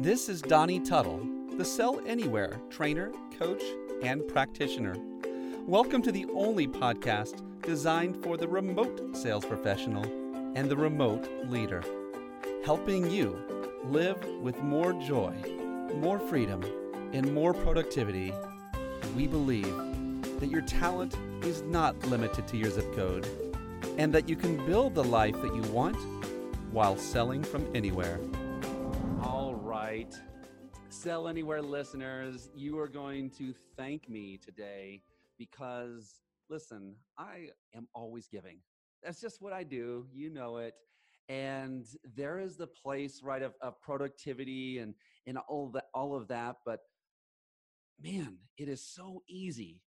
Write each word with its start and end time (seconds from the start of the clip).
This 0.00 0.28
is 0.28 0.40
Donnie 0.40 0.78
Tuttle, 0.78 1.26
the 1.56 1.64
Sell 1.64 2.00
Anywhere 2.06 2.60
trainer, 2.70 3.10
coach, 3.36 3.64
and 4.00 4.22
practitioner. 4.28 4.94
Welcome 5.66 6.02
to 6.02 6.12
the 6.12 6.24
only 6.26 6.68
podcast 6.68 7.42
designed 7.62 8.22
for 8.22 8.36
the 8.36 8.46
remote 8.46 9.16
sales 9.16 9.44
professional 9.44 10.04
and 10.54 10.70
the 10.70 10.76
remote 10.76 11.28
leader, 11.48 11.82
helping 12.64 13.10
you 13.10 13.40
live 13.86 14.24
with 14.40 14.56
more 14.62 14.92
joy, 14.92 15.34
more 15.96 16.20
freedom, 16.20 16.62
and 17.12 17.34
more 17.34 17.52
productivity. 17.52 18.32
We 19.16 19.26
believe 19.26 19.74
that 20.38 20.48
your 20.48 20.62
talent 20.62 21.16
is 21.42 21.62
not 21.62 21.98
limited 22.06 22.46
to 22.46 22.56
your 22.56 22.70
zip 22.70 22.94
code 22.94 23.26
and 23.96 24.14
that 24.14 24.28
you 24.28 24.36
can 24.36 24.64
build 24.64 24.94
the 24.94 25.02
life 25.02 25.42
that 25.42 25.56
you 25.56 25.62
want 25.72 25.98
while 26.70 26.96
selling 26.96 27.42
from 27.42 27.66
anywhere. 27.74 28.20
Sell 30.98 31.28
Anywhere 31.28 31.62
listeners, 31.62 32.50
you 32.56 32.76
are 32.76 32.88
going 32.88 33.30
to 33.30 33.54
thank 33.76 34.08
me 34.08 34.36
today 34.36 35.00
because, 35.38 36.22
listen, 36.50 36.96
I 37.16 37.50
am 37.72 37.86
always 37.94 38.26
giving. 38.26 38.58
That's 39.04 39.20
just 39.20 39.40
what 39.40 39.52
I 39.52 39.62
do. 39.62 40.06
You 40.12 40.28
know 40.28 40.56
it. 40.56 40.74
And 41.28 41.86
there 42.16 42.40
is 42.40 42.56
the 42.56 42.66
place, 42.66 43.20
right, 43.22 43.42
of, 43.42 43.54
of 43.62 43.80
productivity 43.80 44.80
and, 44.80 44.94
and 45.24 45.38
all, 45.48 45.70
that, 45.74 45.84
all 45.94 46.16
of 46.16 46.26
that. 46.28 46.56
But 46.66 46.80
man, 48.02 48.38
it 48.56 48.68
is 48.68 48.82
so 48.84 49.22
easy 49.28 49.80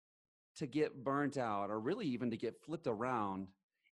to 0.58 0.68
get 0.68 1.04
burnt 1.04 1.40
out 1.40 1.72
or 1.72 1.80
really 1.80 2.06
even 2.06 2.30
to 2.30 2.38
get 2.38 2.62
flipped 2.64 2.86
around 2.86 3.48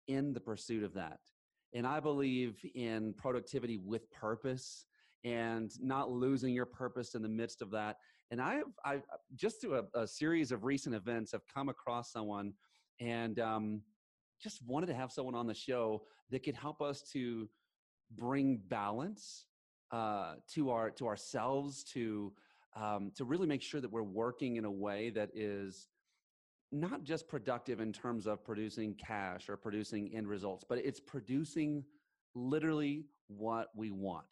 in 0.09 0.33
the 0.33 0.41
pursuit 0.41 0.83
of 0.83 0.95
that. 0.95 1.19
And 1.73 1.87
I 1.87 2.01
believe 2.01 2.57
in 2.75 3.13
productivity 3.13 3.77
with 3.77 4.11
purpose 4.11 4.85
and 5.25 5.71
not 5.81 6.09
losing 6.09 6.53
your 6.53 6.65
purpose 6.65 7.15
in 7.15 7.21
the 7.21 7.29
midst 7.29 7.61
of 7.61 7.71
that. 7.71 7.97
And 8.31 8.41
I 8.41 8.55
have, 8.55 8.67
I 8.85 8.99
just 9.35 9.59
through 9.59 9.83
a, 9.93 9.99
a 9.99 10.07
series 10.07 10.51
of 10.51 10.63
recent 10.63 10.95
events 10.95 11.31
have 11.33 11.41
come 11.53 11.67
across 11.67 12.11
someone 12.11 12.53
and 13.01 13.39
um, 13.39 13.81
just 14.41 14.61
wanted 14.65 14.85
to 14.87 14.93
have 14.93 15.11
someone 15.11 15.35
on 15.35 15.47
the 15.47 15.53
show 15.53 16.03
that 16.31 16.43
could 16.43 16.55
help 16.55 16.81
us 16.81 17.01
to 17.13 17.49
bring 18.15 18.61
balance 18.67 19.45
uh, 19.91 20.35
to 20.53 20.69
our 20.69 20.89
to 20.91 21.07
ourselves 21.07 21.83
to 21.83 22.31
um, 22.75 23.11
to 23.15 23.25
really 23.25 23.47
make 23.47 23.61
sure 23.61 23.81
that 23.81 23.91
we're 23.91 24.03
working 24.03 24.57
in 24.57 24.65
a 24.65 24.71
way 24.71 25.09
that 25.09 25.29
is 25.33 25.87
not 26.71 27.03
just 27.03 27.27
productive 27.27 27.79
in 27.79 27.93
terms 27.93 28.27
of 28.27 28.43
producing 28.43 28.95
cash 28.95 29.49
or 29.49 29.55
producing 29.55 30.11
end 30.13 30.27
results, 30.27 30.65
but 30.67 30.77
it's 30.79 30.99
producing 30.99 31.83
literally 32.33 33.05
what 33.27 33.69
we 33.75 33.91
want, 33.91 34.25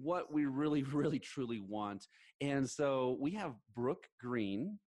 what 0.00 0.32
we 0.32 0.46
really, 0.46 0.82
really, 0.92 1.18
truly 1.18 1.60
want. 1.60 2.06
And 2.40 2.68
so 2.68 3.16
we 3.20 3.32
have 3.32 3.54
Brooke 3.74 4.06
Greene, 4.20 4.78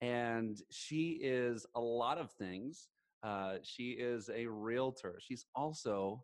and 0.00 0.58
she 0.70 1.18
is 1.22 1.66
a 1.74 1.80
lot 1.80 2.18
of 2.18 2.30
things. 2.32 2.88
Uh, 3.22 3.56
she 3.62 3.90
is 3.90 4.30
a 4.34 4.46
realtor. 4.46 5.18
She's 5.20 5.46
also 5.54 6.22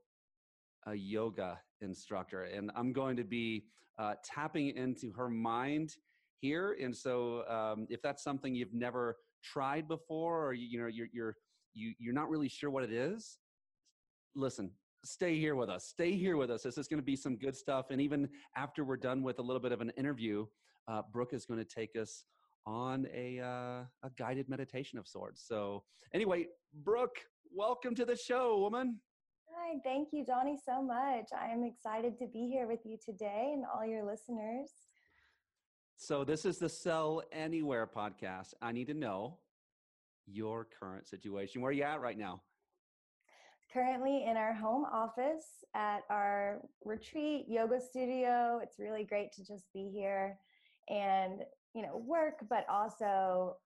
a 0.86 0.94
yoga 0.94 1.58
instructor, 1.80 2.44
and 2.44 2.70
I'm 2.74 2.92
going 2.92 3.16
to 3.16 3.24
be 3.24 3.64
uh, 3.98 4.14
tapping 4.24 4.76
into 4.76 5.12
her 5.12 5.28
mind 5.28 5.94
here. 6.40 6.76
And 6.80 6.94
so, 6.94 7.46
um, 7.48 7.86
if 7.90 8.02
that's 8.02 8.22
something 8.22 8.54
you've 8.54 8.74
never 8.74 9.16
tried 9.42 9.88
before 9.88 10.46
or 10.46 10.52
you 10.52 10.80
know 10.80 10.86
you're 10.86 11.08
you're 11.12 11.36
you, 11.74 11.94
you're 11.98 12.14
not 12.14 12.28
really 12.28 12.48
sure 12.48 12.70
what 12.70 12.84
it 12.84 12.92
is 12.92 13.38
listen 14.34 14.70
stay 15.04 15.38
here 15.38 15.54
with 15.54 15.70
us 15.70 15.86
stay 15.86 16.12
here 16.12 16.36
with 16.36 16.50
us 16.50 16.62
this 16.62 16.78
is 16.78 16.88
going 16.88 16.98
to 16.98 17.04
be 17.04 17.16
some 17.16 17.36
good 17.36 17.56
stuff 17.56 17.86
and 17.90 18.00
even 18.00 18.28
after 18.56 18.84
we're 18.84 18.96
done 18.96 19.22
with 19.22 19.38
a 19.38 19.42
little 19.42 19.60
bit 19.60 19.72
of 19.72 19.80
an 19.80 19.90
interview 19.96 20.44
uh, 20.88 21.02
brooke 21.12 21.32
is 21.32 21.46
going 21.46 21.58
to 21.58 21.64
take 21.64 21.96
us 21.96 22.24
on 22.66 23.06
a 23.14 23.40
uh, 23.40 24.06
a 24.06 24.10
guided 24.18 24.48
meditation 24.48 24.98
of 24.98 25.06
sorts 25.08 25.44
so 25.46 25.82
anyway 26.14 26.46
brooke 26.84 27.16
welcome 27.54 27.94
to 27.94 28.04
the 28.04 28.16
show 28.16 28.58
woman 28.58 29.00
Hi, 29.56 29.78
thank 29.84 30.08
you, 30.12 30.24
Donnie, 30.24 30.58
so 30.64 30.80
much. 30.80 31.26
I 31.36 31.48
am 31.52 31.64
excited 31.64 32.18
to 32.20 32.26
be 32.26 32.48
here 32.48 32.66
with 32.68 32.80
you 32.84 32.96
today 33.04 33.50
and 33.52 33.64
all 33.72 33.84
your 33.84 34.04
listeners. 34.04 34.70
So 35.96 36.24
this 36.24 36.44
is 36.44 36.58
the 36.58 36.68
Sell 36.68 37.22
Anywhere 37.30 37.86
podcast. 37.86 38.54
I 38.62 38.72
need 38.72 38.86
to 38.86 38.94
know 38.94 39.38
your 40.26 40.66
current 40.80 41.06
situation. 41.06 41.60
Where 41.60 41.70
are 41.70 41.72
you 41.72 41.82
at 41.82 42.00
right 42.00 42.16
now? 42.16 42.42
Currently 43.72 44.24
in 44.28 44.36
our 44.36 44.52
home 44.52 44.84
office 44.84 45.64
at 45.76 46.00
our 46.10 46.60
retreat 46.84 47.44
yoga 47.48 47.80
studio. 47.80 48.58
It's 48.62 48.80
really 48.80 49.04
great 49.04 49.32
to 49.34 49.46
just 49.46 49.72
be 49.72 49.88
here 49.94 50.38
and, 50.88 51.42
you 51.72 51.82
know, 51.82 52.02
work, 52.04 52.44
but 52.48 52.66
also 52.68 53.56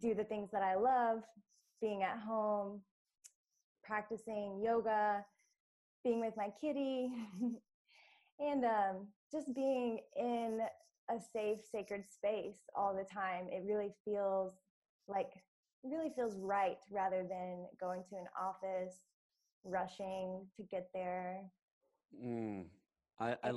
do 0.00 0.14
the 0.14 0.24
things 0.24 0.50
that 0.50 0.62
I 0.62 0.74
love, 0.74 1.22
being 1.80 2.02
at 2.02 2.18
home, 2.18 2.80
practicing 3.84 4.60
yoga, 4.60 5.24
being 6.02 6.18
with 6.20 6.34
my 6.36 6.48
kitty, 6.60 7.12
and 8.40 8.64
um, 8.64 9.06
just 9.30 9.54
being 9.54 10.00
in 10.16 10.60
a 11.08 11.20
safe, 11.32 11.58
sacred 11.70 12.04
space 12.10 12.58
all 12.74 12.94
the 12.94 13.04
time. 13.04 13.46
It 13.48 13.62
really 13.64 13.92
feels 14.04 14.54
like 15.06 15.30
really 15.84 16.10
feels 16.14 16.36
right 16.36 16.78
rather 16.90 17.24
than 17.28 17.66
going 17.80 18.02
to 18.10 18.16
an 18.16 18.26
office, 18.40 18.94
rushing 19.64 20.46
to 20.56 20.62
get 20.64 20.88
there. 20.92 21.42
Mm, 22.24 22.64
I, 23.20 23.36
I, 23.44 23.52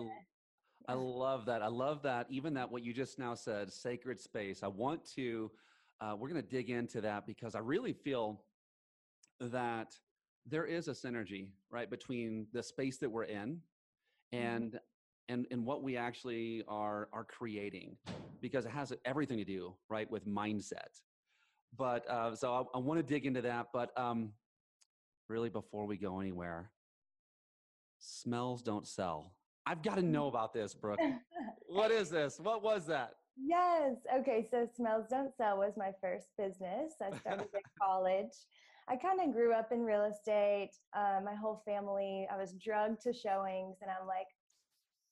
I 0.88 0.94
love 0.94 1.46
that. 1.46 1.62
I 1.62 1.68
love 1.68 2.04
that. 2.04 2.28
Even 2.30 2.54
that, 2.56 2.72
what 2.72 2.84
you 2.84 2.94
just 2.94 3.20
now 3.20 3.34
said, 3.34 3.72
sacred 3.72 4.20
space. 4.20 4.62
I 4.64 4.68
want 4.68 5.06
to, 5.16 5.52
uh, 6.00 6.16
we're 6.18 6.30
going 6.30 6.42
to 6.42 6.48
dig 6.48 6.70
into 6.70 7.02
that 7.02 7.26
because 7.26 7.56
I 7.56 7.60
really 7.60 7.94
feel 7.94 8.44
that 9.40 9.94
there 10.46 10.66
is 10.66 10.88
a 10.88 10.92
synergy, 10.92 11.50
right, 11.70 11.90
between 11.90 12.48
the 12.54 12.64
space 12.64 12.98
that 12.98 13.10
we're 13.10 13.24
in 13.24 13.62
mm-hmm. 14.34 14.46
and 14.46 14.80
and, 15.30 15.46
and 15.52 15.66
what 15.66 15.82
we 15.84 15.98
actually 15.98 16.64
are 16.68 17.08
are 17.14 17.24
creating 17.24 17.96
because 18.42 18.66
it 18.66 18.72
has 18.72 18.92
everything 19.06 19.38
to 19.38 19.46
do 19.46 19.74
right 19.90 20.10
with 20.10 20.28
mindset 20.28 21.00
but 21.78 22.10
uh, 22.10 22.36
so 22.36 22.54
i, 22.54 22.78
I 22.78 22.80
want 22.80 23.00
to 23.00 23.04
dig 23.04 23.26
into 23.26 23.42
that 23.42 23.68
but 23.74 23.98
um, 23.98 24.32
really 25.30 25.50
before 25.50 25.86
we 25.86 25.98
go 25.98 26.20
anywhere 26.20 26.72
smells 28.02 28.62
don't 28.62 28.88
sell. 28.88 29.34
I've 29.66 29.84
got 29.84 29.96
to 29.96 30.02
know 30.02 30.28
about 30.28 30.54
this 30.54 30.74
brooke. 30.74 31.00
What 31.68 31.90
is 31.90 32.10
this? 32.10 32.38
What 32.38 32.62
was 32.62 32.86
that? 32.88 33.14
Yes 33.38 33.96
okay 34.14 34.46
so 34.52 34.68
smells 34.76 35.06
don't 35.10 35.32
sell 35.38 35.58
was 35.58 35.74
my 35.78 35.92
first 36.02 36.28
business. 36.38 36.96
I 37.02 37.16
started 37.18 37.48
in 37.54 37.62
college. 37.82 38.34
I 38.90 38.98
kind 38.98 39.22
of 39.22 39.32
grew 39.34 39.54
up 39.54 39.72
in 39.72 39.80
real 39.84 40.04
estate. 40.04 40.72
Uh, 40.94 41.22
my 41.24 41.34
whole 41.34 41.62
family, 41.66 42.28
I 42.30 42.36
was 42.36 42.56
drugged 42.62 43.02
to 43.04 43.14
showings, 43.14 43.78
and 43.82 43.90
I'm 43.90 44.06
like, 44.06 44.28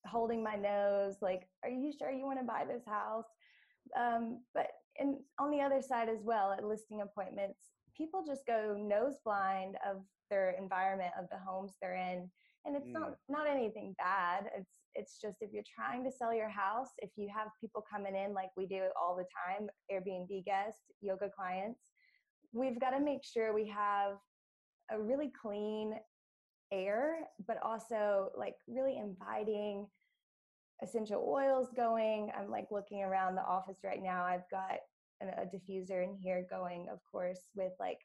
holding 0.06 0.44
my 0.44 0.56
nose 0.56 1.16
like 1.22 1.48
are 1.64 1.70
you 1.70 1.92
sure 1.98 2.12
you 2.12 2.26
want 2.26 2.40
to 2.40 2.46
buy 2.46 2.66
this 2.68 2.84
house? 2.86 3.26
Um, 3.98 4.42
but 4.54 4.68
and 4.98 5.16
on 5.40 5.52
the 5.52 5.62
other 5.62 5.82
side 5.82 6.10
as 6.10 6.24
well 6.24 6.52
at 6.52 6.64
listing 6.64 7.02
appointments 7.02 7.72
people 7.96 8.24
just 8.26 8.46
go 8.46 8.76
nose 8.78 9.16
blind 9.24 9.76
of 9.88 9.98
their 10.30 10.56
environment 10.60 11.12
of 11.20 11.26
the 11.30 11.38
homes 11.38 11.74
they're 11.82 11.96
in 11.96 12.30
and 12.66 12.76
it's 12.76 12.88
mm. 12.88 12.94
not 12.94 13.16
not 13.28 13.48
anything 13.48 13.96
bad 13.98 14.46
it's 14.58 14.82
it's 14.96 15.20
just 15.22 15.38
if 15.42 15.52
you're 15.54 15.64
trying 15.64 16.04
to 16.04 16.12
sell 16.12 16.34
your 16.34 16.50
house 16.50 16.90
if 17.00 17.10
you 17.16 17.28
have 17.34 17.48
people 17.60 17.84
coming 17.92 18.16
in 18.16 18.34
like 18.34 18.50
we 18.58 18.66
do 18.66 18.84
all 19.00 19.16
the 19.16 19.26
time 19.48 19.68
airbnb 19.92 20.44
guests 20.46 20.92
yoga 21.02 21.30
clients 21.30 21.80
we've 22.54 22.80
got 22.80 22.92
to 22.92 23.00
make 23.00 23.24
sure 23.24 23.54
we 23.54 23.68
have 23.68 24.14
a 24.92 25.00
really 25.00 25.32
clean 25.42 25.94
air, 26.72 27.20
but 27.48 27.58
also 27.64 28.30
like 28.38 28.56
really 28.68 28.98
inviting 28.98 29.88
essential 30.82 31.26
oils 31.28 31.68
going. 31.76 32.32
I'm 32.38 32.50
like 32.50 32.68
looking 32.72 33.04
around 33.04 33.36
the 33.36 33.44
office 33.44 33.80
right 33.84 34.02
now. 34.02 34.24
I've 34.24 34.50
got 34.50 34.80
a, 35.22 35.42
a 35.42 35.46
diffuser 35.46 36.04
in 36.04 36.16
here 36.16 36.46
going, 36.50 36.88
of 36.92 37.00
course, 37.12 37.42
with 37.56 37.74
like 37.80 38.00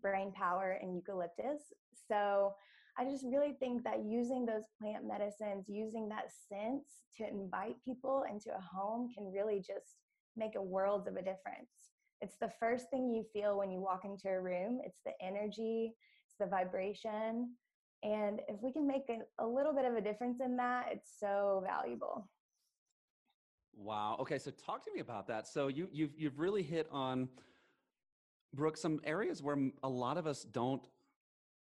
brain 0.00 0.32
power 0.32 0.78
and 0.80 0.94
eucalyptus. 0.94 1.62
So 2.08 2.54
I 2.98 3.04
just 3.04 3.24
really 3.24 3.52
think 3.60 3.84
that 3.84 4.04
using 4.04 4.44
those 4.44 4.64
plant 4.80 5.06
medicines, 5.06 5.66
using 5.68 6.08
that 6.08 6.30
sense 6.48 6.84
to 7.16 7.28
invite 7.28 7.76
people 7.84 8.24
into 8.30 8.50
a 8.50 8.60
home 8.60 9.10
can 9.14 9.30
really 9.32 9.58
just 9.58 9.98
make 10.36 10.56
a 10.56 10.62
world 10.62 11.06
of 11.06 11.14
a 11.14 11.22
difference. 11.22 11.70
It's 12.20 12.36
the 12.40 12.52
first 12.58 12.90
thing 12.90 13.12
you 13.12 13.24
feel 13.32 13.56
when 13.56 13.70
you 13.70 13.80
walk 13.80 14.04
into 14.04 14.28
a 14.28 14.40
room. 14.40 14.80
It's 14.84 14.98
the 15.04 15.12
energy, 15.24 15.94
it's 16.26 16.36
the 16.40 16.46
vibration. 16.46 17.54
And 18.02 18.40
if 18.48 18.62
we 18.62 18.72
can 18.72 18.86
make 18.86 19.08
a, 19.08 19.44
a 19.44 19.46
little 19.46 19.72
bit 19.72 19.84
of 19.84 19.94
a 19.94 20.00
difference 20.00 20.40
in 20.44 20.56
that, 20.56 20.86
it's 20.92 21.10
so 21.18 21.64
valuable. 21.66 22.28
Wow. 23.76 24.16
Okay, 24.20 24.38
so 24.38 24.50
talk 24.50 24.84
to 24.84 24.92
me 24.92 25.00
about 25.00 25.26
that. 25.28 25.46
So 25.46 25.68
you 25.68 25.88
you've 25.92 26.12
you've 26.16 26.38
really 26.38 26.62
hit 26.62 26.88
on 26.90 27.28
Brooke 28.54 28.76
some 28.76 29.00
areas 29.04 29.42
where 29.42 29.56
a 29.82 29.88
lot 29.88 30.16
of 30.18 30.26
us 30.26 30.44
don't 30.44 30.86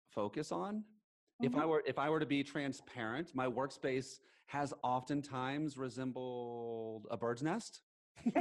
focus 0.09 0.51
on. 0.51 0.77
Mm-hmm. 0.77 1.47
If 1.47 1.55
I 1.55 1.61
mm-hmm. 1.61 1.69
were 1.69 1.83
if 1.87 1.99
I 1.99 2.11
were 2.11 2.21
to 2.21 2.27
be 2.27 2.43
transparent, 2.43 3.35
my 3.35 3.47
workspace 3.47 4.19
has 4.47 4.75
oftentimes 4.83 5.77
resembled 5.79 7.07
a 7.11 7.17
bird's 7.17 7.43
nest. 7.43 7.83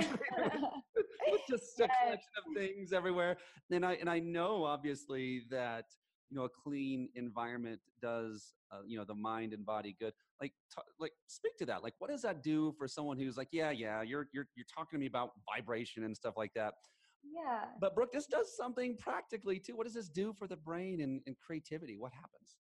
just 1.50 1.80
a 1.80 1.84
yes. 1.84 1.90
collection 2.04 2.30
of 2.38 2.56
things 2.56 2.94
everywhere. 2.94 3.38
And 3.72 3.86
I 3.86 3.94
and 3.94 4.10
I 4.10 4.20
know 4.20 4.64
obviously 4.64 5.44
that 5.50 5.86
you 6.30 6.38
know 6.38 6.46
a 6.46 6.50
clean 6.50 7.10
environment 7.16 7.80
does 8.02 8.54
uh, 8.72 8.82
you 8.86 8.98
know 8.98 9.06
the 9.06 9.16
mind 9.16 9.54
and 9.54 9.66
body 9.66 9.96
good. 10.00 10.14
Like 10.42 10.54
t- 10.74 10.82
like 11.00 11.12
speak 11.28 11.58
to 11.58 11.66
that. 11.68 11.84
Like 11.84 11.96
what 12.00 12.10
does 12.10 12.22
that 12.22 12.44
do 12.44 12.74
for 12.78 12.88
someone 12.88 13.18
who's 13.18 13.38
like, 13.38 13.50
yeah, 13.52 13.72
yeah, 13.72 14.02
you're 14.02 14.28
you're 14.34 14.48
you're 14.56 14.66
talking 14.74 14.98
to 14.98 15.00
me 15.00 15.08
about 15.08 15.32
vibration 15.54 16.04
and 16.04 16.16
stuff 16.16 16.36
like 16.38 16.54
that. 16.56 16.74
Yeah. 17.24 17.66
But 17.82 17.96
Brooke, 17.96 18.12
this 18.14 18.28
does 18.28 18.56
something 18.56 18.96
practically 18.98 19.60
too. 19.60 19.76
What 19.76 19.86
does 19.86 19.94
this 19.94 20.10
do 20.10 20.34
for 20.34 20.48
the 20.48 20.56
brain 20.56 21.02
and, 21.02 21.22
and 21.28 21.36
creativity? 21.38 21.98
What 21.98 22.14
happens? 22.14 22.58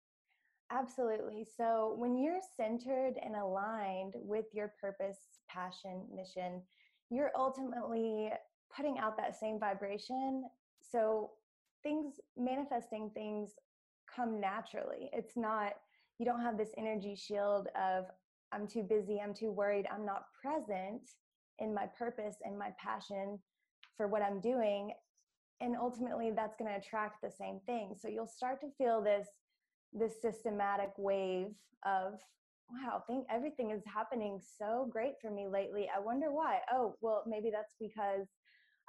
Absolutely. 0.70 1.46
So 1.56 1.94
when 1.96 2.18
you're 2.18 2.40
centered 2.56 3.14
and 3.24 3.36
aligned 3.36 4.14
with 4.16 4.44
your 4.52 4.74
purpose, 4.80 5.18
passion, 5.48 6.04
mission, 6.14 6.62
you're 7.10 7.30
ultimately 7.36 8.30
putting 8.74 8.98
out 8.98 9.16
that 9.16 9.38
same 9.38 9.58
vibration. 9.58 10.44
So 10.82 11.30
things, 11.82 12.14
manifesting 12.36 13.10
things 13.14 13.50
come 14.14 14.40
naturally. 14.40 15.10
It's 15.12 15.36
not, 15.36 15.72
you 16.18 16.26
don't 16.26 16.40
have 16.40 16.58
this 16.58 16.70
energy 16.76 17.14
shield 17.14 17.68
of, 17.80 18.06
I'm 18.52 18.66
too 18.66 18.82
busy, 18.82 19.20
I'm 19.22 19.34
too 19.34 19.50
worried, 19.50 19.86
I'm 19.92 20.06
not 20.06 20.24
present 20.42 21.02
in 21.58 21.74
my 21.74 21.86
purpose 21.98 22.36
and 22.42 22.58
my 22.58 22.70
passion 22.82 23.38
for 23.96 24.08
what 24.08 24.22
I'm 24.22 24.40
doing. 24.40 24.92
And 25.60 25.76
ultimately, 25.76 26.30
that's 26.34 26.56
going 26.56 26.70
to 26.70 26.78
attract 26.78 27.20
the 27.22 27.30
same 27.30 27.60
thing. 27.66 27.94
So 27.98 28.08
you'll 28.08 28.28
start 28.28 28.60
to 28.60 28.68
feel 28.78 29.02
this 29.02 29.26
this 29.92 30.20
systematic 30.20 30.90
wave 30.96 31.48
of 31.86 32.14
wow 32.70 33.02
think 33.06 33.24
everything 33.30 33.70
is 33.70 33.82
happening 33.86 34.40
so 34.58 34.88
great 34.92 35.14
for 35.22 35.30
me 35.30 35.46
lately 35.48 35.88
i 35.94 35.98
wonder 35.98 36.30
why 36.30 36.58
oh 36.72 36.94
well 37.00 37.22
maybe 37.26 37.50
that's 37.50 37.74
because 37.80 38.26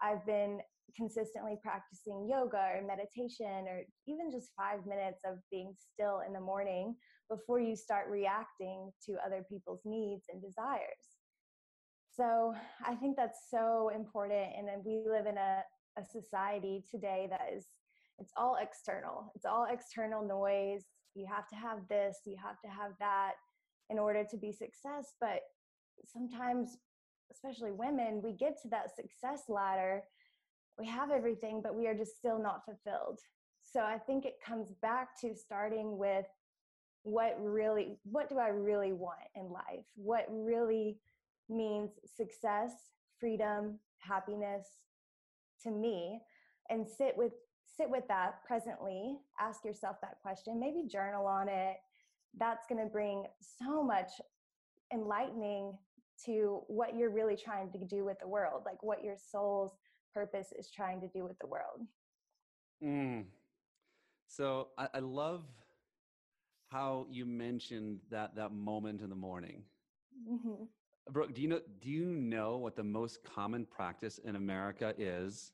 i've 0.04 0.26
been 0.26 0.60
consistently 0.96 1.58
practicing 1.62 2.28
yoga 2.30 2.58
or 2.58 2.82
meditation 2.86 3.68
or 3.68 3.82
even 4.08 4.32
just 4.32 4.52
five 4.58 4.86
minutes 4.86 5.22
of 5.26 5.38
being 5.52 5.74
still 5.94 6.22
in 6.26 6.34
the 6.34 6.40
morning 6.40 6.96
before 7.30 7.60
you 7.60 7.76
start 7.76 8.08
reacting 8.10 8.92
to 9.06 9.16
other 9.26 9.46
people's 9.50 9.82
needs 9.86 10.26
and 10.32 10.42
desires 10.42 11.20
so 12.20 12.54
I 12.86 12.96
think 12.96 13.16
that's 13.16 13.48
so 13.50 13.92
important. 13.96 14.50
And 14.58 14.68
then 14.68 14.82
we 14.86 15.02
live 15.10 15.26
in 15.26 15.38
a, 15.38 15.62
a 15.98 16.04
society 16.04 16.84
today 16.92 17.28
that 17.30 17.48
is, 17.56 17.66
it's 18.18 18.34
all 18.36 18.58
external. 18.62 19.32
It's 19.36 19.46
all 19.46 19.68
external 19.72 20.28
noise. 20.28 20.84
You 21.16 21.28
have 21.34 21.48
to 21.48 21.56
have 21.56 21.88
this, 21.88 22.18
you 22.26 22.36
have 22.44 22.60
to 22.66 22.70
have 22.70 22.92
that 23.00 23.34
in 23.90 23.98
order 23.98 24.26
to 24.30 24.38
be 24.38 24.52
success. 24.52 25.16
But 25.22 25.40
sometimes, 26.06 26.76
especially 27.32 27.72
women, 27.72 28.22
we 28.22 28.34
get 28.34 28.62
to 28.64 28.70
that 28.70 28.94
success 28.96 29.44
ladder. 29.48 30.04
We 30.80 30.88
have 30.88 31.12
everything, 31.12 31.62
but 31.62 31.76
we 31.76 31.88
are 31.88 31.94
just 31.94 32.18
still 32.18 32.42
not 32.42 32.64
fulfilled. 32.66 33.20
So 33.64 33.82
I 33.82 33.98
think 33.98 34.26
it 34.26 34.38
comes 34.46 34.72
back 34.82 35.20
to 35.22 35.36
starting 35.36 35.98
with 35.98 36.26
what 37.04 37.38
really, 37.40 37.98
what 38.04 38.30
do 38.30 38.40
I 38.40 38.50
really 38.50 38.94
want 38.94 39.20
in 39.36 39.50
life? 39.52 39.86
What 39.96 40.26
really 40.30 40.98
means 41.50 41.92
success, 42.16 42.72
freedom, 43.20 43.80
happiness 44.00 44.66
to 45.64 45.72
me 45.72 46.22
and 46.70 46.88
sit 46.88 47.16
with 47.18 47.34
sit 47.78 47.90
with 47.90 48.08
that 48.08 48.44
presently 48.46 49.18
ask 49.40 49.64
yourself 49.64 49.98
that 50.02 50.18
question 50.22 50.60
maybe 50.60 50.88
journal 50.88 51.26
on 51.26 51.48
it 51.48 51.78
that's 52.38 52.66
going 52.68 52.82
to 52.82 52.90
bring 52.90 53.26
so 53.60 53.84
much 53.84 54.10
enlightening 54.94 55.78
to 56.26 56.62
what 56.68 56.96
you're 56.96 57.10
really 57.10 57.36
trying 57.36 57.72
to 57.72 57.78
do 57.86 58.04
with 58.06 58.18
the 58.20 58.28
world 58.28 58.64
like 58.66 58.82
what 58.82 59.04
your 59.04 59.16
soul's 59.32 59.74
purpose 60.14 60.54
is 60.58 60.70
trying 60.70 61.00
to 61.02 61.08
do 61.08 61.24
with 61.24 61.38
the 61.40 61.48
world 61.48 61.82
mm. 62.84 63.24
so 64.28 64.70
I, 64.78 64.88
I 64.96 65.00
love 65.00 65.44
how 66.70 67.08
you 67.10 67.26
mentioned 67.26 68.00
that 68.12 68.36
that 68.36 68.52
moment 68.52 69.02
in 69.02 69.10
the 69.10 69.16
morning 69.16 69.64
mm-hmm. 70.30 70.64
Brooke, 71.12 71.34
do 71.34 71.42
you 71.42 71.48
know 71.48 71.62
do 71.82 71.90
you 71.90 72.06
know 72.06 72.58
what 72.58 72.76
the 72.76 72.84
most 72.84 73.24
common 73.24 73.66
practice 73.66 74.20
in 74.20 74.36
America 74.36 74.94
is 74.98 75.54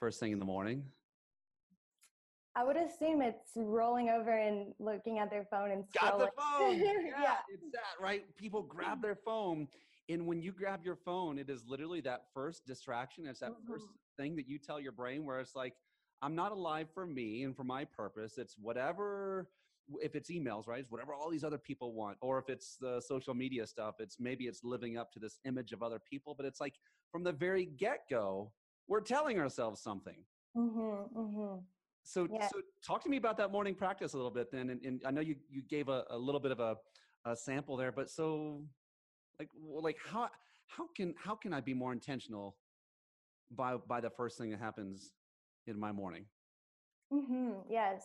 first 0.00 0.18
thing 0.18 0.32
in 0.32 0.38
the 0.38 0.44
morning? 0.44 0.82
I 2.56 2.64
would 2.64 2.76
assume 2.76 3.22
it's 3.22 3.52
rolling 3.54 4.08
over 4.08 4.32
and 4.32 4.74
looking 4.80 5.20
at 5.20 5.30
their 5.30 5.46
phone 5.48 5.70
and 5.70 5.84
scrolling. 5.84 6.18
Got 6.18 6.18
the 6.18 6.30
phone. 6.36 6.78
Yeah, 6.80 6.92
yeah, 7.22 7.34
it's 7.48 7.70
that, 7.72 8.02
right? 8.02 8.24
People 8.36 8.62
grab 8.62 9.00
their 9.02 9.14
phone 9.14 9.68
and 10.08 10.26
when 10.26 10.40
you 10.40 10.52
grab 10.52 10.80
your 10.84 10.96
phone, 10.96 11.38
it 11.38 11.50
is 11.50 11.64
literally 11.66 12.00
that 12.02 12.22
first 12.32 12.66
distraction. 12.66 13.26
It's 13.26 13.40
that 13.40 13.50
mm-hmm. 13.50 13.72
first 13.72 13.86
thing 14.16 14.36
that 14.36 14.48
you 14.48 14.58
tell 14.58 14.80
your 14.80 14.92
brain 14.92 15.24
where 15.24 15.40
it's 15.40 15.54
like, 15.54 15.74
I'm 16.22 16.34
not 16.34 16.52
alive 16.52 16.88
for 16.92 17.06
me 17.06 17.44
and 17.44 17.54
for 17.54 17.64
my 17.64 17.84
purpose. 17.84 18.38
It's 18.38 18.56
whatever 18.58 19.48
if 20.02 20.14
it's 20.14 20.30
emails, 20.30 20.66
right? 20.66 20.80
It's 20.80 20.90
whatever 20.90 21.14
all 21.14 21.30
these 21.30 21.44
other 21.44 21.58
people 21.58 21.94
want. 21.94 22.18
Or 22.20 22.38
if 22.38 22.48
it's 22.48 22.76
the 22.80 23.00
social 23.00 23.34
media 23.34 23.66
stuff, 23.66 23.96
it's 24.00 24.16
maybe 24.18 24.44
it's 24.44 24.64
living 24.64 24.98
up 24.98 25.12
to 25.12 25.18
this 25.18 25.38
image 25.44 25.72
of 25.72 25.82
other 25.82 25.98
people. 25.98 26.34
But 26.34 26.46
it's 26.46 26.60
like 26.60 26.74
from 27.10 27.22
the 27.22 27.32
very 27.32 27.66
get 27.66 28.00
go, 28.10 28.52
we're 28.86 29.00
telling 29.00 29.38
ourselves 29.38 29.80
something. 29.80 30.24
Mm-hmm, 30.56 31.18
mm-hmm. 31.18 31.58
So, 32.02 32.26
yeah. 32.32 32.48
so 32.48 32.60
talk 32.86 33.02
to 33.04 33.10
me 33.10 33.18
about 33.18 33.36
that 33.36 33.52
morning 33.52 33.74
practice 33.74 34.14
a 34.14 34.16
little 34.16 34.30
bit 34.30 34.50
then. 34.50 34.70
And, 34.70 34.82
and 34.84 35.02
I 35.06 35.10
know 35.10 35.20
you, 35.20 35.36
you 35.50 35.62
gave 35.62 35.88
a, 35.88 36.04
a 36.10 36.18
little 36.18 36.40
bit 36.40 36.52
of 36.52 36.60
a, 36.60 36.76
a 37.24 37.36
sample 37.36 37.76
there, 37.76 37.92
but 37.92 38.10
so 38.10 38.62
like, 39.38 39.48
like 39.62 39.96
how, 40.10 40.28
how 40.66 40.86
can, 40.96 41.14
how 41.22 41.34
can 41.34 41.52
I 41.52 41.60
be 41.60 41.74
more 41.74 41.92
intentional 41.92 42.56
by, 43.50 43.76
by 43.76 44.00
the 44.00 44.10
first 44.10 44.38
thing 44.38 44.50
that 44.50 44.60
happens 44.60 45.12
in 45.66 45.78
my 45.78 45.92
morning? 45.92 46.24
Mm-hmm, 47.12 47.52
yes. 47.70 48.02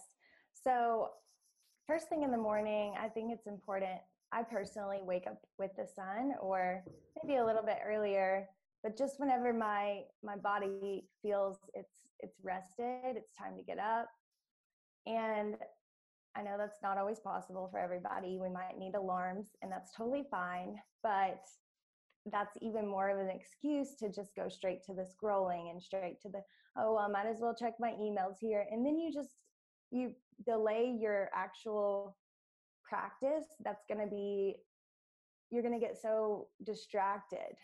So 0.53 1.09
first 1.87 2.07
thing 2.09 2.23
in 2.23 2.31
the 2.31 2.37
morning, 2.37 2.93
I 2.99 3.07
think 3.09 3.31
it's 3.31 3.47
important. 3.47 3.99
I 4.31 4.43
personally 4.43 4.99
wake 5.03 5.27
up 5.27 5.41
with 5.59 5.71
the 5.77 5.85
sun 5.85 6.33
or 6.41 6.83
maybe 7.21 7.37
a 7.37 7.45
little 7.45 7.63
bit 7.63 7.77
earlier, 7.85 8.47
but 8.81 8.97
just 8.97 9.19
whenever 9.19 9.53
my 9.53 10.01
my 10.23 10.35
body 10.35 11.07
feels 11.21 11.57
it's 11.73 12.07
it's 12.19 12.37
rested, 12.41 13.15
it's 13.15 13.31
time 13.37 13.55
to 13.57 13.63
get 13.63 13.77
up. 13.77 14.07
And 15.05 15.55
I 16.35 16.41
know 16.41 16.55
that's 16.57 16.81
not 16.81 16.97
always 16.97 17.19
possible 17.19 17.67
for 17.71 17.79
everybody. 17.79 18.39
We 18.39 18.49
might 18.49 18.77
need 18.77 18.95
alarms 18.95 19.49
and 19.61 19.71
that's 19.71 19.91
totally 19.95 20.25
fine, 20.31 20.75
but 21.03 21.41
that's 22.31 22.57
even 22.61 22.87
more 22.87 23.09
of 23.09 23.19
an 23.19 23.29
excuse 23.29 23.95
to 23.99 24.09
just 24.09 24.35
go 24.35 24.49
straight 24.49 24.83
to 24.85 24.93
the 24.93 25.05
scrolling 25.05 25.69
and 25.69 25.81
straight 25.81 26.21
to 26.21 26.29
the 26.29 26.41
oh 26.77 26.95
well, 26.95 27.05
I 27.05 27.07
might 27.07 27.29
as 27.29 27.37
well 27.39 27.55
check 27.57 27.73
my 27.79 27.91
emails 27.91 28.37
here. 28.39 28.65
And 28.71 28.85
then 28.85 28.97
you 28.97 29.11
just 29.13 29.35
you 29.91 30.13
delay 30.45 30.95
your 30.99 31.29
actual 31.35 32.17
practice 32.87 33.45
that's 33.63 33.83
going 33.87 33.99
to 33.99 34.09
be 34.09 34.55
you're 35.51 35.61
going 35.61 35.79
to 35.79 35.85
get 35.85 36.01
so 36.01 36.47
distracted. 36.65 37.55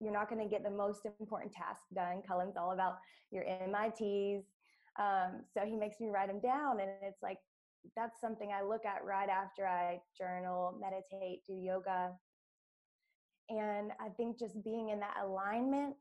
You're 0.00 0.12
not 0.12 0.28
going 0.28 0.42
to 0.42 0.48
get 0.48 0.64
the 0.64 0.70
most 0.70 1.06
important 1.20 1.52
task 1.52 1.82
done. 1.94 2.22
Cullen's 2.26 2.56
all 2.56 2.72
about 2.72 2.96
your 3.30 3.44
MITs 3.44 4.46
um, 4.98 5.44
so 5.54 5.60
he 5.64 5.76
makes 5.76 6.00
me 6.00 6.08
write 6.10 6.28
them 6.28 6.40
down 6.40 6.80
and 6.80 6.90
it's 7.02 7.22
like 7.22 7.38
that's 7.96 8.20
something 8.20 8.50
i 8.52 8.62
look 8.62 8.84
at 8.84 9.04
right 9.04 9.28
after 9.28 9.66
i 9.66 9.98
journal 10.16 10.78
meditate 10.80 11.40
do 11.46 11.54
yoga 11.54 12.12
and 13.48 13.92
i 14.00 14.08
think 14.16 14.38
just 14.38 14.62
being 14.62 14.90
in 14.90 15.00
that 15.00 15.14
alignment 15.24 15.96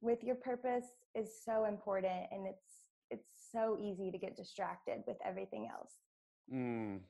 with 0.00 0.22
your 0.22 0.36
purpose 0.36 0.86
is 1.14 1.30
so 1.44 1.64
important 1.64 2.26
and 2.30 2.46
it's 2.46 2.80
it's 3.10 3.26
so 3.52 3.76
easy 3.80 4.10
to 4.10 4.18
get 4.18 4.36
distracted 4.36 5.02
with 5.06 5.16
everything 5.24 5.68
else. 5.70 5.94
Mm, 6.52 7.00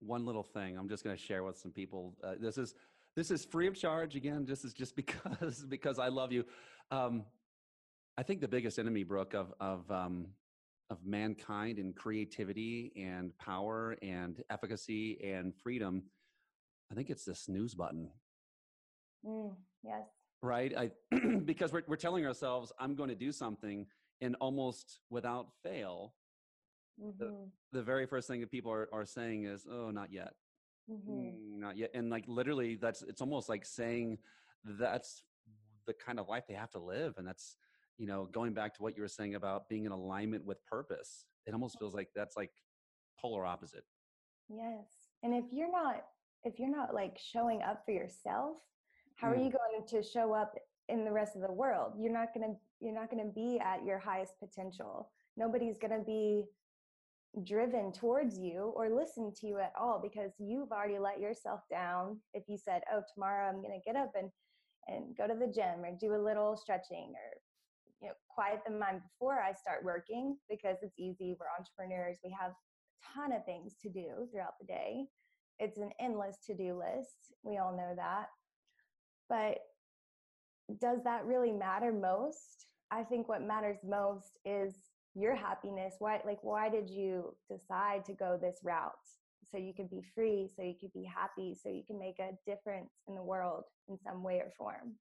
one 0.00 0.24
little 0.24 0.42
thing 0.42 0.78
I'm 0.78 0.88
just 0.88 1.04
going 1.04 1.16
to 1.16 1.22
share 1.22 1.42
with 1.42 1.58
some 1.58 1.72
people. 1.72 2.14
Uh, 2.22 2.34
this 2.40 2.56
is 2.56 2.74
this 3.16 3.30
is 3.30 3.44
free 3.44 3.66
of 3.66 3.74
charge 3.74 4.16
again. 4.16 4.44
This 4.46 4.64
is 4.64 4.72
just 4.72 4.96
because 5.02 5.64
because 5.68 5.98
I 5.98 6.08
love 6.08 6.32
you. 6.32 6.44
Um, 6.90 7.24
I 8.16 8.22
think 8.22 8.40
the 8.40 8.48
biggest 8.48 8.78
enemy, 8.78 9.04
Brooke, 9.04 9.34
of 9.34 9.52
of 9.60 9.90
um, 9.90 10.28
of 10.90 10.98
mankind 11.04 11.78
and 11.78 11.94
creativity 11.94 12.92
and 12.96 13.36
power 13.38 13.96
and 14.02 14.42
efficacy 14.50 15.18
and 15.24 15.54
freedom, 15.54 16.02
I 16.90 16.94
think 16.94 17.10
it's 17.10 17.24
the 17.24 17.34
snooze 17.34 17.74
button. 17.74 18.10
Mm, 19.24 19.54
yes. 19.84 20.02
Right. 20.42 20.72
I 20.76 20.90
because 21.44 21.72
we're 21.72 21.84
we're 21.86 21.96
telling 21.96 22.26
ourselves 22.26 22.72
I'm 22.78 22.94
going 22.94 23.10
to 23.10 23.14
do 23.14 23.30
something 23.30 23.86
and 24.20 24.36
almost 24.40 25.00
without 25.10 25.48
fail, 25.62 26.14
mm-hmm. 27.02 27.18
the, 27.18 27.34
the 27.72 27.82
very 27.82 28.06
first 28.06 28.28
thing 28.28 28.40
that 28.40 28.50
people 28.50 28.72
are, 28.72 28.88
are 28.92 29.06
saying 29.06 29.44
is, 29.44 29.66
oh, 29.70 29.90
not 29.90 30.12
yet. 30.12 30.34
Mm-hmm. 30.90 31.12
Mm, 31.12 31.60
not 31.60 31.76
yet. 31.76 31.90
And 31.94 32.10
like 32.10 32.24
literally, 32.26 32.76
that's 32.76 33.02
it's 33.02 33.20
almost 33.20 33.48
like 33.48 33.64
saying 33.64 34.18
that's 34.64 35.22
the 35.86 35.94
kind 35.94 36.18
of 36.18 36.28
life 36.28 36.44
they 36.48 36.54
have 36.54 36.70
to 36.72 36.78
live. 36.78 37.14
And 37.16 37.26
that's, 37.26 37.56
you 38.00 38.06
know, 38.06 38.30
going 38.32 38.54
back 38.54 38.74
to 38.74 38.82
what 38.82 38.96
you 38.96 39.02
were 39.02 39.08
saying 39.08 39.34
about 39.34 39.68
being 39.68 39.84
in 39.84 39.92
alignment 39.92 40.42
with 40.46 40.64
purpose, 40.64 41.26
it 41.44 41.52
almost 41.52 41.78
feels 41.78 41.94
like 41.94 42.08
that's 42.16 42.34
like 42.34 42.50
polar 43.20 43.44
opposite. 43.44 43.84
Yes. 44.48 44.86
And 45.22 45.34
if 45.34 45.44
you're 45.52 45.70
not 45.70 46.04
if 46.42 46.58
you're 46.58 46.74
not 46.74 46.94
like 46.94 47.18
showing 47.22 47.60
up 47.60 47.82
for 47.84 47.92
yourself, 47.92 48.56
how 49.16 49.28
mm. 49.28 49.32
are 49.32 49.36
you 49.36 49.50
going 49.50 49.86
to 49.86 50.02
show 50.02 50.32
up 50.32 50.54
in 50.88 51.04
the 51.04 51.12
rest 51.12 51.36
of 51.36 51.42
the 51.42 51.52
world? 51.52 51.92
You're 51.98 52.10
not 52.10 52.32
going 52.34 52.48
to 52.48 52.56
you're 52.80 52.94
not 52.94 53.10
going 53.10 53.22
to 53.22 53.32
be 53.34 53.60
at 53.60 53.84
your 53.84 53.98
highest 53.98 54.32
potential. 54.40 55.10
Nobody's 55.36 55.76
going 55.76 55.98
to 55.98 56.04
be 56.04 56.44
driven 57.44 57.92
towards 57.92 58.38
you 58.38 58.72
or 58.74 58.88
listen 58.88 59.30
to 59.40 59.46
you 59.46 59.58
at 59.58 59.74
all 59.78 60.00
because 60.02 60.32
you've 60.38 60.72
already 60.72 60.98
let 60.98 61.20
yourself 61.20 61.60
down 61.70 62.18
if 62.34 62.42
you 62.48 62.58
said 62.58 62.82
oh 62.92 63.02
tomorrow 63.14 63.48
i'm 63.48 63.62
going 63.62 63.70
to 63.70 63.84
get 63.86 63.94
up 63.94 64.10
and 64.18 64.30
and 64.88 65.16
go 65.16 65.28
to 65.28 65.34
the 65.34 65.46
gym 65.46 65.84
or 65.84 65.96
do 66.00 66.14
a 66.14 66.18
little 66.18 66.56
stretching 66.56 67.12
or 67.14 67.39
quiet 68.40 68.60
the 68.66 68.72
mind 68.72 69.00
before 69.02 69.38
i 69.40 69.52
start 69.52 69.84
working 69.84 70.36
because 70.48 70.76
it's 70.82 70.98
easy 70.98 71.36
we're 71.38 71.46
entrepreneurs 71.58 72.16
we 72.24 72.34
have 72.38 72.52
a 72.52 72.70
ton 73.14 73.32
of 73.32 73.44
things 73.44 73.74
to 73.82 73.88
do 73.88 74.28
throughout 74.30 74.58
the 74.60 74.66
day. 74.66 75.06
It's 75.58 75.78
an 75.78 75.90
endless 76.00 76.38
to-do 76.46 76.78
list 76.78 77.16
we 77.42 77.58
all 77.58 77.76
know 77.76 77.92
that. 77.96 78.26
But 79.28 79.58
does 80.80 81.02
that 81.04 81.24
really 81.24 81.52
matter 81.52 81.92
most? 81.92 82.66
I 82.90 83.02
think 83.02 83.28
what 83.28 83.46
matters 83.46 83.78
most 83.84 84.38
is 84.44 84.74
your 85.14 85.34
happiness. 85.34 85.94
Why 85.98 86.20
like 86.24 86.42
why 86.42 86.68
did 86.68 86.88
you 86.88 87.34
decide 87.50 88.04
to 88.06 88.14
go 88.14 88.38
this 88.40 88.58
route? 88.64 88.92
So 89.50 89.58
you 89.58 89.72
could 89.74 89.90
be 89.90 90.02
free 90.14 90.48
so 90.54 90.62
you 90.62 90.74
could 90.80 90.92
be 90.92 91.04
happy 91.04 91.56
so 91.60 91.68
you 91.68 91.82
can 91.86 91.98
make 91.98 92.18
a 92.20 92.30
difference 92.48 92.90
in 93.08 93.14
the 93.14 93.22
world 93.22 93.64
in 93.88 93.98
some 94.04 94.22
way 94.22 94.36
or 94.36 94.52
form. 94.56 94.94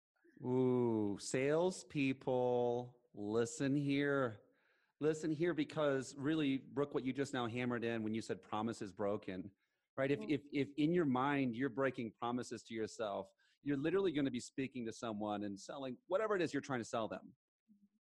Ooh 0.43 1.17
sales 1.19 1.85
people 1.89 2.95
listen 3.19 3.75
here 3.75 4.39
listen 5.01 5.31
here 5.31 5.53
because 5.53 6.15
really 6.17 6.61
brooke 6.73 6.93
what 6.93 7.05
you 7.05 7.13
just 7.13 7.33
now 7.33 7.47
hammered 7.47 7.83
in 7.83 8.01
when 8.01 8.13
you 8.13 8.21
said 8.21 8.41
promise 8.41 8.81
is 8.81 8.91
broken 8.91 9.49
right 9.97 10.11
if, 10.11 10.19
mm-hmm. 10.19 10.31
if 10.31 10.41
if 10.53 10.67
in 10.77 10.93
your 10.93 11.05
mind 11.05 11.55
you're 11.55 11.69
breaking 11.69 12.11
promises 12.19 12.63
to 12.63 12.73
yourself 12.73 13.27
you're 13.63 13.77
literally 13.77 14.11
going 14.11 14.25
to 14.25 14.31
be 14.31 14.39
speaking 14.39 14.85
to 14.85 14.93
someone 14.93 15.43
and 15.43 15.59
selling 15.59 15.97
whatever 16.07 16.35
it 16.35 16.41
is 16.41 16.53
you're 16.53 16.61
trying 16.61 16.79
to 16.79 16.85
sell 16.85 17.07
them 17.07 17.33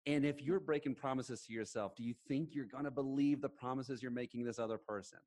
and 0.07 0.25
if 0.25 0.41
you're 0.41 0.61
breaking 0.61 0.95
promises 0.95 1.43
to 1.47 1.53
yourself, 1.53 1.95
do 1.95 2.03
you 2.03 2.15
think 2.27 2.51
you're 2.53 2.65
going 2.65 2.85
to 2.85 2.91
believe 2.91 3.41
the 3.41 3.49
promises 3.49 4.03
you're 4.03 4.11
making 4.11 4.45
this 4.45 4.59
other 4.59 4.79
person? 4.79 5.19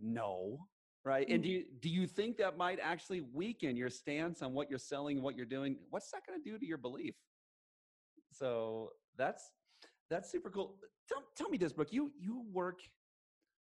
No. 0.00 0.66
Right? 1.04 1.28
And 1.28 1.42
do 1.42 1.48
mm. 1.48 1.52
you 1.52 1.64
do 1.80 1.88
you 1.88 2.06
think 2.06 2.36
that 2.38 2.58
might 2.58 2.78
actually 2.82 3.22
weaken 3.32 3.76
your 3.76 3.88
stance 3.88 4.42
on 4.42 4.52
what 4.52 4.68
you're 4.68 4.78
selling 4.78 5.22
what 5.22 5.34
you're 5.34 5.46
doing? 5.46 5.76
What's 5.88 6.10
that 6.10 6.26
going 6.26 6.42
to 6.42 6.50
do 6.50 6.58
to 6.58 6.66
your 6.66 6.78
belief? 6.78 7.14
So 8.32 8.92
that's 9.16 9.50
that's 10.08 10.30
super 10.30 10.50
cool. 10.50 10.76
Tell, 11.08 11.22
tell 11.36 11.48
me 11.48 11.58
this, 11.58 11.72
Brooke. 11.72 11.92
You 11.92 12.10
you 12.18 12.44
work 12.52 12.80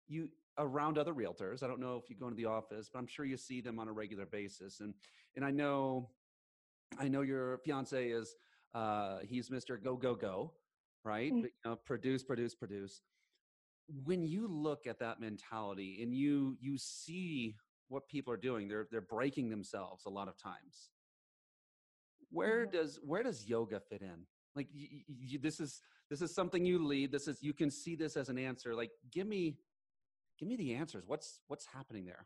you 0.07 0.29
around 0.57 0.97
other 0.97 1.13
realtors. 1.13 1.63
I 1.63 1.67
don't 1.67 1.79
know 1.79 1.95
if 1.95 2.09
you 2.09 2.15
go 2.15 2.25
into 2.25 2.35
the 2.35 2.45
office, 2.45 2.89
but 2.91 2.99
I'm 2.99 3.07
sure 3.07 3.25
you 3.25 3.37
see 3.37 3.61
them 3.61 3.79
on 3.79 3.87
a 3.87 3.91
regular 3.91 4.25
basis. 4.25 4.79
And 4.79 4.93
and 5.35 5.45
I 5.45 5.51
know 5.51 6.09
I 6.97 7.07
know 7.07 7.21
your 7.21 7.59
fiance 7.59 8.09
is 8.09 8.35
uh, 8.73 9.19
he's 9.23 9.49
Mr. 9.49 9.81
Go 9.81 9.95
Go 9.95 10.15
Go, 10.15 10.53
right? 11.03 11.31
Mm-hmm. 11.31 11.45
You 11.45 11.51
know, 11.65 11.75
produce, 11.75 12.23
produce, 12.23 12.55
produce. 12.55 13.01
When 14.03 14.23
you 14.23 14.47
look 14.47 14.85
at 14.85 14.99
that 14.99 15.19
mentality 15.19 15.99
and 16.01 16.13
you 16.13 16.57
you 16.59 16.77
see 16.77 17.55
what 17.87 18.07
people 18.07 18.31
are 18.33 18.37
doing, 18.37 18.67
they're 18.67 18.87
they're 18.91 19.01
breaking 19.01 19.49
themselves 19.49 20.05
a 20.05 20.09
lot 20.09 20.27
of 20.27 20.37
times. 20.37 20.89
Where 22.31 22.65
mm-hmm. 22.65 22.77
does 22.77 22.99
where 23.03 23.23
does 23.23 23.47
yoga 23.47 23.79
fit 23.79 24.01
in? 24.01 24.25
Like 24.55 24.67
you, 24.73 24.87
you, 25.07 25.39
this 25.39 25.59
is 25.59 25.81
this 26.09 26.21
is 26.21 26.33
something 26.33 26.65
you 26.65 26.85
lead. 26.85 27.11
This 27.11 27.27
is 27.27 27.41
you 27.41 27.53
can 27.53 27.69
see 27.69 27.95
this 27.95 28.17
as 28.17 28.29
an 28.29 28.37
answer. 28.37 28.73
Like 28.73 28.91
give 29.11 29.27
me 29.27 29.57
give 30.39 30.47
me 30.47 30.55
the 30.55 30.73
answers. 30.73 31.03
What's 31.07 31.39
what's 31.47 31.65
happening 31.65 32.05
there? 32.05 32.25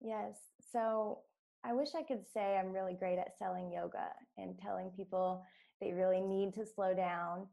Yes. 0.00 0.36
So 0.72 1.20
I 1.64 1.72
wish 1.72 1.90
I 1.96 2.02
could 2.02 2.24
say 2.32 2.58
I'm 2.58 2.72
really 2.72 2.94
great 2.94 3.18
at 3.18 3.38
selling 3.38 3.70
yoga 3.72 4.08
and 4.36 4.58
telling 4.58 4.90
people 4.96 5.44
they 5.80 5.92
really 5.92 6.20
need 6.20 6.54
to 6.54 6.66
slow 6.66 6.94
down. 6.94 7.46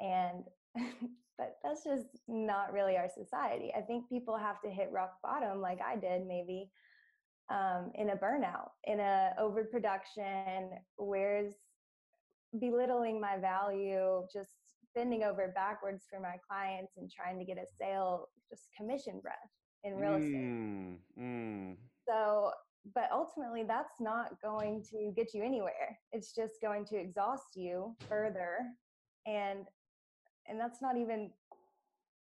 And 0.00 0.44
but 1.38 1.58
that's 1.62 1.84
just 1.84 2.06
not 2.28 2.72
really 2.72 2.96
our 2.96 3.08
society. 3.08 3.72
I 3.76 3.80
think 3.80 4.08
people 4.08 4.36
have 4.36 4.60
to 4.62 4.70
hit 4.70 4.90
rock 4.92 5.14
bottom 5.22 5.60
like 5.60 5.78
I 5.80 5.96
did 5.96 6.26
maybe 6.26 6.70
um, 7.50 7.90
in 7.94 8.10
a 8.10 8.16
burnout, 8.16 8.70
in 8.84 9.00
a 9.00 9.30
overproduction, 9.38 10.70
where's 10.96 11.52
belittling 12.60 13.20
my 13.20 13.38
value, 13.38 14.22
just 14.32 14.50
bending 14.94 15.22
over 15.22 15.52
backwards 15.54 16.04
for 16.10 16.20
my 16.20 16.36
clients 16.46 16.92
and 16.96 17.10
trying 17.10 17.38
to 17.38 17.44
get 17.44 17.56
a 17.56 17.66
sale, 17.80 18.28
just 18.50 18.68
commission 18.76 19.20
breath 19.20 19.34
in 19.84 19.96
real 19.96 20.14
estate. 20.14 20.34
Mm, 20.34 20.96
mm. 21.18 21.76
So 22.06 22.52
but 22.94 23.08
ultimately 23.12 23.62
that's 23.62 24.00
not 24.00 24.40
going 24.42 24.82
to 24.90 25.12
get 25.14 25.32
you 25.34 25.42
anywhere 25.42 25.98
it's 26.10 26.34
just 26.34 26.54
going 26.60 26.84
to 26.84 26.96
exhaust 26.96 27.54
you 27.54 27.94
further 28.08 28.58
and 29.26 29.66
and 30.48 30.58
that's 30.58 30.82
not 30.82 30.96
even 30.96 31.30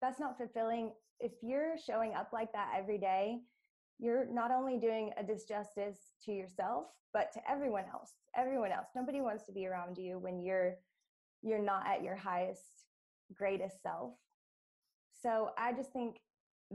that's 0.01 0.19
not 0.19 0.37
fulfilling 0.37 0.91
if 1.19 1.33
you're 1.41 1.75
showing 1.85 2.13
up 2.15 2.29
like 2.33 2.51
that 2.51 2.73
every 2.75 2.97
day 2.97 3.37
you're 3.99 4.25
not 4.31 4.51
only 4.51 4.77
doing 4.77 5.11
a 5.17 5.23
disjustice 5.23 5.97
to 6.25 6.31
yourself 6.31 6.85
but 7.13 7.31
to 7.33 7.39
everyone 7.49 7.85
else 7.93 8.13
everyone 8.35 8.71
else. 8.71 8.87
Nobody 8.95 9.21
wants 9.21 9.45
to 9.45 9.51
be 9.51 9.67
around 9.67 9.97
you 9.97 10.17
when 10.17 10.41
you're 10.41 10.75
you're 11.41 11.61
not 11.61 11.87
at 11.87 12.03
your 12.03 12.15
highest 12.15 12.85
greatest 13.35 13.81
self. 13.81 14.13
So 15.21 15.51
i 15.57 15.73
just 15.73 15.91
think 15.91 16.17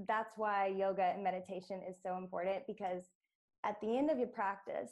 that's 0.08 0.36
why 0.36 0.66
yoga 0.66 1.02
and 1.02 1.22
meditation 1.22 1.80
is 1.88 1.96
so 2.02 2.16
important 2.16 2.66
because 2.66 3.04
at 3.64 3.80
the 3.80 3.96
end 3.96 4.10
of 4.10 4.18
your 4.18 4.28
practice, 4.28 4.90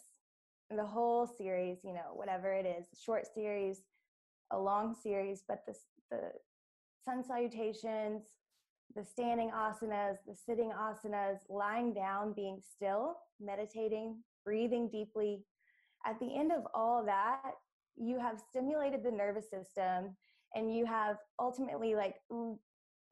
the 0.71 0.85
whole 0.85 1.27
series, 1.27 1.79
you 1.85 1.93
know, 1.93 2.15
whatever 2.15 2.53
it 2.53 2.65
is, 2.65 2.87
short 2.99 3.25
series, 3.35 3.83
a 4.53 4.59
long 4.59 4.95
series, 4.95 5.43
but 5.47 5.65
the, 5.67 5.75
the 6.11 6.21
sun 7.05 7.25
salutations, 7.25 8.23
the 8.95 9.05
standing 9.05 9.51
asanas, 9.51 10.17
the 10.27 10.35
sitting 10.35 10.71
asanas, 10.71 11.39
lying 11.49 11.95
down, 11.95 12.33
being 12.33 12.59
still, 12.75 13.17
meditating, 13.41 14.17
breathing 14.45 14.89
deeply. 14.91 15.45
At 16.07 16.19
the 16.21 16.37
end 16.37 16.53
of 16.53 16.67
all 16.75 17.05
that, 17.05 17.53
you 17.97 18.19
have 18.19 18.41
stimulated 18.51 19.03
the 19.05 19.11
nervous 19.11 19.51
system 19.51 20.17
and 20.55 20.75
you 20.75 20.85
have 20.87 21.17
ultimately 21.39 21.95
like 21.95 22.17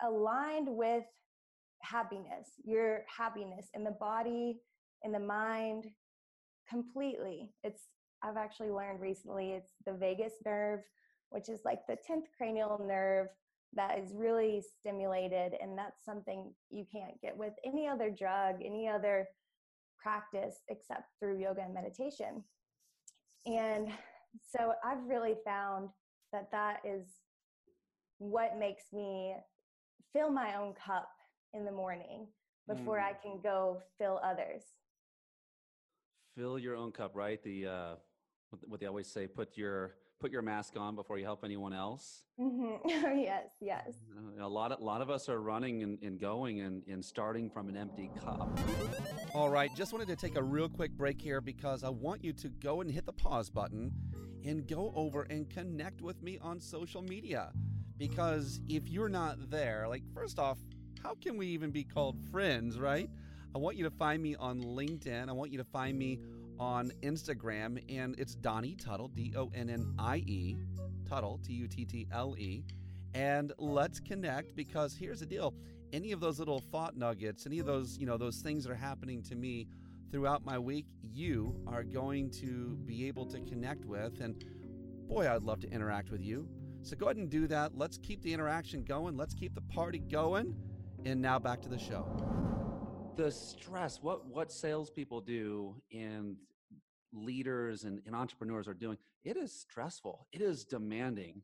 aligned 0.02 0.68
with 0.68 1.04
happiness, 1.82 2.48
your 2.64 3.04
happiness 3.06 3.68
in 3.74 3.84
the 3.84 3.90
body, 3.92 4.60
in 5.02 5.12
the 5.12 5.18
mind 5.18 5.86
completely. 6.68 7.52
It's 7.64 7.82
I've 8.22 8.36
actually 8.36 8.70
learned 8.70 9.00
recently 9.00 9.52
it's 9.52 9.72
the 9.86 9.94
vagus 9.94 10.34
nerve, 10.44 10.80
which 11.30 11.48
is 11.48 11.60
like 11.64 11.86
the 11.86 11.96
10th 12.08 12.26
cranial 12.36 12.84
nerve 12.86 13.28
that 13.74 13.98
is 13.98 14.12
really 14.14 14.62
stimulated 14.80 15.54
and 15.60 15.78
that's 15.78 16.04
something 16.04 16.52
you 16.70 16.84
can't 16.90 17.20
get 17.22 17.36
with 17.36 17.52
any 17.64 17.86
other 17.86 18.10
drug, 18.10 18.56
any 18.64 18.88
other 18.88 19.26
practice 19.98 20.56
except 20.68 21.04
through 21.18 21.38
yoga 21.38 21.62
and 21.62 21.74
meditation. 21.74 22.42
And 23.46 23.88
so 24.44 24.72
I've 24.84 25.04
really 25.06 25.34
found 25.44 25.88
that 26.32 26.50
that 26.52 26.80
is 26.84 27.06
what 28.18 28.58
makes 28.58 28.84
me 28.92 29.34
fill 30.12 30.30
my 30.30 30.56
own 30.56 30.74
cup 30.74 31.08
in 31.54 31.64
the 31.64 31.72
morning 31.72 32.26
before 32.68 32.98
mm. 32.98 33.04
I 33.04 33.12
can 33.12 33.40
go 33.42 33.80
fill 33.98 34.20
others 34.24 34.62
fill 36.36 36.58
your 36.58 36.76
own 36.76 36.92
cup, 36.92 37.12
right? 37.14 37.42
The 37.42 37.66
uh, 37.66 37.94
what 38.62 38.80
they 38.80 38.86
always 38.86 39.10
say: 39.12 39.26
put 39.26 39.56
your 39.56 39.96
put 40.20 40.30
your 40.30 40.42
mask 40.42 40.74
on 40.76 40.94
before 40.94 41.18
you 41.18 41.24
help 41.24 41.44
anyone 41.44 41.72
else. 41.72 42.22
Mm-hmm. 42.38 42.88
yes, 43.18 43.46
yes. 43.60 43.94
Uh, 44.14 44.44
a 44.44 44.48
lot 44.48 44.70
of 44.70 44.80
a 44.80 44.84
lot 44.84 45.00
of 45.00 45.10
us 45.10 45.28
are 45.28 45.40
running 45.40 45.82
and, 45.82 45.98
and 46.02 46.20
going 46.20 46.60
and, 46.60 46.82
and 46.86 47.04
starting 47.04 47.50
from 47.50 47.68
an 47.68 47.76
empty 47.76 48.10
cup. 48.22 48.58
All 49.34 49.48
right, 49.48 49.74
just 49.74 49.92
wanted 49.92 50.08
to 50.08 50.16
take 50.16 50.36
a 50.36 50.42
real 50.42 50.68
quick 50.68 50.92
break 50.92 51.20
here 51.20 51.40
because 51.40 51.82
I 51.82 51.88
want 51.88 52.22
you 52.22 52.32
to 52.34 52.48
go 52.48 52.82
and 52.82 52.90
hit 52.90 53.06
the 53.06 53.12
pause 53.12 53.48
button 53.48 53.92
and 54.44 54.66
go 54.66 54.92
over 54.94 55.22
and 55.22 55.48
connect 55.48 56.02
with 56.02 56.22
me 56.22 56.38
on 56.40 56.60
social 56.60 57.02
media. 57.02 57.52
Because 57.96 58.60
if 58.68 58.88
you're 58.88 59.08
not 59.08 59.50
there, 59.50 59.86
like 59.88 60.02
first 60.14 60.38
off, 60.38 60.58
how 61.02 61.14
can 61.14 61.36
we 61.36 61.46
even 61.48 61.70
be 61.70 61.84
called 61.84 62.16
friends, 62.30 62.78
right? 62.78 63.08
I 63.54 63.58
want 63.58 63.76
you 63.76 63.84
to 63.84 63.90
find 63.90 64.22
me 64.22 64.36
on 64.36 64.62
LinkedIn. 64.62 65.28
I 65.28 65.32
want 65.32 65.50
you 65.50 65.58
to 65.58 65.64
find 65.64 65.98
me 65.98 66.20
on 66.60 66.92
Instagram, 67.02 67.82
and 67.88 68.14
it's 68.20 68.34
Donnie 68.34 68.76
Tuttle, 68.76 69.08
D 69.08 69.32
O 69.34 69.50
N 69.54 69.70
N 69.70 69.94
I 69.98 70.18
E, 70.18 70.56
Tuttle, 71.08 71.40
T 71.44 71.54
U 71.54 71.66
T 71.66 71.84
T 71.86 72.06
L 72.12 72.36
E. 72.38 72.62
And 73.14 73.52
let's 73.58 73.98
connect 73.98 74.54
because 74.54 74.94
here's 74.94 75.18
the 75.18 75.26
deal 75.26 75.54
any 75.92 76.12
of 76.12 76.20
those 76.20 76.38
little 76.38 76.60
thought 76.60 76.96
nuggets, 76.96 77.46
any 77.46 77.58
of 77.58 77.66
those, 77.66 77.98
you 77.98 78.06
know, 78.06 78.16
those 78.16 78.36
things 78.36 78.62
that 78.62 78.70
are 78.70 78.76
happening 78.76 79.22
to 79.22 79.34
me 79.34 79.66
throughout 80.12 80.44
my 80.44 80.58
week, 80.58 80.86
you 81.02 81.56
are 81.66 81.82
going 81.82 82.30
to 82.30 82.76
be 82.84 83.08
able 83.08 83.26
to 83.26 83.40
connect 83.40 83.84
with. 83.84 84.20
And 84.20 84.44
boy, 85.08 85.28
I'd 85.28 85.42
love 85.42 85.60
to 85.60 85.70
interact 85.70 86.10
with 86.10 86.20
you. 86.20 86.48
So 86.82 86.96
go 86.96 87.06
ahead 87.06 87.16
and 87.16 87.28
do 87.28 87.46
that. 87.48 87.76
Let's 87.76 87.98
keep 87.98 88.22
the 88.22 88.32
interaction 88.32 88.84
going. 88.84 89.16
Let's 89.16 89.34
keep 89.34 89.54
the 89.54 89.60
party 89.62 89.98
going. 89.98 90.54
And 91.04 91.20
now 91.20 91.38
back 91.38 91.60
to 91.62 91.68
the 91.68 91.78
show. 91.78 92.49
The 93.20 93.30
stress, 93.30 93.98
what 94.00 94.26
what 94.26 94.50
salespeople 94.50 95.20
do 95.20 95.74
and 95.92 96.36
leaders 97.12 97.84
and, 97.84 98.00
and 98.06 98.16
entrepreneurs 98.16 98.66
are 98.66 98.74
doing, 98.74 98.96
it 99.24 99.36
is 99.36 99.52
stressful. 99.52 100.26
It 100.32 100.40
is 100.40 100.64
demanding. 100.64 101.42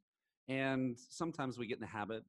And 0.48 0.96
sometimes 1.10 1.58
we 1.58 1.66
get 1.66 1.76
in 1.76 1.82
the 1.82 1.86
habit 1.86 2.22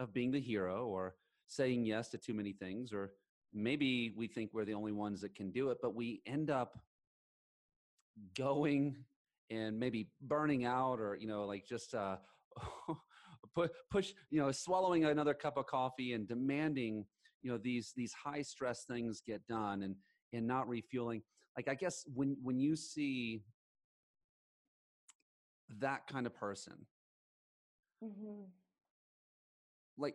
of 0.00 0.12
being 0.12 0.32
the 0.32 0.40
hero 0.40 0.86
or 0.86 1.14
saying 1.46 1.84
yes 1.84 2.08
to 2.08 2.18
too 2.18 2.34
many 2.34 2.52
things, 2.52 2.92
or 2.92 3.12
maybe 3.54 4.14
we 4.16 4.26
think 4.26 4.50
we're 4.52 4.64
the 4.64 4.74
only 4.74 4.92
ones 4.92 5.20
that 5.20 5.34
can 5.34 5.52
do 5.52 5.70
it, 5.70 5.78
but 5.80 5.94
we 5.94 6.20
end 6.26 6.50
up 6.50 6.76
going 8.36 8.96
and 9.48 9.78
maybe 9.78 10.10
burning 10.22 10.64
out 10.64 10.98
or, 10.98 11.16
you 11.20 11.28
know, 11.28 11.44
like 11.44 11.64
just 11.68 11.94
uh, 11.94 12.16
push, 13.90 14.12
you 14.30 14.40
know, 14.40 14.50
swallowing 14.50 15.04
another 15.04 15.34
cup 15.34 15.56
of 15.56 15.66
coffee 15.66 16.14
and 16.14 16.26
demanding, 16.26 17.04
you 17.42 17.50
know, 17.50 17.58
these, 17.58 17.92
these 17.96 18.12
high 18.12 18.42
stress 18.42 18.84
things 18.84 19.20
get 19.20 19.46
done 19.46 19.82
and, 19.82 19.96
and 20.32 20.46
not 20.46 20.68
refueling. 20.68 21.22
Like, 21.56 21.68
I 21.68 21.74
guess 21.74 22.04
when, 22.14 22.36
when 22.42 22.58
you 22.58 22.76
see 22.76 23.42
that 25.80 26.06
kind 26.06 26.26
of 26.26 26.34
person, 26.34 26.86
mm-hmm. 28.04 28.42
like, 29.96 30.14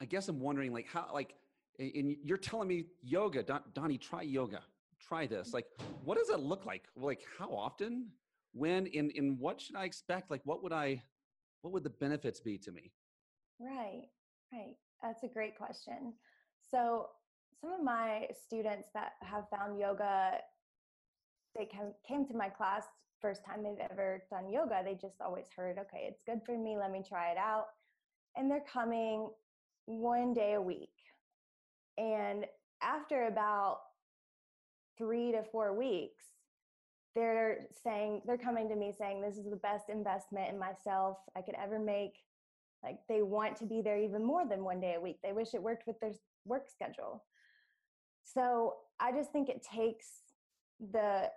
I 0.00 0.04
guess 0.04 0.28
I'm 0.28 0.40
wondering, 0.40 0.72
like, 0.72 0.86
how, 0.86 1.08
like, 1.12 1.34
and 1.78 2.16
you're 2.24 2.38
telling 2.38 2.68
me 2.68 2.86
yoga, 3.02 3.42
Don, 3.42 3.60
Donnie, 3.72 3.98
try 3.98 4.22
yoga, 4.22 4.60
try 5.00 5.26
this. 5.26 5.52
Like, 5.54 5.66
what 6.04 6.18
does 6.18 6.28
it 6.28 6.40
look 6.40 6.66
like? 6.66 6.84
Like, 6.96 7.20
how 7.38 7.50
often? 7.50 8.08
When? 8.52 8.86
In 8.86 9.10
in 9.10 9.38
what 9.38 9.60
should 9.60 9.76
I 9.76 9.84
expect? 9.84 10.30
Like, 10.30 10.40
what 10.44 10.62
would 10.62 10.72
I? 10.72 11.02
What 11.62 11.72
would 11.72 11.84
the 11.84 11.90
benefits 11.90 12.40
be 12.40 12.58
to 12.58 12.72
me? 12.72 12.92
Right, 13.60 14.08
right. 14.52 14.74
That's 15.02 15.22
a 15.22 15.28
great 15.28 15.56
question. 15.56 16.14
So, 16.70 17.08
some 17.60 17.72
of 17.72 17.82
my 17.82 18.26
students 18.46 18.88
that 18.94 19.12
have 19.22 19.44
found 19.50 19.78
yoga, 19.78 20.32
they 21.56 21.68
came 22.06 22.26
to 22.26 22.36
my 22.36 22.48
class 22.48 22.84
first 23.20 23.44
time 23.44 23.64
they've 23.64 23.86
ever 23.90 24.22
done 24.30 24.48
yoga. 24.48 24.82
They 24.84 24.94
just 24.94 25.20
always 25.20 25.46
heard, 25.56 25.78
okay, 25.78 26.06
it's 26.08 26.22
good 26.24 26.40
for 26.46 26.56
me. 26.56 26.76
Let 26.78 26.92
me 26.92 27.02
try 27.06 27.32
it 27.32 27.38
out. 27.38 27.66
And 28.36 28.48
they're 28.48 28.64
coming 28.72 29.28
one 29.86 30.34
day 30.34 30.52
a 30.54 30.62
week 30.62 30.90
and 31.98 32.46
after 32.80 33.26
about 33.26 33.80
three 34.96 35.32
to 35.32 35.42
four 35.50 35.76
weeks, 35.76 36.22
they're 37.14 37.66
saying, 37.82 38.22
they're 38.24 38.38
coming 38.38 38.68
to 38.68 38.76
me 38.76 38.94
saying, 38.96 39.20
this 39.20 39.36
is 39.36 39.50
the 39.50 39.56
best 39.56 39.88
investment 39.88 40.50
in 40.50 40.58
myself 40.58 41.18
I 41.36 41.42
could 41.42 41.56
ever 41.60 41.80
make. 41.80 42.14
Like 42.82 42.98
they 43.08 43.22
want 43.22 43.56
to 43.56 43.66
be 43.66 43.82
there 43.82 43.98
even 43.98 44.24
more 44.24 44.46
than 44.46 44.64
one 44.64 44.80
day 44.80 44.94
a 44.96 45.00
week. 45.00 45.18
They 45.22 45.32
wish 45.32 45.54
it 45.54 45.62
worked 45.62 45.86
with 45.86 45.98
their 46.00 46.12
work 46.44 46.68
schedule. 46.70 47.24
So 48.22 48.74
I 49.00 49.12
just 49.12 49.32
think 49.32 49.48
it 49.48 49.66
takes 49.72 50.06
the 50.92 51.30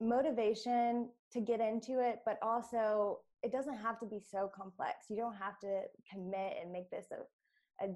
motivation 0.00 1.08
to 1.32 1.40
get 1.40 1.60
into 1.60 2.00
it, 2.00 2.20
but 2.24 2.38
also 2.42 3.18
it 3.42 3.52
doesn't 3.52 3.76
have 3.76 3.98
to 4.00 4.06
be 4.06 4.20
so 4.20 4.50
complex. 4.54 5.06
You 5.10 5.16
don't 5.16 5.36
have 5.36 5.58
to 5.60 5.82
commit 6.10 6.54
and 6.62 6.72
make 6.72 6.90
this 6.90 7.06
a, 7.12 7.84
a, 7.84 7.88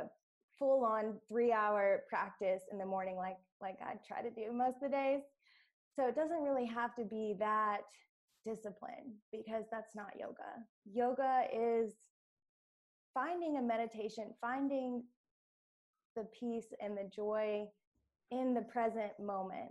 a 0.00 0.06
full 0.58 0.84
on 0.84 1.14
three 1.28 1.52
hour 1.52 2.02
practice 2.08 2.62
in 2.70 2.78
the 2.78 2.86
morning 2.86 3.16
like 3.16 3.38
like 3.60 3.78
I 3.82 3.94
try 4.06 4.22
to 4.22 4.30
do 4.30 4.52
most 4.52 4.76
of 4.82 4.90
the 4.90 4.96
days. 4.96 5.22
So 5.96 6.06
it 6.06 6.14
doesn't 6.14 6.42
really 6.42 6.66
have 6.66 6.94
to 6.96 7.04
be 7.04 7.34
that 7.38 7.80
discipline 8.46 9.16
because 9.32 9.64
that's 9.70 9.96
not 9.96 10.12
yoga. 10.18 10.62
Yoga 10.92 11.44
is 11.52 11.92
finding 13.14 13.56
a 13.56 13.62
meditation, 13.62 14.34
finding 14.40 15.02
the 16.16 16.26
peace 16.38 16.66
and 16.80 16.96
the 16.96 17.08
joy 17.14 17.66
in 18.30 18.54
the 18.54 18.62
present 18.62 19.12
moment. 19.20 19.70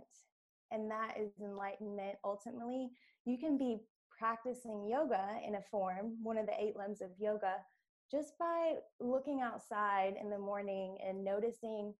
And 0.70 0.90
that 0.90 1.14
is 1.18 1.32
enlightenment 1.42 2.16
ultimately. 2.24 2.90
You 3.24 3.38
can 3.38 3.56
be 3.56 3.78
practicing 4.18 4.86
yoga 4.86 5.38
in 5.46 5.54
a 5.54 5.62
form, 5.70 6.16
one 6.22 6.38
of 6.38 6.46
the 6.46 6.60
eight 6.60 6.76
limbs 6.76 7.00
of 7.00 7.10
yoga, 7.18 7.54
just 8.10 8.32
by 8.38 8.74
looking 9.00 9.40
outside 9.40 10.14
in 10.20 10.30
the 10.30 10.38
morning 10.38 10.96
and 11.06 11.24
noticing 11.24 11.94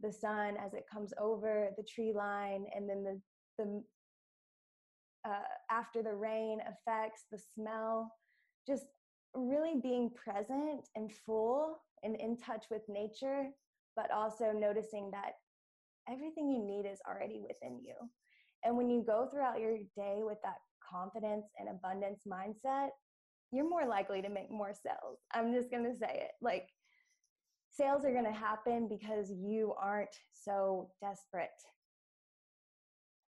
the 0.00 0.12
sun 0.12 0.56
as 0.64 0.74
it 0.74 0.84
comes 0.92 1.12
over 1.20 1.70
the 1.76 1.82
tree 1.82 2.12
line 2.14 2.66
and 2.74 2.88
then 2.88 3.02
the 3.02 3.20
the 3.58 3.82
uh, 5.28 5.42
after 5.70 6.02
the 6.02 6.14
rain 6.14 6.60
affects 6.60 7.24
the 7.32 7.38
smell 7.54 8.12
just 8.66 8.84
really 9.46 9.80
being 9.82 10.10
present 10.10 10.88
and 10.96 11.12
full 11.12 11.78
and 12.02 12.16
in 12.16 12.36
touch 12.36 12.64
with 12.70 12.82
nature 12.88 13.46
but 13.96 14.10
also 14.10 14.52
noticing 14.52 15.10
that 15.10 15.32
everything 16.10 16.48
you 16.48 16.64
need 16.64 16.88
is 16.90 16.98
already 17.08 17.40
within 17.40 17.80
you 17.84 17.94
and 18.64 18.76
when 18.76 18.88
you 18.88 19.02
go 19.06 19.28
throughout 19.30 19.60
your 19.60 19.76
day 19.96 20.20
with 20.20 20.38
that 20.42 20.58
confidence 20.90 21.46
and 21.58 21.68
abundance 21.68 22.22
mindset 22.26 22.88
you're 23.50 23.68
more 23.68 23.86
likely 23.86 24.22
to 24.22 24.28
make 24.28 24.50
more 24.50 24.72
sales. 24.72 25.18
I'm 25.32 25.52
just 25.52 25.70
going 25.70 25.84
to 25.84 25.96
say 25.96 26.10
it. 26.12 26.32
Like, 26.40 26.68
sales 27.70 28.04
are 28.04 28.12
going 28.12 28.24
to 28.24 28.32
happen 28.32 28.88
because 28.88 29.30
you 29.30 29.74
aren't 29.80 30.14
so 30.32 30.90
desperate. 31.00 31.48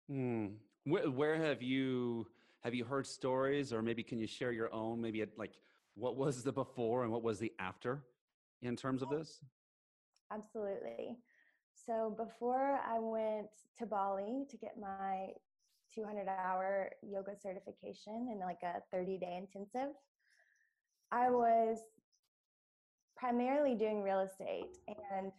Hmm. 0.08 0.46
Where, 0.84 1.10
where, 1.10 1.36
have 1.36 1.62
you 1.62 2.26
have 2.62 2.74
you 2.74 2.84
heard 2.84 3.06
stories, 3.06 3.72
or 3.72 3.82
maybe 3.82 4.02
can 4.02 4.18
you 4.18 4.26
share 4.26 4.52
your 4.52 4.72
own? 4.72 5.00
Maybe 5.00 5.20
at 5.20 5.28
like 5.36 5.52
what 5.98 6.16
was 6.16 6.42
the 6.42 6.52
before 6.52 7.02
and 7.02 7.12
what 7.12 7.22
was 7.22 7.38
the 7.38 7.52
after 7.58 8.04
in 8.62 8.76
terms 8.76 9.02
of 9.02 9.10
this? 9.10 9.40
Absolutely. 10.32 11.16
So 11.86 12.14
before 12.16 12.80
I 12.86 12.98
went 12.98 13.48
to 13.78 13.86
Bali 13.86 14.44
to 14.50 14.56
get 14.56 14.74
my 14.80 15.28
200 15.94 16.28
hour 16.28 16.90
yoga 17.02 17.32
certification 17.40 18.28
in 18.32 18.40
like 18.40 18.62
a 18.62 18.82
30 18.92 19.18
day 19.18 19.36
intensive. 19.36 19.94
I 21.10 21.30
was 21.30 21.78
primarily 23.16 23.74
doing 23.74 24.02
real 24.02 24.20
estate 24.20 24.76
and 24.86 25.32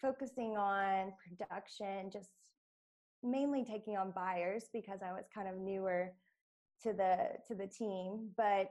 focusing 0.00 0.56
on 0.56 1.12
production, 1.26 2.10
just 2.10 2.30
mainly 3.22 3.64
taking 3.64 3.96
on 3.96 4.12
buyers 4.12 4.64
because 4.72 5.00
I 5.02 5.12
was 5.12 5.24
kind 5.34 5.48
of 5.48 5.58
newer 5.58 6.12
to 6.82 6.92
the 6.92 7.16
to 7.46 7.54
the 7.54 7.66
team, 7.66 8.30
but 8.36 8.70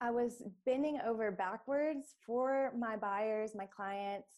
I 0.00 0.10
was 0.10 0.42
bending 0.64 0.98
over 1.06 1.30
backwards 1.30 2.14
for 2.26 2.72
my 2.78 2.96
buyers, 2.96 3.52
my 3.54 3.66
clients, 3.66 4.28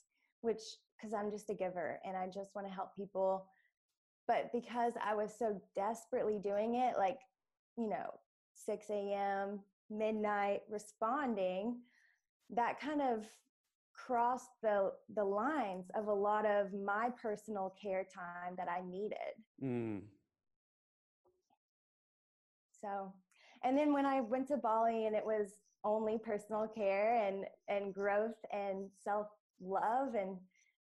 which 0.41 0.61
because 0.97 1.13
I'm 1.15 1.31
just 1.31 1.51
a 1.51 1.55
giver 1.55 2.01
and 2.05 2.17
I 2.17 2.27
just 2.27 2.55
want 2.55 2.67
to 2.67 2.73
help 2.73 2.95
people 2.97 3.47
but 4.29 4.53
because 4.53 4.93
I 5.03 5.15
was 5.15 5.33
so 5.37 5.61
desperately 5.75 6.39
doing 6.39 6.75
it, 6.75 6.99
like, 6.99 7.19
you 7.79 7.89
know, 7.89 8.13
6 8.67 8.91
a.m., 8.91 9.61
midnight, 9.91 10.61
responding, 10.71 11.81
that 12.51 12.79
kind 12.79 13.01
of 13.01 13.25
crossed 13.95 14.51
the 14.63 14.93
the 15.15 15.25
lines 15.25 15.87
of 15.97 16.07
a 16.07 16.13
lot 16.13 16.47
of 16.47 16.73
my 16.73 17.11
personal 17.21 17.75
care 17.83 18.05
time 18.05 18.55
that 18.57 18.69
I 18.69 18.83
needed. 18.87 19.35
Mm. 19.63 20.03
So, 22.81 23.13
and 23.65 23.77
then 23.77 23.93
when 23.93 24.07
I 24.07 24.21
went 24.21 24.49
to 24.49 24.57
Bali 24.57 25.07
and 25.07 25.15
it 25.15 25.25
was 25.25 25.55
only 25.85 26.19
personal 26.19 26.67
care 26.67 27.25
and 27.27 27.45
and 27.69 27.95
growth 27.95 28.37
and 28.53 28.89
self 29.03 29.29
love 29.61 30.15
and 30.15 30.37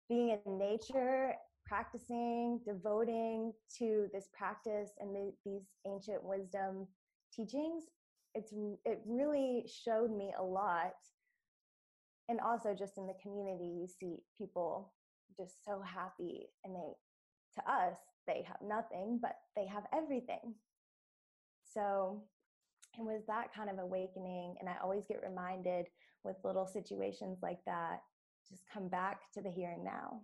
being 0.08 0.36
in 0.44 0.58
nature 0.58 1.34
practicing, 1.66 2.60
devoting 2.66 3.52
to 3.78 4.06
this 4.12 4.28
practice 4.36 4.90
and 5.00 5.14
the, 5.14 5.32
these 5.46 5.62
ancient 5.86 6.22
wisdom 6.22 6.86
teachings, 7.32 7.84
it's 8.34 8.52
it 8.84 9.00
really 9.06 9.64
showed 9.66 10.10
me 10.10 10.32
a 10.38 10.42
lot. 10.42 10.94
And 12.28 12.40
also 12.40 12.74
just 12.74 12.98
in 12.98 13.06
the 13.06 13.14
community, 13.22 13.64
you 13.64 13.86
see 13.86 14.16
people 14.36 14.92
just 15.36 15.64
so 15.64 15.80
happy 15.82 16.48
and 16.64 16.74
they 16.74 16.92
to 17.54 17.70
us 17.70 17.96
they 18.26 18.44
have 18.46 18.56
nothing 18.62 19.18
but 19.20 19.36
they 19.56 19.66
have 19.66 19.84
everything 19.92 20.54
so 21.64 22.22
it 22.98 23.04
was 23.04 23.22
that 23.26 23.54
kind 23.54 23.70
of 23.70 23.78
awakening 23.78 24.54
and 24.60 24.68
i 24.68 24.74
always 24.82 25.04
get 25.06 25.20
reminded 25.26 25.86
with 26.24 26.36
little 26.44 26.66
situations 26.66 27.38
like 27.42 27.58
that 27.66 28.00
just 28.48 28.62
come 28.72 28.88
back 28.88 29.32
to 29.32 29.40
the 29.40 29.50
here 29.50 29.70
and 29.70 29.84
now 29.84 30.20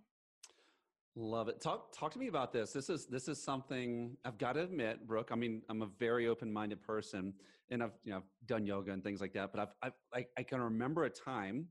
Love 1.15 1.49
it. 1.49 1.59
Talk 1.59 1.93
talk 1.93 2.13
to 2.13 2.19
me 2.19 2.27
about 2.27 2.53
this. 2.53 2.71
This 2.71 2.89
is 2.89 3.05
this 3.05 3.27
is 3.27 3.43
something 3.43 4.15
I've 4.23 4.37
got 4.37 4.53
to 4.53 4.61
admit, 4.61 5.05
Brooke. 5.05 5.29
I 5.33 5.35
mean, 5.35 5.61
I'm 5.67 5.81
a 5.81 5.89
very 5.99 6.27
open-minded 6.27 6.81
person, 6.81 7.33
and 7.69 7.83
I've 7.83 7.91
you 8.05 8.11
know 8.11 8.17
I've 8.17 8.47
done 8.47 8.65
yoga 8.65 8.93
and 8.93 9.03
things 9.03 9.19
like 9.19 9.33
that. 9.33 9.51
But 9.51 9.61
I've, 9.61 9.73
I've 9.83 9.93
I, 10.13 10.25
I 10.37 10.43
can 10.43 10.61
remember 10.61 11.03
a 11.03 11.09
time 11.09 11.67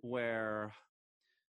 where 0.00 0.72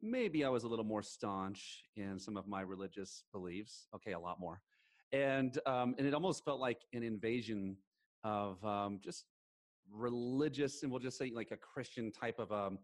maybe 0.02 0.44
I 0.44 0.48
was 0.48 0.64
a 0.64 0.68
little 0.68 0.84
more 0.84 1.02
staunch 1.02 1.84
in 1.94 2.18
some 2.18 2.36
of 2.36 2.48
my 2.48 2.62
religious 2.62 3.22
beliefs. 3.32 3.86
Okay, 3.94 4.12
a 4.12 4.18
lot 4.18 4.40
more, 4.40 4.60
and 5.12 5.56
um, 5.64 5.94
and 5.98 6.08
it 6.08 6.12
almost 6.12 6.44
felt 6.44 6.58
like 6.58 6.80
an 6.92 7.04
invasion 7.04 7.76
of 8.26 8.64
um, 8.64 8.98
just 9.02 9.24
religious, 9.92 10.82
and 10.82 10.90
we'll 10.90 11.00
just 11.00 11.16
say 11.16 11.30
like 11.32 11.52
a 11.52 11.56
Christian 11.56 12.10
type 12.10 12.38
of 12.38 12.50
um, 12.50 12.78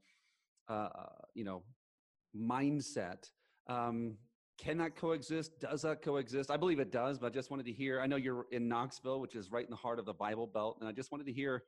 uh, 0.68 0.88
you 1.34 1.44
know 1.44 1.62
mindset. 2.36 3.28
Um, 3.68 4.16
can 4.58 4.78
that 4.78 4.94
coexist? 4.94 5.58
Does 5.58 5.82
that 5.82 6.02
coexist? 6.02 6.50
I 6.50 6.56
believe 6.56 6.78
it 6.78 6.92
does, 6.92 7.18
but 7.18 7.26
I 7.26 7.30
just 7.30 7.50
wanted 7.50 7.66
to 7.66 7.72
hear. 7.72 8.00
I 8.00 8.06
know 8.06 8.16
you're 8.16 8.46
in 8.52 8.68
Knoxville, 8.68 9.20
which 9.20 9.34
is 9.34 9.50
right 9.50 9.64
in 9.64 9.70
the 9.70 9.76
heart 9.76 9.98
of 9.98 10.06
the 10.06 10.14
Bible 10.14 10.46
Belt, 10.46 10.78
and 10.80 10.88
I 10.88 10.92
just 10.92 11.10
wanted 11.10 11.26
to 11.26 11.32
hear 11.32 11.64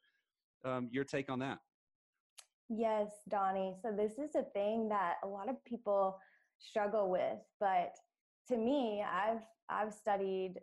um, 0.64 0.88
your 0.92 1.04
take 1.04 1.28
on 1.28 1.40
that. 1.40 1.58
Yes, 2.68 3.08
Donnie. 3.28 3.74
So 3.82 3.90
this 3.90 4.12
is 4.12 4.36
a 4.36 4.44
thing 4.54 4.88
that 4.88 5.14
a 5.24 5.26
lot 5.26 5.48
of 5.48 5.62
people 5.64 6.16
struggle 6.58 7.10
with, 7.10 7.38
but 7.58 7.92
to 8.48 8.56
me, 8.56 9.02
I've 9.02 9.42
I've 9.68 9.92
studied 9.92 10.60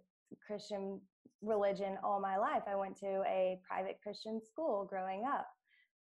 Christian 0.48 1.02
religion 1.42 1.98
all 2.04 2.20
my 2.20 2.38
life. 2.38 2.64
I 2.68 2.76
went 2.76 2.98
to 3.00 3.24
a 3.28 3.60
private 3.68 4.00
Christian 4.02 4.40
school 4.44 4.86
growing 4.90 5.24
up. 5.26 5.48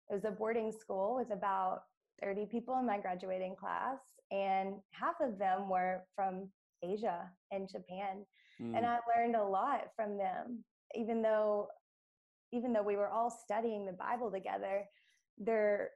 It 0.09 0.13
was 0.13 0.25
a 0.25 0.31
boarding 0.31 0.71
school 0.71 1.15
with 1.15 1.31
about 1.31 1.81
30 2.21 2.45
people 2.45 2.77
in 2.79 2.85
my 2.85 2.99
graduating 2.99 3.55
class, 3.55 3.99
and 4.31 4.75
half 4.91 5.15
of 5.21 5.39
them 5.39 5.69
were 5.69 6.03
from 6.15 6.49
Asia 6.83 7.29
and 7.51 7.69
Japan. 7.69 8.25
Mm. 8.61 8.77
And 8.77 8.85
I 8.85 8.99
learned 9.15 9.35
a 9.35 9.43
lot 9.43 9.87
from 9.95 10.17
them, 10.17 10.63
even 10.95 11.21
though 11.21 11.67
even 12.53 12.73
though 12.73 12.83
we 12.83 12.97
were 12.97 13.07
all 13.07 13.29
studying 13.29 13.85
the 13.85 13.93
Bible 13.93 14.29
together, 14.29 14.83
their 15.37 15.91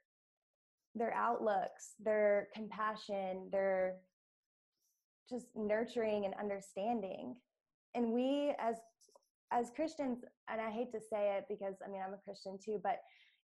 their 0.96 1.14
outlooks, 1.14 1.94
their 2.00 2.48
compassion, 2.56 3.50
their 3.52 3.98
just 5.30 5.48
nurturing 5.56 6.26
and 6.26 6.34
understanding. 6.36 7.36
And 7.94 8.12
we 8.12 8.54
as 8.60 8.76
as 9.56 9.72
Christians, 9.76 10.20
and 10.50 10.60
I 10.60 10.70
hate 10.70 10.92
to 10.92 11.00
say 11.00 11.38
it 11.38 11.46
because 11.50 11.76
I 11.86 11.90
mean 11.90 12.02
I'm 12.06 12.14
a 12.14 12.24
Christian 12.24 12.58
too, 12.64 12.80
but 12.84 12.98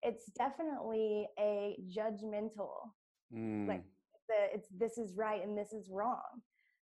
it's 0.02 0.30
definitely 0.36 1.28
a 1.38 1.76
judgmental 1.94 2.72
mm. 3.34 3.68
like 3.68 3.84
the 4.28 4.54
it's 4.54 4.68
this 4.76 4.98
is 4.98 5.14
right 5.16 5.42
and 5.42 5.56
this 5.56 5.72
is 5.72 5.88
wrong. 5.90 6.42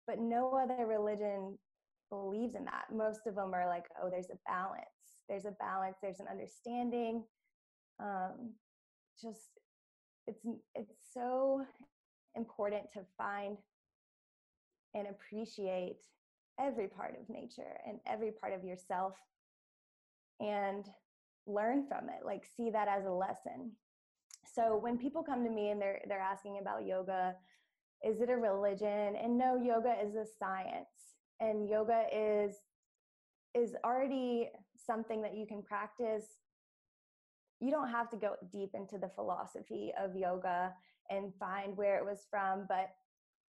But 0.08 0.20
no 0.20 0.54
other 0.56 0.86
religion 0.86 1.58
believes 2.12 2.56
in 2.56 2.66
that. 2.66 2.86
Most 2.96 3.22
of 3.26 3.36
them 3.36 3.54
are 3.56 3.68
like, 3.68 3.86
oh, 4.02 4.10
there's 4.10 4.30
a 4.30 4.38
balance. 4.48 4.86
There's 5.28 5.46
a 5.46 5.56
balance, 5.60 5.98
there's 6.02 6.20
an 6.20 6.28
understanding. 6.30 7.24
Um, 8.00 8.54
just 9.20 9.50
it's 10.28 10.46
it's 10.76 10.94
so 11.14 11.64
important 12.36 12.84
to 12.94 13.02
find 13.18 13.58
and 14.94 15.08
appreciate 15.08 16.02
every 16.60 16.88
part 16.88 17.16
of 17.20 17.30
nature 17.30 17.80
and 17.88 18.00
every 18.08 18.32
part 18.32 18.54
of 18.54 18.64
yourself 18.64 19.16
and 20.40 20.86
learn 21.48 21.86
from 21.88 22.10
it 22.10 22.26
like 22.26 22.46
see 22.58 22.70
that 22.70 22.88
as 22.88 23.06
a 23.06 23.12
lesson. 23.12 23.72
So 24.54 24.78
when 24.78 24.98
people 24.98 25.24
come 25.24 25.44
to 25.44 25.50
me 25.50 25.70
and 25.70 25.82
they're 25.82 26.02
they're 26.08 26.20
asking 26.20 26.60
about 26.62 26.86
yoga 26.86 27.36
is 28.04 28.22
it 28.22 28.30
a 28.30 28.38
religion? 28.38 29.16
And 29.16 29.38
no 29.38 29.56
yoga 29.56 29.96
is 30.04 30.16
a 30.16 30.26
science 30.40 31.16
and 31.40 31.68
yoga 31.68 32.04
is 32.14 32.56
is 33.54 33.76
already 33.86 34.50
something 34.76 35.22
that 35.22 35.36
you 35.36 35.46
can 35.48 35.64
practice. 35.64 36.26
You 37.62 37.72
don't 37.72 37.90
have 37.90 38.10
to 38.10 38.18
go 38.18 38.36
deep 38.52 38.72
into 38.74 38.98
the 38.98 39.10
philosophy 39.16 39.94
of 40.00 40.16
yoga 40.16 40.74
and 41.10 41.34
find 41.40 41.78
where 41.78 41.98
it 41.98 42.06
was 42.06 42.26
from, 42.30 42.66
but 42.68 42.90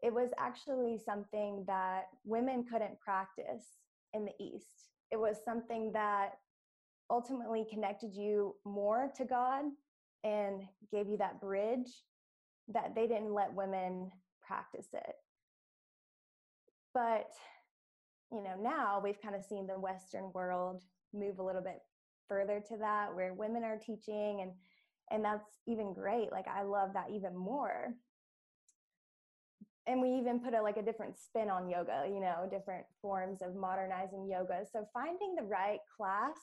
it 0.03 0.12
was 0.12 0.31
actually 0.38 0.99
something 0.99 1.65
that 1.67 2.07
women 2.25 2.65
couldn't 2.71 2.99
practice 3.01 3.79
in 4.12 4.25
the 4.25 4.33
East. 4.41 4.91
It 5.11 5.17
was 5.19 5.37
something 5.45 5.93
that 5.93 6.33
ultimately 7.11 7.65
connected 7.71 8.15
you 8.15 8.57
more 8.65 9.12
to 9.17 9.25
God 9.25 9.65
and 10.25 10.62
gave 10.91 11.09
you 11.09 11.17
that 11.19 11.41
bridge 11.41 11.88
that 12.69 12.95
they 12.95 13.07
didn't 13.07 13.35
let 13.35 13.55
women 13.55 14.11
practice 14.47 14.88
it. 14.93 15.15
But, 16.95 17.31
you 18.33 18.43
know, 18.43 18.55
now 18.61 19.01
we've 19.03 19.21
kind 19.21 19.35
of 19.35 19.45
seen 19.45 19.67
the 19.67 19.79
Western 19.79 20.33
world 20.33 20.83
move 21.15 21.38
a 21.38 21.43
little 21.43 21.62
bit 21.62 21.81
further 22.29 22.62
to 22.69 22.77
that 22.79 23.15
where 23.15 23.35
women 23.35 23.62
are 23.62 23.79
teaching 23.79 24.41
and 24.41 24.53
and 25.11 25.25
that's 25.25 25.59
even 25.67 25.93
great 25.93 26.33
like 26.33 26.47
i 26.49 26.62
love 26.62 26.93
that 26.95 27.11
even 27.12 27.37
more 27.37 27.93
and 29.87 30.01
we 30.01 30.11
even 30.11 30.38
put 30.38 30.55
a 30.55 30.62
like 30.62 30.77
a 30.77 30.83
different 30.83 31.18
spin 31.18 31.51
on 31.51 31.68
yoga 31.68 32.05
you 32.07 32.21
know 32.21 32.49
different 32.51 32.85
forms 33.01 33.42
of 33.42 33.55
modernizing 33.55 34.29
yoga. 34.29 34.64
So 34.71 34.87
finding 34.92 35.35
the 35.35 35.45
right 35.45 35.81
class 35.97 36.37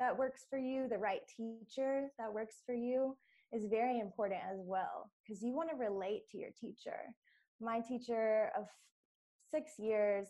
that 0.00 0.16
works 0.16 0.46
for 0.48 0.58
you 0.58 0.88
the 0.88 0.98
right 0.98 1.20
teacher 1.36 2.08
that 2.18 2.32
works 2.32 2.56
for 2.64 2.74
you 2.74 3.16
is 3.52 3.66
very 3.70 4.00
important 4.00 4.40
as 4.50 4.58
well 4.62 5.10
because 5.22 5.42
you 5.42 5.54
want 5.54 5.70
to 5.70 5.76
relate 5.76 6.22
to 6.30 6.38
your 6.38 6.50
teacher. 6.58 6.98
My 7.60 7.80
teacher 7.80 8.50
of 8.58 8.66
six 9.50 9.72
years 9.78 10.26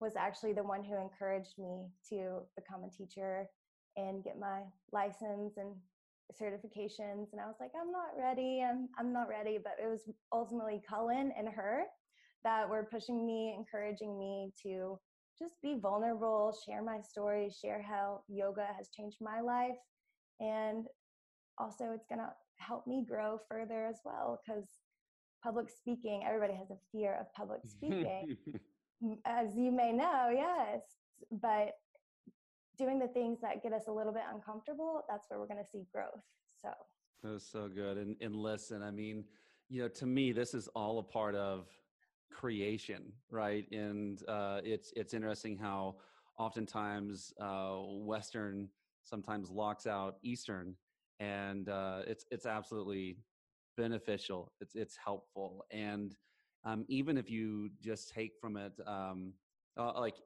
was 0.00 0.16
actually 0.16 0.52
the 0.52 0.62
one 0.62 0.82
who 0.82 1.00
encouraged 1.00 1.54
me 1.58 1.86
to 2.10 2.40
become 2.56 2.84
a 2.84 2.90
teacher 2.90 3.46
and 3.96 4.24
get 4.24 4.38
my 4.38 4.62
license 4.92 5.56
and 5.56 5.74
certifications 6.40 7.32
and 7.32 7.40
I 7.40 7.46
was 7.46 7.56
like 7.60 7.70
I'm 7.80 7.92
not 7.92 8.16
ready. 8.18 8.64
I'm 8.66 8.88
I'm 8.98 9.12
not 9.12 9.28
ready 9.28 9.58
but 9.62 9.76
it 9.82 9.88
was 9.88 10.08
ultimately 10.32 10.80
Cullen 10.88 11.32
and 11.36 11.48
her 11.48 11.84
that 12.44 12.68
were 12.68 12.88
pushing 12.90 13.26
me 13.26 13.54
encouraging 13.56 14.18
me 14.18 14.52
to 14.62 14.98
just 15.38 15.54
be 15.62 15.76
vulnerable 15.80 16.56
share 16.66 16.82
my 16.82 17.00
story 17.00 17.50
share 17.50 17.82
how 17.82 18.20
yoga 18.28 18.66
has 18.76 18.88
changed 18.88 19.18
my 19.20 19.40
life 19.40 19.76
and 20.40 20.86
also 21.58 21.92
it's 21.94 22.06
going 22.08 22.20
to 22.20 22.30
help 22.56 22.86
me 22.86 23.04
grow 23.06 23.38
further 23.48 23.86
as 23.86 24.00
well 24.04 24.40
cuz 24.46 24.64
public 25.42 25.68
speaking 25.68 26.22
everybody 26.24 26.54
has 26.54 26.70
a 26.70 26.78
fear 26.92 27.14
of 27.20 27.32
public 27.34 27.60
speaking 27.66 28.36
as 29.26 29.56
you 29.56 29.70
may 29.70 29.92
know 29.92 30.30
yes 30.32 30.82
but 31.30 31.72
doing 32.76 32.98
the 32.98 33.08
things 33.08 33.40
that 33.40 33.62
get 33.62 33.72
us 33.72 33.84
a 33.88 33.92
little 33.92 34.12
bit 34.12 34.22
uncomfortable, 34.32 35.02
that's 35.08 35.26
where 35.28 35.38
we're 35.38 35.46
going 35.46 35.62
to 35.62 35.70
see 35.70 35.84
growth. 35.92 36.22
So 36.60 36.70
that's 37.22 37.50
so 37.50 37.68
good. 37.68 37.98
And 37.98 38.16
and 38.20 38.34
listen, 38.34 38.82
I 38.82 38.90
mean, 38.90 39.24
you 39.68 39.82
know, 39.82 39.88
to 39.88 40.06
me, 40.06 40.32
this 40.32 40.54
is 40.54 40.68
all 40.68 40.98
a 40.98 41.02
part 41.02 41.34
of 41.34 41.68
creation, 42.34 43.12
right? 43.30 43.66
And 43.72 44.20
uh, 44.28 44.60
it's 44.64 44.92
it's 44.96 45.14
interesting 45.14 45.56
how 45.56 45.96
oftentimes 46.38 47.32
uh, 47.40 47.76
Western 47.78 48.68
sometimes 49.04 49.50
locks 49.50 49.86
out 49.86 50.16
Eastern, 50.22 50.74
and 51.20 51.68
uh, 51.68 52.02
it's 52.06 52.26
it's 52.30 52.46
absolutely 52.46 53.18
beneficial. 53.76 54.52
It's 54.60 54.74
it's 54.74 54.96
helpful, 54.96 55.64
and 55.70 56.14
um, 56.64 56.84
even 56.88 57.16
if 57.16 57.30
you 57.30 57.70
just 57.80 58.12
take 58.12 58.32
from 58.40 58.56
it, 58.56 58.72
um, 58.86 59.32
uh, 59.78 59.98
like 60.00 60.16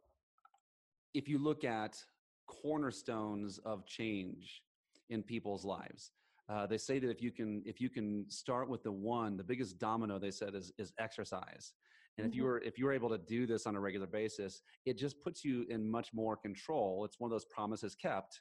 if 1.15 1.29
you 1.29 1.39
look 1.39 1.65
at 1.65 2.03
cornerstones 2.47 3.59
of 3.59 3.87
change 3.87 4.63
in 5.11 5.23
people's 5.23 5.65
lives. 5.65 6.13
Uh, 6.49 6.67
they 6.67 6.79
say 6.79 6.99
that 6.99 7.11
if 7.11 7.21
you 7.21 7.31
can 7.31 7.63
if 7.67 7.81
you 7.81 7.91
can 7.91 8.25
start 8.29 8.69
with 8.69 8.83
the 8.83 8.93
one, 8.93 9.37
the 9.37 9.45
biggest 9.45 9.79
domino 9.79 10.19
they 10.19 10.31
said 10.31 10.55
is 10.55 10.73
is 10.79 10.93
exercise. 10.99 11.75
And 12.17 12.25
mm-hmm. 12.25 12.31
if 12.31 12.37
you 12.37 12.43
mm-hmm. 12.43 12.51
were 12.51 12.59
if 12.63 12.79
you 12.79 12.85
were 12.87 12.93
able 12.93 13.11
to 13.11 13.19
do 13.19 13.47
this 13.47 13.67
on 13.67 13.77
a 13.77 13.81
regular 13.81 14.07
basis, 14.07 14.63
it 14.87 14.97
just 14.97 15.21
puts 15.21 15.45
you 15.45 15.67
in 15.69 15.89
much 15.89 16.09
more 16.15 16.37
control. 16.37 17.05
It's 17.05 17.21
one 17.21 17.31
of 17.31 17.33
those 17.33 17.45
promises 17.47 17.95
kept 17.95 18.41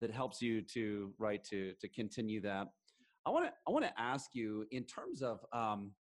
that 0.00 0.10
helps 0.10 0.40
you 0.42 0.62
to 0.62 1.12
right 1.18 1.42
to 1.44 1.72
to 1.80 1.88
continue 1.88 2.40
that. 2.42 2.68
I 3.26 3.30
want 3.30 3.46
to 3.46 3.52
I 3.66 3.70
want 3.70 3.84
to 3.84 4.00
ask 4.00 4.34
you 4.34 4.66
in 4.70 4.84
terms 4.84 5.22
of 5.22 5.40
um, 5.52 5.92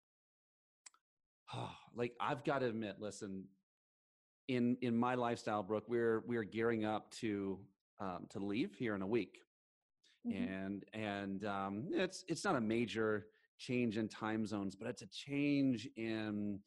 like 1.94 2.12
I've 2.20 2.44
got 2.44 2.60
to 2.60 2.66
admit, 2.66 2.96
listen, 3.00 3.44
in 4.48 4.76
in 4.82 4.96
my 4.96 5.14
lifestyle, 5.14 5.62
Brooke, 5.62 5.88
we're 5.88 6.22
we're 6.26 6.44
gearing 6.44 6.84
up 6.84 7.10
to 7.20 7.58
um, 8.00 8.26
to 8.30 8.38
leave 8.38 8.74
here 8.74 8.94
in 8.94 9.02
a 9.02 9.06
week, 9.06 9.38
mm-hmm. 10.26 10.52
and 10.52 10.84
and 10.92 11.44
um, 11.44 11.88
it's 11.90 12.24
it's 12.28 12.44
not 12.44 12.56
a 12.56 12.60
major 12.60 13.26
change 13.58 13.98
in 13.98 14.08
time 14.08 14.46
zones, 14.46 14.74
but 14.74 14.88
it's 14.88 15.02
a 15.02 15.06
change 15.06 15.88
in 15.96 16.60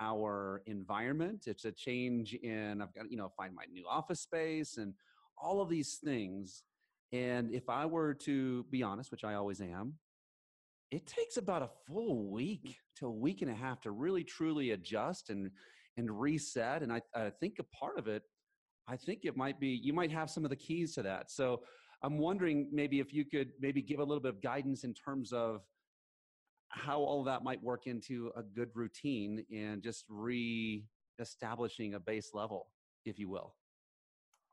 our 0.00 0.62
environment. 0.66 1.44
It's 1.46 1.64
a 1.64 1.72
change 1.72 2.34
in 2.34 2.82
I've 2.82 2.94
got 2.94 3.10
you 3.10 3.16
know 3.16 3.30
find 3.36 3.54
my 3.54 3.64
new 3.72 3.84
office 3.88 4.20
space 4.20 4.76
and 4.76 4.94
all 5.38 5.60
of 5.60 5.68
these 5.68 5.98
things. 6.02 6.62
And 7.12 7.52
if 7.54 7.68
I 7.68 7.86
were 7.86 8.14
to 8.14 8.64
be 8.70 8.82
honest, 8.82 9.10
which 9.10 9.24
I 9.24 9.34
always 9.34 9.60
am, 9.60 9.94
it 10.90 11.06
takes 11.06 11.36
about 11.36 11.62
a 11.62 11.70
full 11.86 12.30
week 12.30 12.78
to 12.96 13.06
a 13.06 13.10
week 13.10 13.42
and 13.42 13.50
a 13.50 13.54
half 13.54 13.80
to 13.82 13.90
really 13.90 14.24
truly 14.24 14.72
adjust 14.72 15.30
and 15.30 15.50
and 15.96 16.20
reset. 16.20 16.82
And 16.82 16.92
I, 16.92 17.00
I 17.14 17.30
think 17.30 17.58
a 17.58 17.64
part 17.64 17.98
of 17.98 18.08
it, 18.08 18.22
I 18.88 18.96
think 18.96 19.20
it 19.24 19.36
might 19.36 19.60
be, 19.60 19.68
you 19.68 19.92
might 19.92 20.10
have 20.10 20.30
some 20.30 20.44
of 20.44 20.50
the 20.50 20.56
keys 20.56 20.94
to 20.94 21.02
that. 21.02 21.30
So 21.30 21.62
I'm 22.04 22.18
wondering 22.18 22.68
maybe 22.70 23.00
if 23.00 23.14
you 23.14 23.24
could 23.24 23.52
maybe 23.58 23.80
give 23.80 23.98
a 23.98 24.04
little 24.04 24.20
bit 24.20 24.28
of 24.28 24.42
guidance 24.42 24.84
in 24.84 24.92
terms 24.92 25.32
of 25.32 25.62
how 26.68 26.98
all 26.98 27.24
that 27.24 27.42
might 27.42 27.62
work 27.62 27.86
into 27.86 28.30
a 28.36 28.42
good 28.42 28.68
routine 28.74 29.42
and 29.50 29.82
just 29.82 30.04
re-establishing 30.10 31.94
a 31.94 32.00
base 32.00 32.32
level, 32.34 32.66
if 33.06 33.18
you 33.18 33.30
will. 33.30 33.54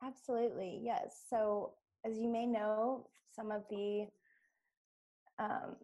Absolutely, 0.02 0.80
yes. 0.82 1.26
So 1.30 1.74
as 2.06 2.18
you 2.18 2.30
may 2.30 2.46
know, 2.46 3.08
some 3.36 3.52
of 3.52 3.64
the 3.70 4.08
um, 5.38 5.76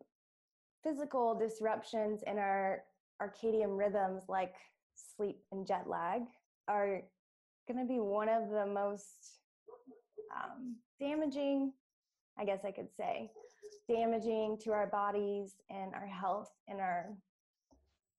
physical 0.84 1.36
disruptions 1.38 2.23
in 2.25 2.38
our 2.38 2.84
circadian 3.21 3.77
rhythms 3.77 4.23
like 4.30 4.56
sleep 5.17 5.39
and 5.51 5.67
jet 5.67 5.84
lag 5.86 6.21
are 6.69 7.01
going 7.67 7.80
to 7.80 7.86
be 7.86 7.99
one 7.99 8.30
of 8.30 8.49
the 8.51 8.65
most 8.65 9.41
um, 10.36 10.76
damaging, 11.00 11.74
I 12.38 12.46
guess 12.46 12.60
I 12.66 12.72
could 12.72 12.90
say, 12.96 13.32
damaging 13.90 14.58
to 14.63 14.72
our 14.72 14.88
bodies 14.88 15.56
and 15.70 15.94
our 15.94 16.08
health 16.08 16.52
and 16.68 16.80
our 16.80 17.10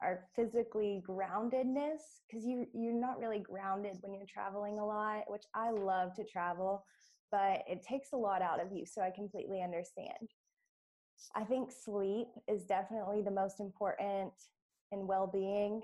our 0.00 0.26
physically 0.36 1.02
groundedness 1.08 1.98
because 2.28 2.46
you 2.46 2.66
you're 2.72 2.92
not 2.92 3.18
really 3.18 3.40
grounded 3.40 3.96
when 4.00 4.14
you're 4.14 4.24
traveling 4.32 4.78
a 4.78 4.86
lot 4.86 5.24
which 5.26 5.42
i 5.54 5.72
love 5.72 6.14
to 6.14 6.22
travel 6.22 6.84
but 7.32 7.64
it 7.66 7.82
takes 7.82 8.12
a 8.12 8.16
lot 8.16 8.40
out 8.40 8.64
of 8.64 8.70
you 8.70 8.86
so 8.86 9.02
i 9.02 9.10
completely 9.10 9.60
understand. 9.60 10.28
I 11.34 11.44
think 11.44 11.70
sleep 11.72 12.28
is 12.46 12.64
definitely 12.64 13.22
the 13.22 13.30
most 13.30 13.60
important 13.60 14.32
in 14.92 15.06
well-being. 15.06 15.82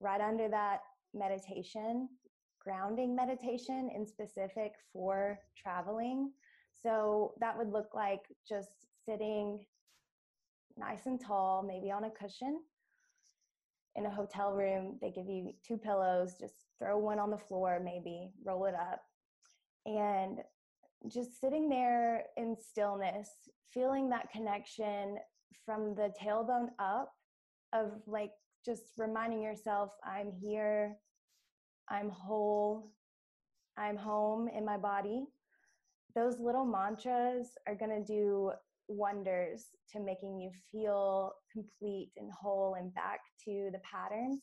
Right 0.00 0.20
under 0.20 0.48
that 0.48 0.80
meditation 1.14 2.08
grounding 2.66 3.14
meditation 3.14 3.88
in 3.94 4.04
specific 4.04 4.72
for 4.92 5.38
traveling 5.56 6.32
so 6.82 7.32
that 7.40 7.56
would 7.56 7.70
look 7.70 7.94
like 7.94 8.22
just 8.48 8.70
sitting 9.04 9.60
nice 10.76 11.06
and 11.06 11.20
tall 11.20 11.62
maybe 11.62 11.90
on 11.90 12.04
a 12.04 12.10
cushion 12.10 12.60
in 13.94 14.06
a 14.06 14.10
hotel 14.10 14.52
room. 14.52 14.98
They 15.00 15.10
give 15.10 15.26
you 15.26 15.52
two 15.66 15.78
pillows, 15.78 16.34
just 16.38 16.54
throw 16.78 16.98
one 16.98 17.18
on 17.18 17.30
the 17.30 17.38
floor, 17.38 17.80
maybe 17.82 18.30
roll 18.44 18.66
it 18.66 18.74
up. 18.74 19.00
And 19.86 20.38
just 21.08 21.40
sitting 21.40 21.68
there 21.68 22.24
in 22.36 22.56
stillness, 22.58 23.30
feeling 23.72 24.10
that 24.10 24.30
connection 24.30 25.16
from 25.64 25.94
the 25.94 26.12
tailbone 26.20 26.68
up 26.78 27.12
of 27.72 27.92
like 28.06 28.32
just 28.64 28.92
reminding 28.98 29.40
yourself, 29.40 29.92
I'm 30.04 30.32
here, 30.32 30.96
I'm 31.90 32.10
whole, 32.10 32.92
I'm 33.76 33.96
home 33.96 34.48
in 34.48 34.64
my 34.64 34.76
body. 34.76 35.26
Those 36.14 36.40
little 36.40 36.64
mantras 36.64 37.50
are 37.66 37.74
going 37.74 37.90
to 37.90 38.04
do 38.04 38.52
wonders 38.88 39.66
to 39.92 40.00
making 40.00 40.40
you 40.40 40.50
feel 40.70 41.32
complete 41.52 42.10
and 42.16 42.30
whole 42.32 42.76
and 42.78 42.94
back 42.94 43.20
to 43.44 43.70
the 43.72 43.80
patterns. 43.80 44.40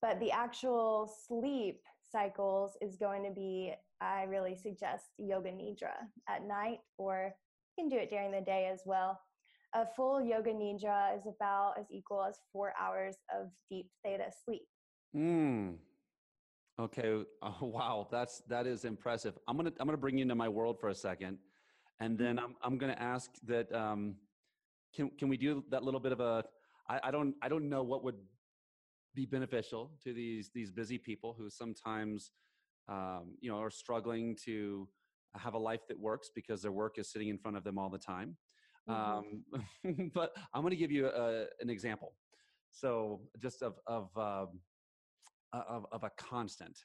But 0.00 0.20
the 0.20 0.30
actual 0.30 1.12
sleep 1.26 1.80
cycles 2.10 2.76
is 2.80 2.96
going 2.96 3.24
to 3.24 3.30
be, 3.30 3.74
I 4.00 4.22
really 4.24 4.56
suggest 4.56 5.04
yoga 5.18 5.50
nidra 5.50 5.94
at 6.28 6.46
night, 6.46 6.78
or 6.96 7.34
you 7.76 7.82
can 7.82 7.88
do 7.88 8.02
it 8.02 8.10
during 8.10 8.30
the 8.30 8.40
day 8.40 8.70
as 8.72 8.82
well. 8.86 9.20
A 9.74 9.84
full 9.96 10.22
yoga 10.22 10.50
nidra 10.50 11.16
is 11.16 11.24
about 11.26 11.74
as 11.78 11.86
equal 11.90 12.24
as 12.24 12.38
four 12.52 12.72
hours 12.80 13.16
of 13.34 13.48
deep 13.68 13.90
theta 14.04 14.30
sleep. 14.44 14.66
Mm. 15.14 15.76
Okay. 16.78 17.24
Oh, 17.42 17.56
wow. 17.60 18.08
That's 18.10 18.42
that 18.48 18.66
is 18.66 18.84
impressive. 18.84 19.38
I'm 19.46 19.56
gonna 19.56 19.72
I'm 19.80 19.86
gonna 19.86 19.98
bring 19.98 20.18
you 20.18 20.22
into 20.22 20.34
my 20.34 20.48
world 20.48 20.78
for 20.80 20.88
a 20.88 20.94
second. 20.94 21.38
And 22.00 22.16
then 22.16 22.36
mm-hmm. 22.36 22.52
I'm, 22.62 22.78
I'm 22.78 22.78
to 22.78 23.02
ask 23.02 23.30
that, 23.46 23.72
um, 23.74 24.16
can, 24.94 25.10
can 25.18 25.28
we 25.28 25.36
do 25.36 25.64
that 25.70 25.82
little 25.82 26.00
bit 26.00 26.12
of 26.12 26.20
a, 26.20 26.44
I, 26.88 27.00
I 27.04 27.10
don't, 27.10 27.34
I 27.42 27.48
don't 27.48 27.68
know 27.68 27.82
what 27.82 28.04
would 28.04 28.16
be 29.14 29.26
beneficial 29.26 29.90
to 30.04 30.12
these, 30.12 30.50
these 30.54 30.70
busy 30.70 30.98
people 30.98 31.34
who 31.36 31.50
sometimes, 31.50 32.30
um, 32.88 33.34
you 33.40 33.50
know, 33.50 33.60
are 33.60 33.70
struggling 33.70 34.36
to 34.44 34.88
have 35.36 35.54
a 35.54 35.58
life 35.58 35.86
that 35.88 35.98
works 35.98 36.30
because 36.34 36.62
their 36.62 36.72
work 36.72 36.98
is 36.98 37.10
sitting 37.10 37.28
in 37.28 37.38
front 37.38 37.56
of 37.56 37.64
them 37.64 37.78
all 37.78 37.90
the 37.90 37.98
time. 37.98 38.36
Mm-hmm. 38.88 39.84
Um, 39.84 40.10
but 40.14 40.34
I'm 40.54 40.62
going 40.62 40.70
to 40.70 40.76
give 40.76 40.92
you 40.92 41.08
a, 41.08 41.46
an 41.60 41.68
example. 41.68 42.14
So 42.70 43.20
just 43.42 43.62
of, 43.62 43.74
of, 43.86 44.08
um, 44.16 44.60
of, 45.52 45.86
of 45.92 46.04
a 46.04 46.10
constant 46.16 46.78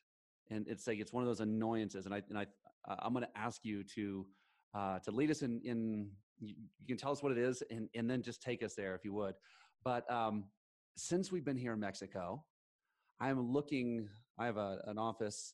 and 0.50 0.68
it's 0.68 0.88
like, 0.88 1.00
it's 1.00 1.14
one 1.14 1.24
of 1.24 1.28
those 1.28 1.40
annoyances. 1.40 2.06
And 2.06 2.14
I, 2.14 2.22
and 2.30 2.38
I, 2.38 2.46
I'm 2.88 3.14
going 3.14 3.26
to 3.26 3.38
ask 3.38 3.64
you 3.64 3.84
to, 3.96 4.26
uh, 4.76 5.00
to 5.00 5.12
lead 5.12 5.32
us 5.32 5.42
in, 5.42 5.62
in 5.64 6.10
you, 6.40 6.56
you, 6.80 6.88
can 6.88 6.98
tell 6.98 7.12
us 7.12 7.24
what 7.24 7.32
it 7.32 7.38
is 7.38 7.64
and, 7.70 7.90
and 7.96 8.10
then 8.10 8.22
just 8.22 8.42
take 8.42 8.64
us 8.64 8.76
there 8.76 8.96
if 8.96 9.06
you 9.06 9.14
would. 9.14 9.36
But 9.84 10.10
um, 10.12 10.46
since 10.98 11.32
we've 11.32 11.46
been 11.46 11.58
here 11.58 11.74
in 11.74 11.80
Mexico, 11.80 12.44
I'm 13.20 13.52
looking, 13.52 14.10
I 14.38 14.46
have 14.46 14.58
a, 14.58 14.80
an 14.86 14.98
office 14.98 15.54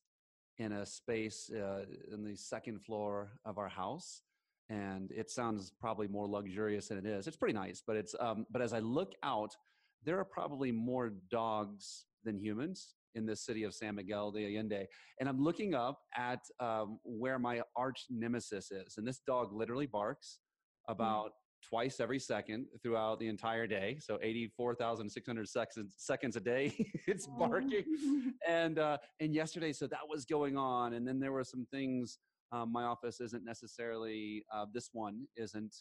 in 0.58 0.72
a 0.72 0.86
space 0.86 1.50
uh, 1.54 1.86
in 2.12 2.24
the 2.24 2.36
second 2.36 2.82
floor 2.82 3.32
of 3.46 3.58
our 3.58 3.70
house. 3.70 4.22
And 4.70 5.12
it 5.12 5.32
sounds 5.32 5.72
probably 5.80 6.08
more 6.08 6.28
luxurious 6.28 6.90
than 6.90 6.98
it 6.98 7.06
is. 7.06 7.26
It's 7.28 7.38
pretty 7.38 7.56
nice, 7.56 7.82
but 7.86 7.96
it's, 7.96 8.16
um, 8.20 8.46
but 8.52 8.62
as 8.62 8.72
I 8.72 8.80
look 8.80 9.14
out, 9.24 9.56
there 10.04 10.20
are 10.20 10.26
probably 10.26 10.72
more 10.72 11.12
dogs 11.30 12.06
than 12.24 12.38
humans 12.38 12.94
in 13.16 13.26
the 13.26 13.36
city 13.36 13.64
of 13.64 13.74
San 13.74 13.96
Miguel 13.96 14.32
de 14.32 14.46
Allende. 14.46 14.86
And 15.20 15.28
I'm 15.28 15.42
looking 15.42 15.74
up 15.74 16.00
at 16.16 16.40
um, 16.60 17.00
where 17.04 17.40
my 17.40 17.62
arch 17.76 18.06
nemesis 18.10 18.72
is. 18.72 18.98
And 18.98 19.08
this 19.08 19.22
dog 19.26 19.54
literally 19.54 19.88
barks 19.88 20.40
hmm. 20.86 20.94
about 20.94 21.28
mm. 21.28 21.70
twice 21.70 22.00
every 22.00 22.20
second 22.20 22.68
throughout 22.82 23.20
the 23.20 23.28
entire 23.28 23.68
day. 23.68 23.98
So 24.00 24.20
84,600 24.22 25.48
seconds, 25.48 25.96
seconds 25.98 26.36
a 26.36 26.40
day, 26.40 26.74
it's 27.08 27.28
barking. 27.28 27.86
and, 28.48 28.80
uh, 28.80 28.98
and 29.20 29.34
yesterday, 29.34 29.74
so 29.74 29.88
that 29.88 30.08
was 30.08 30.26
going 30.26 30.58
on. 30.58 30.94
And 30.94 31.08
then 31.08 31.20
there 31.20 31.32
were 31.32 31.44
some 31.44 31.66
things, 31.72 32.20
um, 32.52 32.72
my 32.72 32.84
office 32.84 33.20
isn't 33.22 33.44
necessarily, 33.44 34.44
uh, 34.54 34.66
this 34.74 34.90
one 34.94 35.28
isn't 35.36 35.76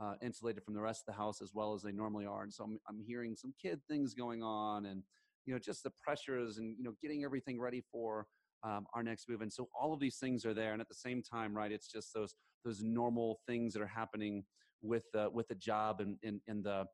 uh, 0.00 0.14
insulated 0.22 0.62
from 0.62 0.74
the 0.74 0.80
rest 0.80 1.02
of 1.06 1.14
the 1.14 1.18
house 1.18 1.42
as 1.42 1.52
well 1.54 1.74
as 1.74 1.82
they 1.82 1.92
normally 1.92 2.26
are. 2.26 2.42
And 2.42 2.52
so 2.52 2.64
I'm, 2.64 2.78
I'm 2.88 3.00
hearing 3.00 3.34
some 3.34 3.52
kid 3.60 3.80
things 3.88 4.14
going 4.14 4.42
on 4.42 4.86
and 4.86 5.02
you 5.48 5.54
know 5.54 5.58
just 5.58 5.82
the 5.82 5.90
pressures 6.04 6.58
and 6.58 6.76
you 6.76 6.84
know 6.84 6.92
getting 7.00 7.24
everything 7.24 7.58
ready 7.58 7.82
for 7.90 8.26
um, 8.62 8.86
our 8.92 9.02
next 9.02 9.28
move. 9.30 9.40
And 9.40 9.52
so 9.52 9.68
all 9.78 9.94
of 9.94 10.00
these 10.00 10.16
things 10.16 10.44
are 10.44 10.52
there. 10.52 10.72
And 10.72 10.80
at 10.80 10.88
the 10.88 10.94
same 10.94 11.22
time 11.22 11.56
right 11.56 11.72
it's 11.72 11.90
just 11.90 12.12
those 12.12 12.34
those 12.64 12.82
normal 12.82 13.40
things 13.46 13.72
that 13.72 13.80
are 13.80 13.86
happening 13.86 14.44
with 14.82 15.06
uh, 15.16 15.28
with 15.32 15.48
the 15.48 15.54
job 15.54 16.00
and 16.00 16.18
in 16.22 16.40
and 16.46 16.62
the 16.62 16.84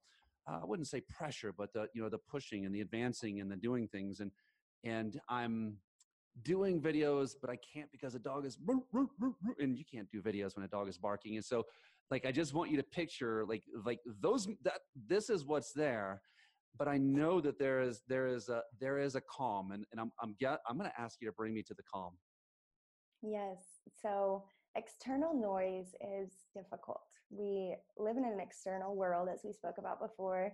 uh, 0.46 0.60
I 0.62 0.64
wouldn't 0.64 0.86
say 0.86 1.00
pressure 1.00 1.52
but 1.52 1.72
the 1.72 1.88
you 1.94 2.02
know 2.02 2.08
the 2.08 2.18
pushing 2.18 2.64
and 2.64 2.72
the 2.72 2.80
advancing 2.80 3.40
and 3.40 3.50
the 3.50 3.56
doing 3.56 3.88
things. 3.88 4.20
And 4.20 4.30
and 4.84 5.20
I'm 5.28 5.78
doing 6.42 6.80
videos 6.80 7.32
but 7.40 7.50
I 7.50 7.56
can't 7.56 7.90
because 7.90 8.14
a 8.14 8.20
dog 8.20 8.46
is 8.46 8.56
and 9.58 9.76
you 9.76 9.84
can't 9.84 10.10
do 10.12 10.22
videos 10.22 10.54
when 10.54 10.64
a 10.64 10.68
dog 10.68 10.88
is 10.88 10.96
barking. 10.96 11.34
And 11.34 11.44
so 11.44 11.64
like 12.08 12.24
I 12.24 12.30
just 12.30 12.54
want 12.54 12.70
you 12.70 12.76
to 12.76 12.84
picture 12.84 13.44
like 13.48 13.64
like 13.84 13.98
those 14.20 14.46
that 14.62 14.80
this 15.08 15.28
is 15.28 15.44
what's 15.44 15.72
there 15.72 16.20
but 16.78 16.88
I 16.88 16.98
know 16.98 17.40
that 17.40 17.58
there 17.58 17.80
is 17.80 18.02
there 18.08 18.26
is 18.26 18.48
a 18.48 18.62
there 18.80 18.98
is 18.98 19.14
a 19.14 19.20
calm, 19.22 19.72
and, 19.72 19.84
and 19.92 20.00
I'm 20.00 20.12
I'm 20.22 20.34
get 20.40 20.58
I'm 20.68 20.76
going 20.76 20.90
to 20.90 21.00
ask 21.00 21.20
you 21.20 21.28
to 21.28 21.32
bring 21.32 21.54
me 21.54 21.62
to 21.62 21.74
the 21.74 21.82
calm. 21.82 22.12
Yes. 23.22 23.58
So 24.02 24.44
external 24.76 25.34
noise 25.34 25.94
is 26.00 26.32
difficult. 26.54 27.02
We 27.30 27.74
live 27.96 28.16
in 28.16 28.24
an 28.24 28.40
external 28.40 28.96
world, 28.96 29.28
as 29.32 29.40
we 29.44 29.52
spoke 29.52 29.76
about 29.78 30.00
before. 30.00 30.52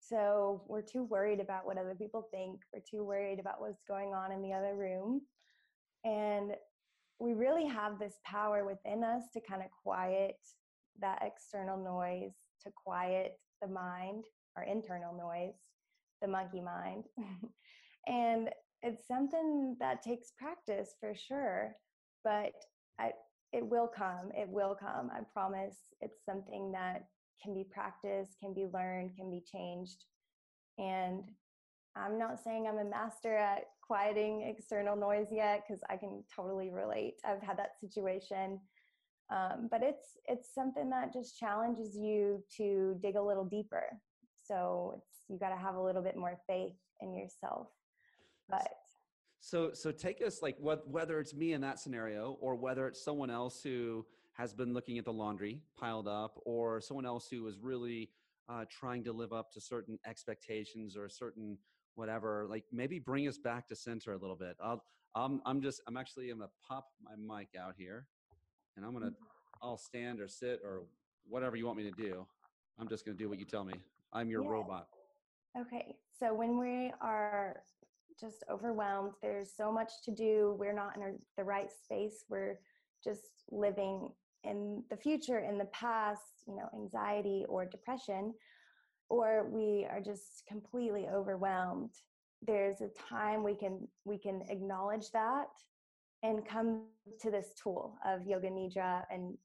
So 0.00 0.62
we're 0.66 0.82
too 0.82 1.04
worried 1.04 1.40
about 1.40 1.66
what 1.66 1.76
other 1.76 1.94
people 1.94 2.26
think. 2.30 2.60
We're 2.72 2.82
too 2.90 3.04
worried 3.04 3.38
about 3.38 3.60
what's 3.60 3.82
going 3.86 4.14
on 4.14 4.32
in 4.32 4.42
the 4.42 4.52
other 4.52 4.74
room. 4.74 5.20
And 6.04 6.52
we 7.18 7.34
really 7.34 7.66
have 7.66 7.98
this 7.98 8.14
power 8.24 8.64
within 8.64 9.04
us 9.04 9.24
to 9.34 9.40
kind 9.46 9.60
of 9.62 9.68
quiet 9.82 10.36
that 11.00 11.22
external 11.22 11.76
noise, 11.76 12.32
to 12.64 12.70
quiet 12.74 13.38
the 13.60 13.68
mind 13.68 14.24
our 14.56 14.64
internal 14.64 15.14
noise, 15.16 15.54
the 16.22 16.28
monkey 16.28 16.60
mind. 16.60 17.04
and 18.06 18.50
it's 18.82 19.06
something 19.06 19.76
that 19.80 20.02
takes 20.02 20.32
practice 20.38 20.94
for 21.00 21.14
sure, 21.14 21.72
but 22.24 22.52
I, 22.98 23.12
it 23.52 23.66
will 23.66 23.88
come. 23.88 24.30
It 24.36 24.48
will 24.48 24.76
come. 24.78 25.10
I 25.12 25.20
promise. 25.32 25.76
It's 26.00 26.24
something 26.24 26.72
that 26.72 27.04
can 27.42 27.54
be 27.54 27.64
practiced, 27.70 28.38
can 28.40 28.54
be 28.54 28.66
learned, 28.72 29.16
can 29.16 29.30
be 29.30 29.42
changed. 29.50 30.04
And 30.78 31.24
I'm 31.96 32.18
not 32.18 32.42
saying 32.42 32.66
I'm 32.66 32.78
a 32.78 32.88
master 32.88 33.36
at 33.36 33.64
quieting 33.82 34.42
external 34.42 34.96
noise 34.96 35.28
yet 35.30 35.64
because 35.66 35.82
I 35.90 35.96
can 35.96 36.22
totally 36.34 36.70
relate. 36.70 37.14
I've 37.24 37.42
had 37.42 37.58
that 37.58 37.78
situation. 37.80 38.60
Um, 39.30 39.68
but 39.70 39.82
it's 39.82 40.18
it's 40.26 40.54
something 40.54 40.90
that 40.90 41.12
just 41.12 41.38
challenges 41.38 41.96
you 41.96 42.42
to 42.56 42.98
dig 43.00 43.16
a 43.16 43.22
little 43.22 43.44
deeper 43.44 43.84
so 44.50 44.94
it's 44.96 45.24
you 45.28 45.38
got 45.38 45.50
to 45.50 45.56
have 45.56 45.76
a 45.76 45.80
little 45.80 46.02
bit 46.02 46.16
more 46.16 46.36
faith 46.46 46.74
in 47.00 47.14
yourself. 47.14 47.68
But 48.48 48.68
so 49.40 49.70
so 49.72 49.92
take 49.92 50.20
us 50.26 50.42
like 50.42 50.56
what, 50.58 50.88
whether 50.88 51.20
it's 51.20 51.34
me 51.34 51.52
in 51.52 51.60
that 51.60 51.78
scenario 51.78 52.36
or 52.40 52.56
whether 52.56 52.88
it's 52.88 53.02
someone 53.02 53.30
else 53.30 53.62
who 53.62 54.04
has 54.32 54.52
been 54.52 54.74
looking 54.74 54.98
at 54.98 55.04
the 55.04 55.12
laundry 55.12 55.62
piled 55.78 56.08
up 56.08 56.40
or 56.44 56.80
someone 56.80 57.06
else 57.06 57.28
who 57.30 57.46
is 57.46 57.58
really 57.60 58.10
uh, 58.48 58.64
trying 58.68 59.04
to 59.04 59.12
live 59.12 59.32
up 59.32 59.52
to 59.52 59.60
certain 59.60 59.98
expectations 60.06 60.96
or 60.96 61.08
certain 61.08 61.56
whatever 61.94 62.46
like 62.48 62.64
maybe 62.72 62.98
bring 62.98 63.28
us 63.28 63.38
back 63.38 63.68
to 63.68 63.76
center 63.76 64.12
a 64.12 64.18
little 64.18 64.36
bit. 64.36 64.56
I'll 64.62 64.82
i'm, 65.14 65.40
I'm 65.46 65.60
just 65.62 65.80
i'm 65.86 65.96
actually 65.96 66.28
gonna 66.28 66.50
pop 66.66 66.86
my 67.02 67.12
mic 67.16 67.48
out 67.60 67.74
here 67.76 68.06
and 68.76 68.86
i'm 68.86 68.92
gonna 68.92 69.06
mm-hmm. 69.06 69.66
i'll 69.66 69.76
stand 69.76 70.20
or 70.20 70.28
sit 70.28 70.60
or 70.64 70.82
whatever 71.28 71.56
you 71.56 71.66
want 71.66 71.78
me 71.78 71.84
to 71.84 72.02
do. 72.02 72.26
I'm 72.78 72.88
just 72.88 73.04
gonna 73.04 73.16
do 73.16 73.28
what 73.28 73.38
you 73.38 73.44
tell 73.44 73.64
me 73.64 73.74
I'm 74.12 74.30
your 74.30 74.42
yeah. 74.44 74.50
robot. 74.50 74.86
Okay, 75.58 75.96
so 76.18 76.34
when 76.34 76.58
we 76.58 76.92
are 77.00 77.62
just 78.20 78.44
overwhelmed, 78.50 79.12
there's 79.22 79.50
so 79.56 79.72
much 79.72 79.90
to 80.04 80.10
do. 80.10 80.56
We're 80.58 80.74
not 80.74 80.96
in 80.96 81.18
the 81.36 81.44
right 81.44 81.70
space. 81.70 82.24
We're 82.28 82.58
just 83.02 83.44
living 83.50 84.10
in 84.44 84.82
the 84.90 84.96
future, 84.96 85.40
in 85.40 85.58
the 85.58 85.66
past, 85.66 86.44
you 86.46 86.56
know, 86.56 86.68
anxiety 86.74 87.44
or 87.48 87.64
depression, 87.64 88.34
or 89.08 89.48
we 89.50 89.86
are 89.90 90.00
just 90.00 90.44
completely 90.48 91.08
overwhelmed. 91.12 91.90
There's 92.42 92.80
a 92.80 92.88
time 93.08 93.42
we 93.42 93.54
can 93.54 93.86
we 94.04 94.18
can 94.18 94.42
acknowledge 94.48 95.10
that 95.12 95.48
and 96.22 96.46
come 96.46 96.84
to 97.20 97.30
this 97.30 97.48
tool 97.62 97.98
of 98.06 98.26
yoga 98.26 98.48
nidra 98.48 99.02
and 99.10 99.36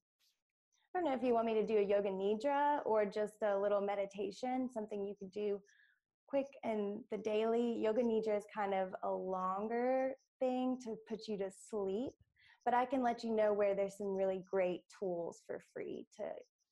I 0.95 0.97
don't 0.97 1.09
know 1.09 1.13
if 1.13 1.23
you 1.23 1.33
want 1.33 1.45
me 1.45 1.53
to 1.55 1.65
do 1.65 1.77
a 1.79 1.81
yoga 1.81 2.07
nidra 2.07 2.79
or 2.85 3.05
just 3.05 3.41
a 3.41 3.57
little 3.59 3.81
meditation, 3.81 4.69
something 4.73 5.05
you 5.05 5.13
could 5.19 5.31
do 5.31 5.59
quick 6.25 6.45
and 6.63 7.01
the 7.11 7.17
daily. 7.17 7.77
Yoga 7.81 8.01
nidra 8.01 8.37
is 8.37 8.45
kind 8.55 8.73
of 8.73 8.95
a 9.03 9.11
longer 9.11 10.11
thing 10.39 10.77
to 10.85 10.95
put 11.09 11.27
you 11.27 11.37
to 11.37 11.49
sleep 11.69 12.11
but 12.65 12.73
i 12.73 12.83
can 12.83 13.01
let 13.01 13.23
you 13.23 13.33
know 13.33 13.53
where 13.53 13.73
there's 13.73 13.97
some 13.97 14.13
really 14.13 14.43
great 14.51 14.81
tools 14.99 15.41
for 15.47 15.61
free 15.73 16.05
to 16.17 16.23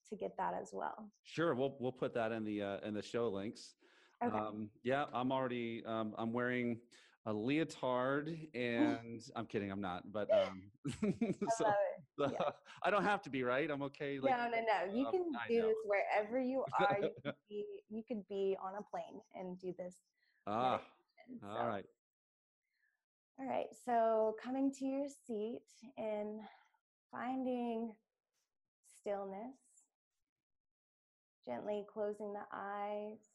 to 0.10 0.18
get 0.18 0.36
that 0.38 0.54
as 0.62 0.72
well. 0.74 1.10
Sure 1.24 1.56
we'll 1.56 1.78
we'll 1.80 1.94
put 1.94 2.14
that 2.14 2.34
in 2.34 2.44
the 2.44 2.62
uh, 2.62 2.78
in 2.86 2.94
the 2.94 3.02
show 3.02 3.30
links. 3.30 3.76
Okay. 4.24 4.38
um 4.38 4.70
yeah 4.84 5.06
i'm 5.14 5.32
already 5.32 5.84
um 5.86 6.14
i'm 6.18 6.32
wearing 6.32 6.78
a 7.26 7.34
leotard 7.34 8.38
and 8.54 9.22
I'm 9.36 9.46
kidding, 9.46 9.72
I'm 9.72 9.82
not, 9.82 10.12
but 10.12 10.30
um, 10.32 10.64
so, 11.58 11.74
yeah. 12.20 12.28
I 12.84 12.90
don't 12.90 13.04
have 13.04 13.22
to 13.24 13.30
be 13.30 13.44
right. 13.44 13.70
I'm 13.70 13.82
okay. 13.84 14.20
Like, 14.20 14.32
no, 14.32 14.46
no, 14.46 14.58
no. 14.58 14.94
You 14.94 15.06
um, 15.06 15.12
can 15.12 15.24
do 15.48 15.62
this 15.62 15.76
wherever 15.86 16.40
you 16.40 16.64
are. 16.80 16.98
You 17.02 17.10
could, 17.24 17.34
be, 17.50 17.66
you 17.90 18.04
could 18.08 18.28
be 18.28 18.58
on 18.62 18.74
a 18.76 18.84
plane 18.92 19.22
and 19.36 19.60
do 19.60 19.74
this. 19.78 19.96
Ah, 20.48 20.82
so. 21.40 21.48
all 21.48 21.68
right. 21.68 21.86
All 23.40 23.48
right. 23.48 23.68
So 23.86 24.36
coming 24.44 24.72
to 24.80 24.86
your 24.86 25.08
seat 25.26 25.62
and 25.98 26.42
finding 27.12 27.94
stillness, 29.00 29.56
gently 31.48 31.86
closing 31.92 32.34
the 32.34 32.46
eyes 32.54 33.33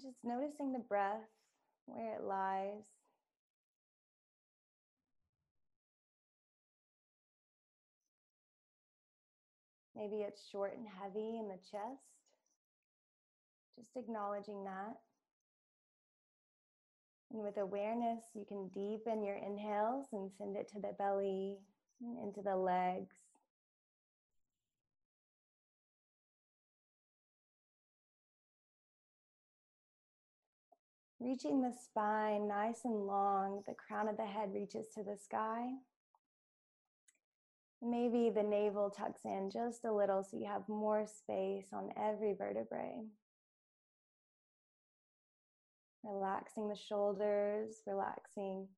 Just 0.00 0.18
noticing 0.22 0.72
the 0.72 0.78
breath, 0.78 1.26
where 1.86 2.14
it 2.14 2.22
lies. 2.22 2.84
Maybe 9.96 10.22
it's 10.22 10.48
short 10.52 10.76
and 10.76 10.86
heavy 11.02 11.38
in 11.38 11.48
the 11.48 11.58
chest. 11.70 12.04
Just 13.76 13.96
acknowledging 13.96 14.62
that. 14.64 14.94
And 17.32 17.42
with 17.42 17.56
awareness, 17.56 18.22
you 18.34 18.44
can 18.46 18.68
deepen 18.68 19.24
your 19.24 19.36
inhales 19.36 20.06
and 20.12 20.30
send 20.38 20.56
it 20.56 20.68
to 20.72 20.80
the 20.80 20.94
belly, 20.96 21.56
into 22.22 22.42
the 22.42 22.56
legs. 22.56 23.17
Reaching 31.20 31.62
the 31.62 31.72
spine 31.72 32.46
nice 32.46 32.84
and 32.84 33.06
long, 33.06 33.62
the 33.66 33.74
crown 33.74 34.08
of 34.08 34.16
the 34.16 34.24
head 34.24 34.54
reaches 34.54 34.86
to 34.94 35.02
the 35.02 35.16
sky. 35.16 35.66
Maybe 37.82 38.30
the 38.30 38.44
navel 38.44 38.90
tucks 38.90 39.24
in 39.24 39.50
just 39.52 39.84
a 39.84 39.92
little 39.92 40.22
so 40.22 40.36
you 40.36 40.46
have 40.46 40.68
more 40.68 41.06
space 41.06 41.66
on 41.72 41.90
every 41.96 42.34
vertebrae. 42.34 43.02
Relaxing 46.04 46.68
the 46.68 46.76
shoulders, 46.76 47.82
relaxing 47.84 48.68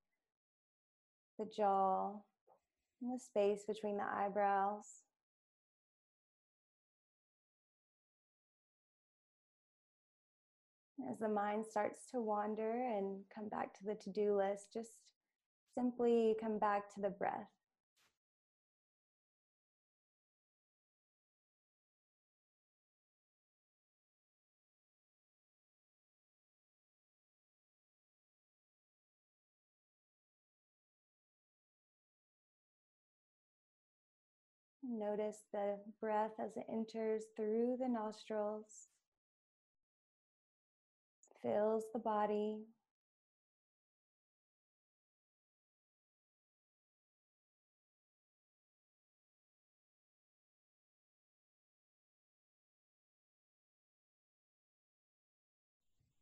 the 1.39 1.47
jaw, 1.55 2.13
and 3.03 3.15
the 3.15 3.19
space 3.19 3.65
between 3.67 3.99
the 3.99 4.05
eyebrows. 4.05 4.87
As 11.09 11.19
the 11.19 11.29
mind 11.29 11.65
starts 11.65 12.11
to 12.11 12.21
wander 12.21 12.71
and 12.71 13.25
come 13.35 13.49
back 13.49 13.73
to 13.79 13.85
the 13.85 13.95
to 13.95 14.11
do 14.11 14.37
list, 14.37 14.73
just 14.73 14.91
simply 15.75 16.37
come 16.41 16.59
back 16.59 16.93
to 16.95 17.01
the 17.01 17.11
breath. 17.11 17.49
Notice 34.83 35.45
the 35.53 35.79
breath 36.01 36.33
as 36.39 36.57
it 36.57 36.67
enters 36.69 37.25
through 37.37 37.77
the 37.81 37.89
nostrils 37.89 38.89
fills 41.43 41.85
the 41.93 41.99
body. 41.99 42.59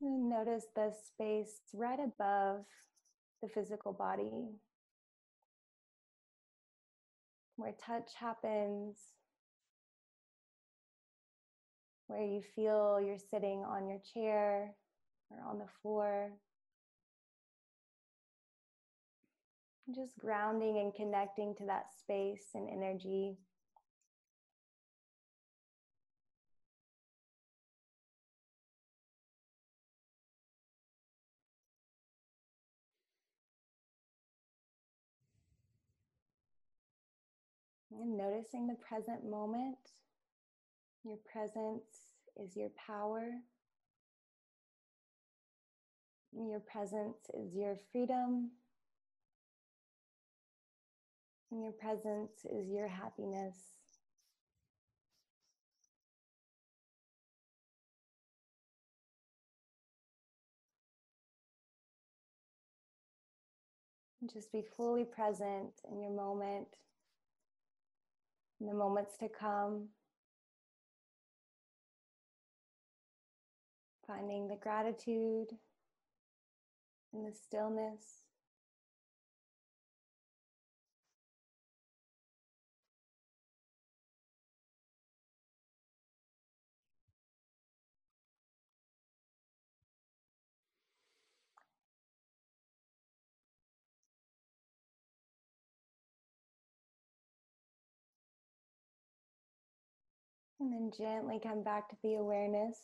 And 0.01 0.29
notice 0.29 0.67
the 0.77 0.93
space 1.07 1.61
right 1.75 1.99
above 1.99 2.65
the 3.43 3.49
physical 3.49 3.93
body 3.93 4.51
where 7.57 7.75
touch 7.85 8.13
happens, 8.19 8.97
where 12.07 12.23
you 12.25 12.41
feel 12.55 13.01
you're 13.05 13.19
sitting 13.19 13.65
on 13.65 13.89
your 13.89 13.99
chair 14.15 14.75
or 15.31 15.39
on 15.49 15.59
the 15.59 15.69
floor. 15.83 16.31
Just 19.95 20.19
grounding 20.19 20.79
and 20.79 20.95
connecting 20.95 21.55
to 21.57 21.67
that 21.67 21.87
space 21.99 22.49
and 22.55 22.69
energy. 22.69 23.39
And 37.91 38.17
noticing 38.17 38.67
the 38.67 38.77
present 38.77 39.29
moment. 39.29 39.79
Your 41.05 41.17
presence 41.33 41.85
is 42.37 42.57
your 42.57 42.71
power. 42.87 43.31
Your 46.47 46.61
presence 46.61 47.19
is 47.35 47.55
your 47.55 47.77
freedom. 47.91 48.51
And 51.51 51.63
your 51.63 51.73
presence 51.73 52.45
is 52.45 52.69
your 52.71 52.87
happiness. 52.87 53.57
Just 64.33 64.53
be 64.53 64.63
fully 64.77 65.05
present 65.05 65.73
in 65.91 66.01
your 66.01 66.13
moment, 66.13 66.69
in 68.61 68.67
the 68.67 68.75
moments 68.75 69.17
to 69.19 69.29
come. 69.29 69.89
Finding 74.07 74.49
the 74.49 74.57
gratitude 74.57 75.49
in 77.13 77.25
the 77.25 77.33
stillness. 77.33 78.25
And 100.61 100.73
then 100.73 100.91
gently 100.97 101.39
come 101.41 101.63
back 101.63 101.89
to 101.89 101.97
the 102.03 102.17
awareness 102.17 102.79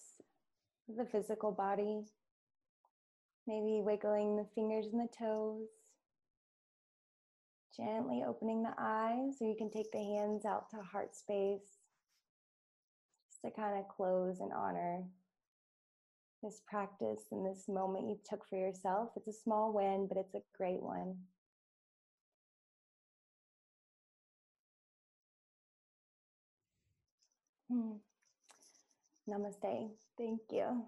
of 0.88 0.96
the 0.96 1.04
physical 1.04 1.50
body. 1.50 2.04
Maybe 3.46 3.82
wiggling 3.82 4.36
the 4.36 4.46
fingers 4.54 4.86
and 4.92 5.00
the 5.00 5.08
toes. 5.16 5.68
Gently 7.76 8.22
opening 8.26 8.62
the 8.62 8.74
eyes, 8.78 9.36
or 9.40 9.48
you 9.48 9.56
can 9.56 9.70
take 9.70 9.90
the 9.92 9.98
hands 9.98 10.44
out 10.44 10.70
to 10.70 10.76
heart 10.78 11.14
space. 11.14 11.80
Just 13.28 13.42
to 13.44 13.50
kind 13.50 13.78
of 13.78 13.88
close 13.88 14.40
and 14.40 14.52
honor 14.52 15.04
this 16.44 16.60
practice 16.68 17.22
and 17.32 17.44
this 17.44 17.68
moment 17.68 18.06
you 18.08 18.18
took 18.28 18.46
for 18.48 18.56
yourself. 18.56 19.10
It's 19.16 19.28
a 19.28 19.32
small 19.32 19.72
win, 19.72 20.06
but 20.06 20.18
it's 20.18 20.34
a 20.34 20.42
great 20.56 20.82
one. 20.82 21.16
Hmm. 27.70 27.92
Namaste. 29.28 29.90
Thank 30.18 30.40
you. 30.52 30.84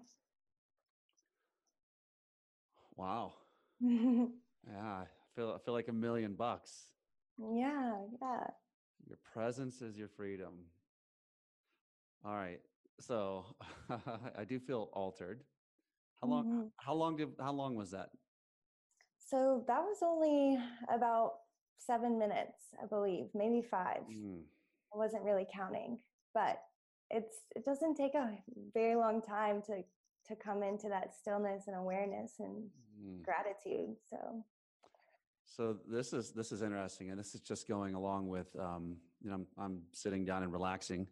Wow. 2.97 3.33
yeah, 3.79 4.27
I 4.81 5.05
feel 5.35 5.53
I 5.55 5.63
feel 5.63 5.73
like 5.73 5.87
a 5.87 5.93
million 5.93 6.33
bucks. 6.33 6.71
Yeah, 7.37 7.93
yeah. 8.21 8.47
Your 9.07 9.19
presence 9.33 9.81
is 9.81 9.97
your 9.97 10.07
freedom. 10.09 10.53
All 12.25 12.35
right. 12.35 12.59
So 12.99 13.45
I 14.37 14.43
do 14.43 14.59
feel 14.59 14.89
altered. 14.93 15.43
How 16.21 16.27
long 16.27 16.45
mm-hmm. 16.45 16.61
how 16.77 16.95
long 16.95 17.15
did 17.17 17.29
how 17.39 17.53
long 17.53 17.75
was 17.75 17.91
that? 17.91 18.09
So 19.19 19.63
that 19.67 19.81
was 19.81 19.97
only 20.01 20.57
about 20.91 21.33
7 21.79 22.17
minutes, 22.17 22.59
I 22.81 22.87
believe, 22.87 23.25
maybe 23.35 23.61
5. 23.61 23.97
Mm. 24.09 24.41
I 24.93 24.97
wasn't 24.97 25.23
really 25.23 25.45
counting, 25.53 25.99
but 26.33 26.61
it's 27.09 27.41
it 27.55 27.63
doesn't 27.65 27.95
take 27.95 28.15
a 28.15 28.31
very 28.73 28.95
long 28.95 29.21
time 29.21 29.61
to 29.63 29.83
to 30.27 30.35
come 30.35 30.63
into 30.63 30.89
that 30.89 31.13
stillness 31.13 31.63
and 31.67 31.75
awareness 31.75 32.33
and 32.39 32.69
mm. 32.99 33.23
gratitude. 33.23 33.95
So 34.09 34.43
so 35.47 35.77
this 35.87 36.13
is 36.13 36.31
this 36.31 36.51
is 36.51 36.61
interesting, 36.61 37.09
and 37.09 37.19
this 37.19 37.33
is 37.33 37.41
just 37.41 37.67
going 37.67 37.95
along 37.95 38.27
with 38.27 38.47
um, 38.59 38.97
you 39.23 39.29
know 39.29 39.35
I'm, 39.35 39.47
I'm 39.57 39.81
sitting 39.91 40.25
down 40.25 40.43
and 40.43 40.51
relaxing, 40.51 41.07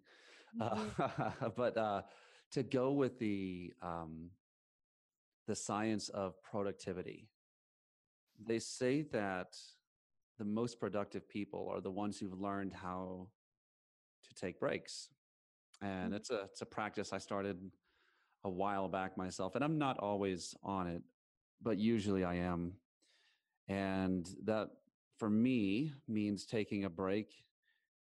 mm-hmm. 0.60 1.02
uh, 1.02 1.50
but 1.56 1.78
uh, 1.78 2.02
to 2.52 2.64
go 2.64 2.92
with 2.92 3.18
the 3.18 3.74
um, 3.82 4.30
the 5.48 5.56
science 5.56 6.10
of 6.10 6.42
productivity. 6.44 7.28
They 8.46 8.60
say 8.60 9.04
that 9.14 9.56
the 10.38 10.46
most 10.46 10.80
productive 10.80 11.30
people 11.30 11.70
are 11.74 11.80
the 11.80 11.92
ones 11.92 12.20
who've 12.20 12.40
learned 12.40 12.74
how 12.74 13.30
to 14.28 14.34
take 14.36 14.60
breaks, 14.60 15.10
and 15.82 16.08
mm-hmm. 16.08 16.16
it's 16.16 16.30
a 16.30 16.42
it's 16.52 16.62
a 16.62 16.66
practice 16.66 17.14
I 17.14 17.20
started 17.20 17.58
a 18.44 18.50
while 18.50 18.90
back 18.90 19.18
myself, 19.18 19.56
and 19.56 19.64
I'm 19.64 19.78
not 19.78 19.98
always 20.00 20.54
on 20.62 20.88
it, 20.88 21.02
but 21.62 21.78
usually 21.78 22.24
I 22.24 22.36
am 22.36 22.74
and 23.68 24.30
that 24.44 24.70
for 25.18 25.30
me 25.30 25.94
means 26.08 26.46
taking 26.46 26.86
a 26.86 26.90
break 26.90 27.34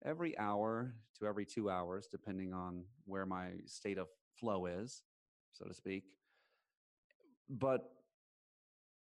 every 0.05 0.37
hour 0.39 0.95
to 1.19 1.27
every 1.27 1.45
two 1.45 1.71
hours, 1.71 2.09
depending 2.11 2.53
on 2.53 2.85
where 3.05 3.27
my 3.27 3.51
state 3.67 3.99
of 3.99 4.09
flow 4.39 4.67
is, 4.67 5.03
so 5.53 5.67
to 5.67 5.75
speak. 5.75 6.05
But 7.49 7.91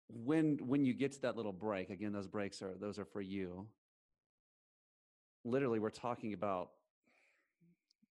when 0.08 0.58
when 0.62 0.84
you 0.84 0.94
get 0.94 1.12
to 1.12 1.22
that 1.22 1.36
little 1.36 1.52
break, 1.52 1.90
again, 1.90 2.12
those 2.12 2.28
breaks 2.28 2.62
are 2.62 2.74
those 2.80 2.98
are 2.98 3.04
for 3.04 3.20
you. 3.20 3.66
Literally, 5.44 5.78
we're 5.78 5.90
talking 5.90 6.32
about 6.32 6.70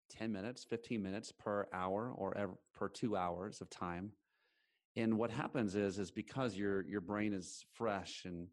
10 0.10 0.32
minutes, 0.32 0.64
15 0.64 1.02
minutes 1.02 1.32
per 1.32 1.68
hour 1.74 2.14
or 2.16 2.38
ever, 2.38 2.54
per 2.76 2.88
two 2.90 3.18
hours 3.18 3.60
of 3.60 3.70
time 3.70 4.12
and 4.96 5.18
what 5.18 5.30
happens 5.30 5.76
is 5.76 6.00
is 6.00 6.12
because 6.12 6.56
your 6.56 6.82
your 6.84 7.02
brain 7.02 7.34
is 7.34 7.66
fresh 7.74 8.24
and 8.26 8.48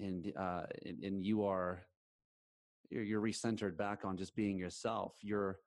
and 0.00 0.32
uh 0.38 0.64
and, 0.84 1.02
and 1.02 1.24
you 1.24 1.44
are 1.44 1.86
you're, 2.90 3.02
you're 3.02 3.20
recentered 3.20 3.76
back 3.76 4.04
on 4.04 4.16
just 4.16 4.34
being 4.34 4.58
yourself 4.58 5.14
you're 5.22 5.58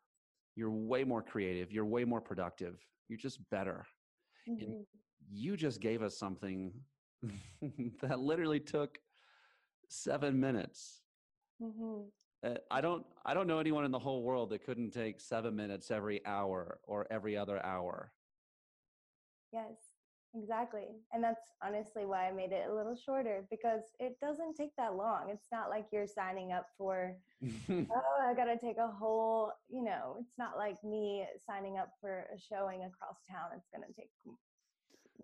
you're 0.56 0.72
way 0.72 1.04
more 1.04 1.22
creative 1.22 1.72
you're 1.72 1.86
way 1.86 2.04
more 2.04 2.22
productive 2.22 2.80
you're 3.08 3.18
just 3.18 3.40
better 3.50 3.86
mm-hmm. 4.48 4.64
and 4.64 4.86
you 5.32 5.56
just 5.56 5.80
gave 5.82 6.02
us 6.02 6.18
something 6.18 6.72
that 8.02 8.20
literally 8.20 8.60
took 8.60 9.00
seven 9.90 10.40
minutes 10.40 11.02
mm-hmm. 11.62 12.02
uh, 12.46 12.56
i 12.72 12.82
don't 12.82 13.06
i 13.26 13.34
don't 13.34 13.48
know 13.48 13.60
anyone 13.60 13.86
in 13.86 13.92
the 13.92 14.00
whole 14.00 14.24
world 14.24 14.50
that 14.50 14.64
couldn't 14.64 14.92
take 14.92 15.20
seven 15.20 15.56
minutes 15.56 15.92
every 15.92 16.24
hour 16.26 16.80
or 16.84 17.08
every 17.10 17.36
other 17.36 17.64
hour 17.66 18.12
yes 19.52 19.89
Exactly. 20.36 20.88
And 21.12 21.24
that's 21.24 21.52
honestly 21.64 22.06
why 22.06 22.28
I 22.28 22.32
made 22.32 22.52
it 22.52 22.70
a 22.70 22.74
little 22.74 22.96
shorter 22.96 23.48
because 23.50 23.82
it 24.00 24.20
doesn't 24.22 24.56
take 24.56 24.76
that 24.78 24.96
long. 24.96 25.30
It's 25.30 25.48
not 25.52 25.70
like 25.70 25.88
you're 25.92 26.06
signing 26.08 26.52
up 26.52 26.68
for, 26.78 27.18
oh, 27.72 27.86
I 28.22 28.34
got 28.36 28.46
to 28.46 28.58
take 28.58 28.78
a 28.78 28.88
whole, 28.88 29.52
you 29.70 29.84
know, 29.84 30.18
it's 30.22 30.38
not 30.38 30.56
like 30.56 30.84
me 30.84 31.26
signing 31.48 31.78
up 31.78 31.90
for 32.00 32.28
a 32.36 32.38
showing 32.40 32.84
across 32.84 33.18
town. 33.30 33.50
It's 33.56 33.70
going 33.76 33.88
to 33.88 33.94
take, 33.94 34.12
mm, 34.28 34.36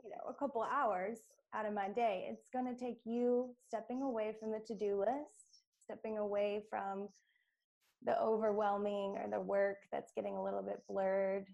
you 0.04 0.10
know, 0.10 0.28
a 0.28 0.34
couple 0.34 0.64
hours 0.64 1.20
out 1.54 1.68
of 1.68 1.74
my 1.74 1.90
day. 1.90 2.28
It's 2.32 2.50
going 2.50 2.66
to 2.66 2.80
take 2.80 3.00
you 3.06 3.56
stepping 3.68 4.02
away 4.02 4.34
from 4.40 4.52
the 4.52 4.60
to 4.68 4.76
do 4.76 5.00
list, 5.00 5.66
stepping 5.78 6.18
away 6.18 6.64
from 6.68 7.10
the 8.04 8.20
overwhelming 8.20 9.18
or 9.18 9.28
the 9.30 9.40
work 9.40 9.78
that's 9.92 10.12
getting 10.16 10.36
a 10.36 10.44
little 10.44 10.64
bit 10.64 10.82
blurred 10.88 11.46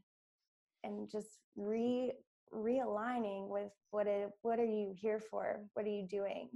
and 0.84 1.10
just 1.10 1.40
re 1.56 2.14
realigning 2.54 3.48
with 3.50 3.72
what 3.92 4.08
it, 4.08 4.30
what 4.42 4.60
are 4.60 4.66
you 4.66 4.94
here 4.96 5.20
for? 5.20 5.62
What 5.74 5.86
are 5.86 5.90
you 5.90 6.08
doing? 6.08 6.50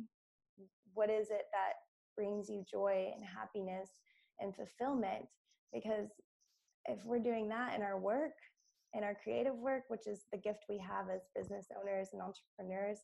What 0.94 1.10
is 1.10 1.30
it 1.30 1.46
that 1.52 1.74
brings 2.16 2.50
you 2.50 2.64
joy 2.70 3.12
and 3.16 3.26
happiness 3.26 3.90
and 4.40 4.56
fulfillment? 4.56 5.26
Because 5.74 6.10
if 6.86 7.04
we're 7.06 7.20
doing 7.20 7.50
that 7.50 7.76
in 7.76 7.82
our 7.82 8.00
work, 8.00 8.34
in 8.94 9.04
our 9.04 9.16
creative 9.22 9.56
work, 9.56 9.84
which 9.90 10.08
is 10.08 10.22
the 10.32 10.38
gift 10.38 10.66
we 10.70 10.78
have 10.78 11.10
as 11.14 11.22
business 11.36 11.68
owners 11.80 12.10
and 12.14 12.22
entrepreneurs, 12.22 13.00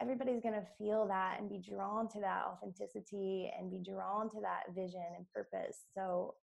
everybody's 0.00 0.40
going 0.40 0.54
to 0.54 0.66
feel 0.78 1.06
that 1.08 1.36
and 1.38 1.48
be 1.48 1.58
drawn 1.58 2.08
to 2.08 2.20
that 2.20 2.44
authenticity 2.46 3.52
and 3.58 3.70
be 3.70 3.82
drawn 3.82 4.30
to 4.30 4.40
that 4.40 4.74
vision 4.74 5.04
and 5.16 5.26
purpose. 5.34 5.78
So 5.94 6.34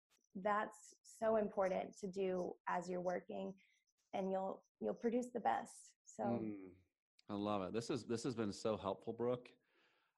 that's 0.44 0.78
so 1.20 1.38
important 1.38 1.98
to 2.00 2.08
do 2.08 2.52
as 2.68 2.90
you're 2.90 3.02
working 3.02 3.54
and 4.18 4.32
you'll 4.32 4.62
you'll 4.80 4.94
produce 4.94 5.28
the 5.28 5.40
best. 5.40 5.92
So 6.04 6.24
mm, 6.24 6.54
i 7.30 7.34
love 7.34 7.62
it. 7.62 7.74
This 7.74 7.90
is 7.90 8.04
this 8.04 8.24
has 8.24 8.36
been 8.36 8.52
so 8.52 8.76
helpful 8.76 9.14
brooke. 9.14 9.50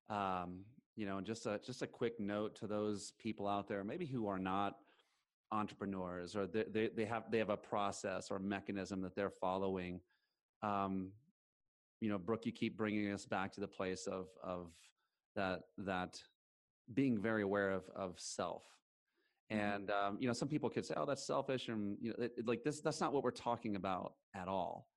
Um, 0.10 0.62
you 0.96 1.06
know 1.06 1.22
just 1.22 1.46
a 1.46 1.60
just 1.64 1.82
a 1.82 1.88
quick 1.88 2.20
note 2.20 2.56
to 2.56 2.68
those 2.68 3.14
people 3.20 3.48
out 3.48 3.68
there 3.68 3.84
maybe 3.84 4.06
who 4.06 4.28
are 4.28 4.40
not 4.40 4.78
entrepreneurs 5.52 6.36
or 6.36 6.46
they, 6.46 6.64
they, 6.72 6.88
they 6.88 7.06
have 7.06 7.24
they 7.32 7.38
have 7.38 7.50
a 7.50 7.58
process 7.58 8.32
or 8.32 8.40
mechanism 8.40 9.02
that 9.02 9.16
they're 9.16 9.30
following. 9.30 10.00
Um, 10.64 11.12
you 12.02 12.10
know 12.10 12.18
brooke 12.18 12.46
you 12.46 12.52
keep 12.52 12.78
bringing 12.78 13.12
us 13.12 13.26
back 13.26 13.52
to 13.54 13.60
the 13.60 13.68
place 13.68 14.08
of 14.08 14.28
of 14.42 14.72
that 15.36 15.64
that 15.78 16.22
being 16.94 17.20
very 17.20 17.44
aware 17.44 17.72
of 17.72 17.84
of 17.96 18.16
self. 18.18 18.64
And 19.50 19.90
um, 19.92 20.18
you 20.20 20.28
know 20.28 20.34
some 20.34 20.48
people 20.48 20.70
could 20.70 20.86
say 20.86 20.94
oh 20.98 21.06
that's 21.06 21.26
selfish 21.26 21.70
and 21.70 21.98
you 22.02 22.10
know 22.10 22.24
it, 22.24 22.34
it, 22.38 22.48
like 22.48 22.64
this 22.64 22.82
that's 22.82 23.02
not 23.02 23.14
what 23.14 23.24
we're 23.24 23.32
talking 23.32 23.76
about 23.76 24.14
at 24.36 24.48
all. 24.48 24.88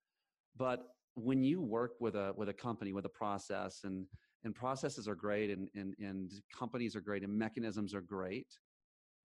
But 0.56 0.88
when 1.14 1.42
you 1.42 1.60
work 1.60 1.92
with 2.00 2.14
a 2.14 2.32
with 2.36 2.48
a 2.48 2.52
company 2.52 2.92
with 2.92 3.06
a 3.06 3.10
process 3.10 3.80
and 3.84 4.06
and 4.44 4.54
processes 4.54 5.08
are 5.08 5.14
great 5.14 5.50
and 5.50 5.68
and, 5.74 5.94
and 5.98 6.32
companies 6.56 6.96
are 6.96 7.00
great 7.00 7.22
and 7.22 7.32
mechanisms 7.36 7.94
are 7.94 8.00
great 8.00 8.46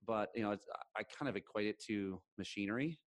but 0.06 0.30
you 0.36 0.44
know 0.44 0.52
it's, 0.52 0.68
i 0.98 1.02
kind 1.04 1.30
of 1.30 1.38
equate 1.38 1.66
it 1.66 1.82
to 1.82 2.22
machinery 2.38 3.00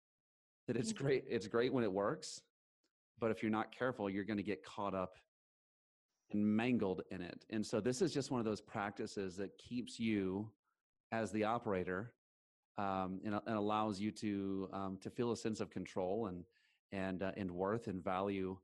that 0.67 0.77
it's 0.77 0.93
mm-hmm. 0.93 1.03
great 1.03 1.23
it's 1.27 1.45
great 1.45 1.73
when 1.73 1.83
it 1.83 1.91
works 1.91 2.41
but 3.19 3.31
if 3.31 3.43
you're 3.43 3.51
not 3.51 3.77
careful 3.77 4.09
you're 4.09 4.23
going 4.23 4.37
to 4.37 4.43
get 4.43 4.63
caught 4.63 4.95
up 4.95 5.11
and 6.31 6.45
mangled 6.45 7.01
in 7.11 7.21
it. 7.21 7.45
And 7.49 7.65
so 7.65 7.79
this 7.79 8.01
is 8.01 8.13
just 8.13 8.31
one 8.31 8.39
of 8.39 8.45
those 8.45 8.61
practices 8.61 9.35
that 9.37 9.57
keeps 9.57 9.99
you 9.99 10.49
as 11.11 11.31
the 11.31 11.43
operator 11.43 12.13
um, 12.77 13.19
and, 13.25 13.35
and, 13.45 13.55
allows 13.55 13.99
you 13.99 14.11
to 14.11 14.69
um, 14.71 14.97
to 15.01 15.09
feel 15.09 15.31
a 15.31 15.37
sense 15.37 15.59
of 15.59 15.69
control 15.69 16.27
and 16.27 16.43
and 16.91 17.23
uh, 17.23 17.31
and 17.35 17.51
worth 17.51 17.87
and 17.87 18.03
value. 18.03 18.57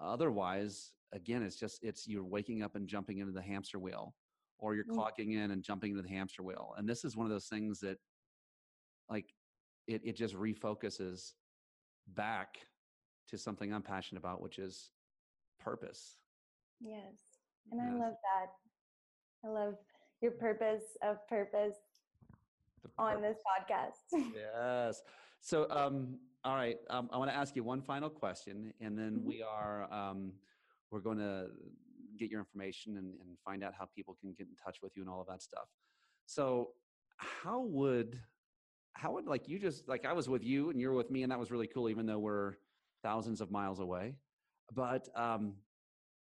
Otherwise, 0.00 0.92
again, 1.12 1.42
it's 1.42 1.56
just 1.56 1.78
it's 1.82 2.08
you're 2.08 2.24
waking 2.24 2.62
up 2.62 2.74
and 2.74 2.88
jumping 2.88 3.18
into 3.18 3.32
the 3.32 3.42
hamster 3.42 3.78
wheel, 3.78 4.14
or 4.58 4.74
you're 4.74 4.84
mm. 4.84 4.96
clocking 4.96 5.34
in 5.34 5.52
and 5.52 5.62
jumping 5.62 5.92
into 5.92 6.02
the 6.02 6.08
hamster 6.08 6.42
wheel. 6.42 6.74
And 6.76 6.88
this 6.88 7.04
is 7.04 7.16
one 7.16 7.26
of 7.26 7.30
those 7.30 7.46
things 7.46 7.78
that, 7.80 7.98
like, 9.08 9.26
it 9.86 10.02
it 10.04 10.16
just 10.16 10.34
refocuses 10.34 11.32
back 12.08 12.56
to 13.28 13.38
something 13.38 13.72
I'm 13.72 13.82
passionate 13.82 14.20
about, 14.20 14.42
which 14.42 14.58
is 14.58 14.90
purpose. 15.60 16.16
Yes, 16.80 17.14
and 17.70 17.80
yes. 17.80 17.90
I 17.90 17.96
love 17.96 18.14
that. 18.14 18.48
I 19.44 19.48
love 19.48 19.74
your 20.22 20.32
purpose 20.32 20.96
of 21.02 21.26
purpose 21.28 21.76
on 22.98 23.20
this 23.20 23.38
podcast. 23.38 24.22
yes. 24.34 25.02
So, 25.40 25.68
um, 25.70 26.18
all 26.44 26.54
right, 26.54 26.78
um, 26.90 27.08
I 27.12 27.18
want 27.18 27.30
to 27.30 27.36
ask 27.36 27.56
you 27.56 27.64
one 27.64 27.82
final 27.82 28.08
question, 28.08 28.72
and 28.80 28.98
then 28.98 29.16
mm-hmm. 29.18 29.28
we 29.28 29.42
are 29.42 29.92
um, 29.92 30.32
we're 30.90 31.00
going 31.00 31.18
to 31.18 31.46
get 32.18 32.30
your 32.30 32.40
information 32.40 32.96
and, 32.96 33.14
and 33.20 33.38
find 33.44 33.64
out 33.64 33.72
how 33.76 33.86
people 33.94 34.16
can 34.20 34.34
get 34.36 34.46
in 34.46 34.54
touch 34.54 34.78
with 34.82 34.92
you 34.96 35.02
and 35.02 35.10
all 35.10 35.20
of 35.20 35.26
that 35.26 35.42
stuff. 35.42 35.68
So, 36.26 36.70
how 37.16 37.60
would 37.60 38.20
how 38.94 39.12
would 39.12 39.26
like 39.26 39.48
you 39.48 39.58
just 39.58 39.88
like 39.88 40.04
I 40.04 40.12
was 40.12 40.28
with 40.28 40.44
you 40.44 40.70
and 40.70 40.80
you're 40.80 40.92
with 40.92 41.10
me, 41.10 41.22
and 41.22 41.32
that 41.32 41.38
was 41.38 41.50
really 41.50 41.66
cool, 41.66 41.88
even 41.88 42.06
though 42.06 42.18
we're 42.18 42.54
thousands 43.02 43.40
of 43.40 43.50
miles 43.50 43.80
away. 43.80 44.14
But 44.74 45.08
um, 45.16 45.54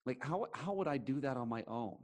like 0.06 0.18
how 0.22 0.48
how 0.54 0.74
would 0.74 0.88
I 0.88 0.98
do 0.98 1.20
that 1.22 1.38
on 1.38 1.50
my 1.50 1.64
own? 1.68 1.98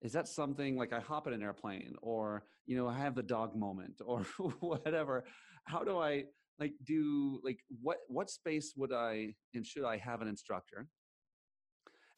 Is 0.00 0.12
that 0.12 0.28
something 0.28 0.76
like 0.76 0.92
I 0.92 1.00
hop 1.00 1.26
in 1.26 1.32
an 1.32 1.42
airplane 1.42 1.94
or 2.02 2.44
you 2.66 2.76
know 2.76 2.88
I 2.88 2.96
have 2.98 3.14
the 3.14 3.22
dog 3.22 3.56
moment 3.56 4.00
or 4.04 4.22
whatever? 4.60 5.24
How 5.64 5.82
do 5.82 5.98
I 5.98 6.24
like 6.58 6.72
do 6.84 7.40
like 7.44 7.58
what 7.82 7.98
what 8.08 8.30
space 8.30 8.74
would 8.76 8.92
I 8.92 9.34
and 9.54 9.66
should 9.66 9.84
I 9.84 9.96
have 9.96 10.22
an 10.22 10.28
instructor? 10.28 10.86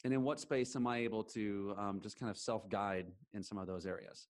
And 0.05 0.15
in 0.15 0.23
what 0.23 0.41
space 0.41 0.77
am 0.77 0.87
I 0.87 0.99
able 0.99 1.23
to 1.25 1.75
um, 1.79 2.01
just 2.03 2.19
kind 2.19 2.31
of 2.31 2.39
self 2.39 2.69
guide 2.69 3.07
in 3.35 3.43
some 3.43 3.59
of 3.59 3.67
those 3.67 3.87
areas? 3.87 4.29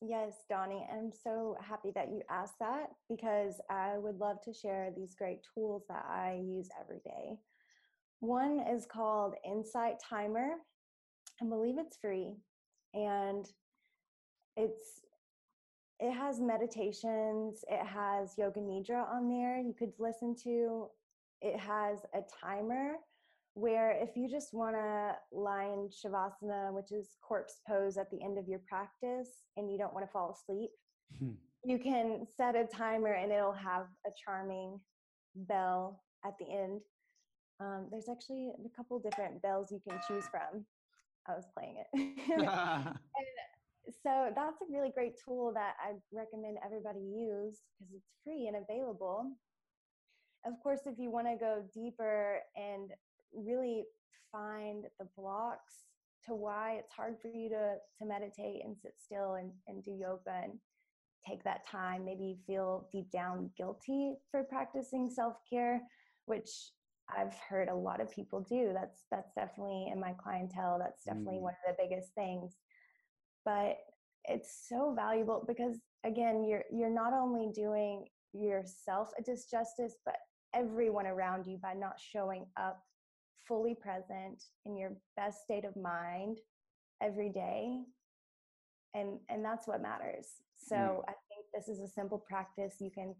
Yes, 0.00 0.44
Donnie, 0.48 0.86
I'm 0.92 1.10
so 1.12 1.56
happy 1.60 1.90
that 1.94 2.08
you 2.08 2.22
asked 2.30 2.58
that 2.60 2.90
because 3.08 3.60
I 3.68 3.98
would 3.98 4.18
love 4.18 4.40
to 4.44 4.52
share 4.52 4.92
these 4.96 5.14
great 5.16 5.40
tools 5.54 5.82
that 5.88 6.04
I 6.08 6.40
use 6.44 6.68
every 6.80 7.00
day. 7.04 7.38
One 8.20 8.60
is 8.60 8.86
called 8.86 9.34
Insight 9.44 9.96
Timer. 10.00 10.50
I 11.40 11.46
believe 11.46 11.76
it's 11.78 11.96
free 11.96 12.34
and 12.94 13.46
it's 14.56 15.00
it 16.00 16.12
has 16.12 16.40
meditations, 16.40 17.64
it 17.68 17.84
has 17.84 18.34
yoga 18.38 18.60
nidra 18.60 19.08
on 19.08 19.28
there 19.28 19.58
you 19.58 19.74
could 19.76 19.92
listen 19.98 20.36
to. 20.44 20.86
It 21.40 21.58
has 21.58 21.98
a 22.14 22.20
timer 22.40 22.94
where 23.54 23.90
if 24.00 24.16
you 24.16 24.28
just 24.28 24.54
want 24.54 24.76
to 24.76 25.16
lie 25.32 25.64
in 25.64 25.88
shavasana, 25.88 26.72
which 26.72 26.92
is 26.92 27.16
corpse 27.20 27.60
pose 27.66 27.96
at 27.96 28.10
the 28.10 28.22
end 28.22 28.38
of 28.38 28.46
your 28.46 28.60
practice, 28.68 29.42
and 29.56 29.70
you 29.70 29.76
don't 29.76 29.92
want 29.92 30.06
to 30.06 30.12
fall 30.12 30.30
asleep, 30.30 30.70
hmm. 31.18 31.32
you 31.64 31.78
can 31.78 32.26
set 32.36 32.54
a 32.54 32.64
timer 32.64 33.14
and 33.14 33.32
it'll 33.32 33.52
have 33.52 33.86
a 34.06 34.10
charming 34.24 34.78
bell 35.34 36.04
at 36.24 36.34
the 36.38 36.46
end. 36.48 36.80
Um, 37.58 37.88
there's 37.90 38.08
actually 38.08 38.52
a 38.64 38.76
couple 38.76 39.00
different 39.00 39.42
bells 39.42 39.72
you 39.72 39.80
can 39.88 39.98
choose 40.06 40.24
from. 40.30 40.64
I 41.28 41.34
was 41.34 41.46
playing 41.54 41.76
it. 41.78 41.88
and 42.30 42.96
so 44.02 44.30
that's 44.34 44.60
a 44.62 44.72
really 44.72 44.90
great 44.94 45.14
tool 45.24 45.52
that 45.54 45.74
I 45.80 45.94
recommend 46.12 46.58
everybody 46.64 47.00
use 47.00 47.60
because 47.78 47.94
it's 47.94 48.10
free 48.24 48.46
and 48.46 48.56
available. 48.56 49.32
Of 50.46 50.54
course, 50.62 50.80
if 50.86 50.98
you 50.98 51.10
want 51.10 51.26
to 51.26 51.36
go 51.38 51.62
deeper 51.74 52.38
and 52.56 52.90
really 53.34 53.84
find 54.32 54.84
the 54.98 55.06
blocks 55.16 55.84
to 56.26 56.34
why 56.34 56.76
it's 56.78 56.92
hard 56.92 57.16
for 57.20 57.28
you 57.28 57.48
to 57.48 57.74
to 57.98 58.04
meditate 58.04 58.64
and 58.64 58.76
sit 58.76 58.94
still 58.98 59.34
and, 59.34 59.50
and 59.66 59.82
do 59.84 59.92
yoga 59.92 60.40
and 60.42 60.52
take 61.26 61.42
that 61.44 61.66
time 61.66 62.04
maybe 62.04 62.24
you 62.24 62.36
feel 62.46 62.88
deep 62.92 63.10
down 63.10 63.50
guilty 63.56 64.14
for 64.30 64.44
practicing 64.44 65.10
self-care 65.10 65.80
which 66.26 66.50
i've 67.16 67.34
heard 67.48 67.68
a 67.68 67.74
lot 67.74 68.00
of 68.00 68.10
people 68.10 68.40
do 68.48 68.70
that's 68.74 69.04
that's 69.10 69.32
definitely 69.34 69.88
in 69.92 70.00
my 70.00 70.12
clientele 70.22 70.78
that's 70.78 71.04
definitely 71.04 71.36
mm. 71.36 71.42
one 71.42 71.54
of 71.66 71.76
the 71.76 71.82
biggest 71.82 72.12
things 72.14 72.56
but 73.44 73.76
it's 74.24 74.66
so 74.68 74.92
valuable 74.94 75.44
because 75.46 75.76
again 76.04 76.44
you're 76.44 76.64
you're 76.70 76.90
not 76.90 77.12
only 77.12 77.50
doing 77.54 78.04
yourself 78.32 79.10
a 79.18 79.22
disjustice 79.22 79.92
but 80.04 80.16
everyone 80.54 81.06
around 81.06 81.46
you 81.46 81.58
by 81.58 81.72
not 81.72 81.98
showing 81.98 82.46
up 82.60 82.82
fully 83.46 83.74
present 83.74 84.42
in 84.66 84.76
your 84.76 84.92
best 85.16 85.42
state 85.42 85.64
of 85.64 85.74
mind 85.76 86.38
every 87.02 87.30
day 87.30 87.80
and 88.94 89.18
and 89.28 89.44
that's 89.44 89.66
what 89.66 89.80
matters 89.80 90.26
so 90.56 90.76
mm. 90.76 91.00
i 91.08 91.12
think 91.12 91.46
this 91.54 91.68
is 91.68 91.80
a 91.80 91.88
simple 91.88 92.18
practice 92.18 92.76
you 92.80 92.90
can 92.90 93.14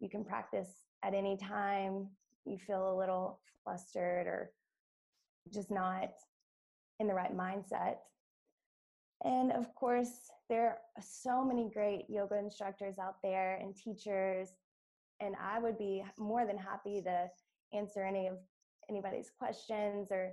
you 0.00 0.08
can 0.08 0.24
practice 0.24 0.68
at 1.04 1.14
any 1.14 1.36
time 1.36 2.08
you 2.44 2.58
feel 2.58 2.92
a 2.92 2.98
little 2.98 3.40
flustered 3.64 4.26
or 4.26 4.50
just 5.52 5.70
not 5.70 6.10
in 6.98 7.06
the 7.06 7.14
right 7.14 7.36
mindset 7.36 7.96
and 9.24 9.52
of 9.52 9.74
course 9.74 10.30
there 10.48 10.66
are 10.66 10.78
so 11.02 11.44
many 11.44 11.70
great 11.72 12.04
yoga 12.08 12.38
instructors 12.38 12.98
out 12.98 13.16
there 13.22 13.56
and 13.56 13.76
teachers 13.76 14.50
and 15.20 15.34
i 15.42 15.58
would 15.58 15.78
be 15.78 16.02
more 16.18 16.46
than 16.46 16.58
happy 16.58 17.02
to 17.02 17.28
answer 17.72 18.04
any 18.04 18.26
of 18.26 18.36
anybody's 18.88 19.30
questions 19.38 20.08
or 20.10 20.32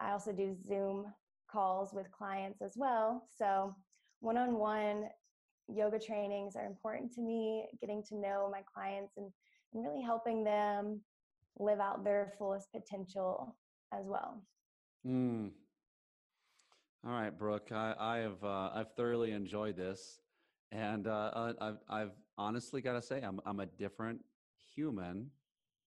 I 0.00 0.12
also 0.12 0.32
do 0.32 0.54
Zoom 0.66 1.06
calls 1.50 1.92
with 1.92 2.10
clients 2.12 2.62
as 2.62 2.74
well. 2.76 3.26
So 3.36 3.74
one-on-one 4.20 5.08
yoga 5.68 5.98
trainings 5.98 6.56
are 6.56 6.66
important 6.66 7.12
to 7.14 7.20
me, 7.20 7.66
getting 7.80 8.02
to 8.04 8.16
know 8.16 8.48
my 8.50 8.62
clients 8.72 9.14
and, 9.16 9.30
and 9.74 9.84
really 9.84 10.02
helping 10.02 10.44
them 10.44 11.00
live 11.58 11.80
out 11.80 12.04
their 12.04 12.32
fullest 12.38 12.68
potential 12.72 13.56
as 13.92 14.06
well. 14.06 14.42
Mm. 15.06 15.50
All 17.06 17.12
right, 17.12 17.36
Brooke, 17.36 17.70
I, 17.72 17.94
I 17.98 18.18
have 18.18 18.42
uh, 18.42 18.70
I've 18.74 18.92
thoroughly 18.96 19.32
enjoyed 19.32 19.76
this, 19.76 20.20
and 20.72 21.06
uh, 21.06 21.52
I've 21.60 21.78
I've 21.88 22.10
honestly 22.36 22.80
got 22.80 22.94
to 22.94 23.02
say 23.02 23.22
I'm 23.22 23.40
I'm 23.46 23.60
a 23.60 23.66
different 23.66 24.20
human 24.74 25.30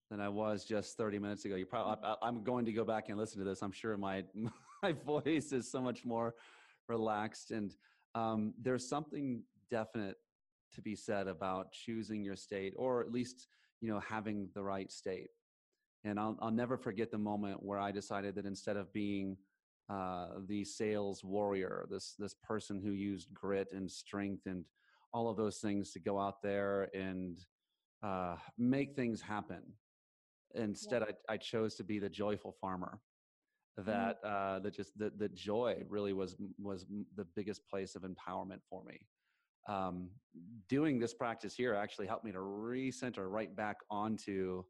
than 0.09 0.19
I 0.19 0.29
was 0.29 0.65
just 0.65 0.97
30 0.97 1.19
minutes 1.19 1.45
ago. 1.45 1.55
You 1.55 1.65
probably, 1.65 2.03
I, 2.03 2.27
am 2.27 2.43
going 2.43 2.65
to 2.65 2.73
go 2.73 2.83
back 2.83 3.09
and 3.09 3.17
listen 3.17 3.39
to 3.39 3.45
this. 3.45 3.61
I'm 3.61 3.71
sure 3.71 3.97
my 3.97 4.23
my 4.83 4.91
voice 4.91 5.51
is 5.51 5.69
so 5.69 5.81
much 5.81 6.05
more 6.05 6.35
relaxed, 6.87 7.51
and 7.51 7.75
um, 8.15 8.53
there's 8.61 8.87
something 8.87 9.43
definite 9.69 10.17
to 10.73 10.81
be 10.81 10.95
said 10.95 11.27
about 11.27 11.71
choosing 11.71 12.23
your 12.23 12.35
state, 12.35 12.73
or 12.77 13.01
at 13.01 13.11
least 13.11 13.47
you 13.81 13.89
know 13.89 13.99
having 13.99 14.49
the 14.53 14.63
right 14.63 14.91
state. 14.91 15.29
And 16.03 16.19
I'll 16.19 16.37
I'll 16.41 16.51
never 16.51 16.77
forget 16.77 17.11
the 17.11 17.17
moment 17.17 17.61
where 17.61 17.79
I 17.79 17.91
decided 17.91 18.35
that 18.35 18.45
instead 18.45 18.77
of 18.77 18.91
being 18.91 19.37
uh, 19.89 20.27
the 20.47 20.63
sales 20.63 21.23
warrior, 21.23 21.85
this 21.89 22.15
this 22.17 22.35
person 22.43 22.81
who 22.83 22.91
used 22.91 23.33
grit 23.33 23.67
and 23.71 23.89
strength 23.89 24.45
and 24.45 24.65
all 25.13 25.29
of 25.29 25.37
those 25.37 25.57
things 25.57 25.91
to 25.91 25.99
go 25.99 26.19
out 26.19 26.41
there 26.41 26.89
and 26.93 27.45
uh, 28.03 28.35
make 28.57 28.95
things 28.95 29.21
happen 29.21 29.61
instead 30.55 31.03
yeah. 31.07 31.13
I, 31.29 31.33
I 31.33 31.37
chose 31.37 31.75
to 31.75 31.83
be 31.83 31.99
the 31.99 32.09
joyful 32.09 32.55
farmer 32.59 32.99
that 33.77 34.23
mm-hmm. 34.23 34.55
uh, 34.55 34.59
that 34.59 34.73
just 34.73 34.97
the, 34.97 35.11
the 35.17 35.29
joy 35.29 35.83
really 35.87 36.13
was 36.13 36.35
was 36.57 36.85
the 37.15 37.25
biggest 37.35 37.67
place 37.69 37.95
of 37.95 38.03
empowerment 38.03 38.59
for 38.69 38.83
me 38.83 38.99
um, 39.67 40.09
doing 40.67 40.99
this 40.99 41.13
practice 41.13 41.55
here 41.55 41.73
actually 41.73 42.07
helped 42.07 42.25
me 42.25 42.31
to 42.31 42.39
recenter 42.39 43.29
right 43.29 43.55
back 43.55 43.77
onto 43.89 44.63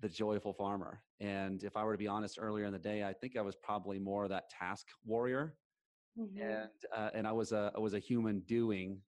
the 0.00 0.08
joyful 0.08 0.52
farmer 0.52 1.00
and 1.20 1.64
if 1.64 1.76
i 1.76 1.84
were 1.84 1.92
to 1.92 1.98
be 1.98 2.06
honest 2.06 2.38
earlier 2.40 2.66
in 2.66 2.72
the 2.72 2.78
day 2.78 3.04
i 3.04 3.12
think 3.12 3.36
i 3.36 3.40
was 3.40 3.56
probably 3.56 3.98
more 3.98 4.28
that 4.28 4.50
task 4.50 4.86
warrior 5.04 5.54
mm-hmm. 6.18 6.40
and 6.40 6.68
uh, 6.94 7.10
and 7.14 7.26
i 7.26 7.32
was 7.32 7.52
a 7.52 7.72
I 7.76 7.78
was 7.78 7.94
a 7.94 7.98
human 7.98 8.40
doing 8.40 9.00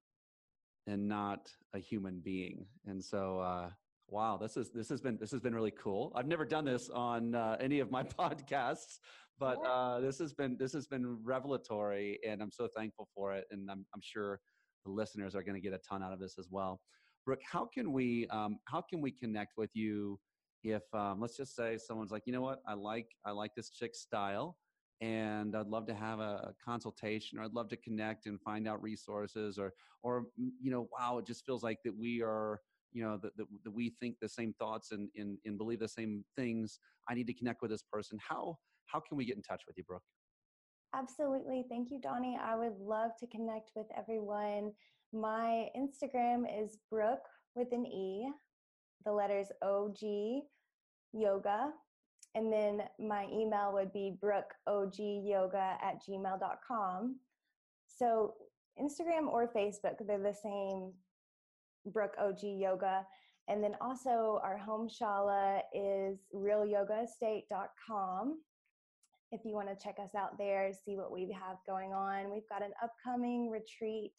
and 0.87 1.09
not 1.09 1.51
a 1.75 1.79
human 1.79 2.21
being 2.21 2.67
and 2.87 3.03
so 3.03 3.41
uh, 3.41 3.71
Wow, 4.09 4.37
this 4.37 4.57
is 4.57 4.71
this 4.71 4.89
has 4.89 5.01
been 5.01 5.17
this 5.19 5.33
has 5.33 5.41
been 5.41 5.55
really 5.55 5.73
cool. 5.73 6.13
I've 6.15 6.29
never 6.29 6.45
done 6.45 6.65
this 6.65 6.91
on 6.91 7.35
uh, 7.35 7.57
any 7.61 7.81
of 7.81 7.91
my 7.91 8.03
podcasts, 8.19 8.99
but 9.39 9.59
uh, 9.67 10.01
this 10.01 10.19
has 10.19 10.33
been 10.33 10.57
this 10.59 10.73
has 10.75 10.87
been 10.87 11.19
revelatory, 11.25 12.21
and 12.27 12.41
I'm 12.41 12.53
so 12.53 12.69
thankful 12.77 13.09
for 13.15 13.35
it. 13.35 13.47
And 13.51 13.69
I'm 13.71 13.85
I'm 13.95 14.01
sure 14.01 14.41
the 14.85 14.93
listeners 14.93 15.35
are 15.35 15.43
going 15.43 15.57
to 15.57 15.61
get 15.61 15.73
a 15.73 15.79
ton 15.79 16.05
out 16.05 16.13
of 16.13 16.21
this 16.21 16.39
as 16.39 16.47
well. 16.51 16.81
Brooke, 17.25 17.43
how 17.45 17.67
can 17.67 17.93
we 17.93 18.29
um, 18.29 18.59
how 18.67 18.81
can 18.81 19.01
we 19.01 19.11
connect 19.11 19.55
with 19.57 19.71
you 19.75 20.21
if 20.67 20.83
um, 20.93 21.21
let's 21.21 21.37
just 21.37 21.55
say 21.55 21.79
someone's 21.79 22.11
like, 22.11 22.25
you 22.27 22.33
know 22.33 22.41
what, 22.41 22.61
I 22.67 22.75
like 22.75 23.09
I 23.25 23.31
like 23.31 23.55
this 23.55 23.71
chick's 23.71 24.01
style, 24.01 24.57
and 25.01 25.57
I'd 25.57 25.69
love 25.69 25.87
to 25.87 25.95
have 25.95 26.19
a 26.19 26.53
consultation, 26.65 27.39
or 27.39 27.45
I'd 27.45 27.55
love 27.55 27.69
to 27.69 27.77
connect 27.77 28.27
and 28.27 28.41
find 28.41 28.67
out 28.67 28.83
resources, 28.83 29.59
or 29.59 29.73
or 30.03 30.27
you 30.37 30.71
know, 30.71 30.89
wow, 30.93 31.19
it 31.19 31.27
just 31.27 31.47
feels 31.47 31.63
like 31.63 31.79
that 31.85 31.97
we 31.97 32.21
are 32.21 32.61
you 32.93 33.05
know 33.05 33.19
that, 33.23 33.37
that, 33.37 33.47
that 33.65 33.71
we 33.71 33.91
think 34.01 34.17
the 34.21 34.29
same 34.29 34.55
thoughts 34.59 34.91
and, 34.91 35.09
and, 35.17 35.39
and 35.45 35.57
believe 35.59 35.79
the 35.79 35.89
same 35.89 36.25
things. 36.35 36.81
I 37.09 37.15
need 37.15 37.27
to 37.29 37.35
connect 37.35 37.63
with 37.63 37.71
this 37.71 37.85
person. 37.93 38.19
How 38.27 38.59
how 38.87 39.01
can 39.01 39.17
we 39.17 39.25
get 39.25 39.37
in 39.37 39.43
touch 39.43 39.63
with 39.69 39.77
you 39.77 39.85
brooke? 39.85 40.03
Absolutely. 40.95 41.65
Thank 41.69 41.91
you 41.91 42.01
donnie. 42.01 42.39
I 42.43 42.57
would 42.57 42.79
love 42.81 43.13
to 43.21 43.27
connect 43.27 43.71
with 43.77 43.87
everyone. 43.97 44.73
My 45.13 45.69
instagram 45.77 46.45
is 46.61 46.79
brooke 46.91 47.29
with 47.55 47.69
an 47.73 47.87
e 47.87 48.29
the 49.05 49.13
letters 49.13 49.53
og 49.63 49.95
yoga 51.17 51.71
and 52.35 52.53
then 52.53 52.83
my 52.99 53.27
email 53.33 53.71
would 53.73 53.93
be 53.93 54.17
brookeogyoga 54.23 55.77
at 55.83 56.01
gmail.com 56.09 57.17
so 57.87 58.35
instagram 58.81 59.29
or 59.29 59.51
facebook 59.55 59.95
they're 60.07 60.19
the 60.19 60.33
same 60.33 60.93
Brooke 61.93 62.15
OG 62.19 62.39
Yoga. 62.43 63.07
And 63.49 63.63
then 63.63 63.77
also 63.81 64.41
our 64.43 64.59
home 64.59 64.89
shala 64.89 65.61
is 65.73 66.19
realyogaestate.com. 66.35 68.41
If 69.33 69.41
you 69.45 69.55
want 69.55 69.69
to 69.69 69.77
check 69.83 69.97
us 70.03 70.15
out 70.17 70.39
there, 70.39 70.71
see 70.73 70.97
what 70.97 71.13
we 71.13 71.31
have 71.33 71.59
going 71.67 71.93
on. 71.93 72.33
We've 72.33 72.49
got 72.49 72.63
an 72.63 72.73
upcoming 72.83 73.51
retreat 73.51 74.13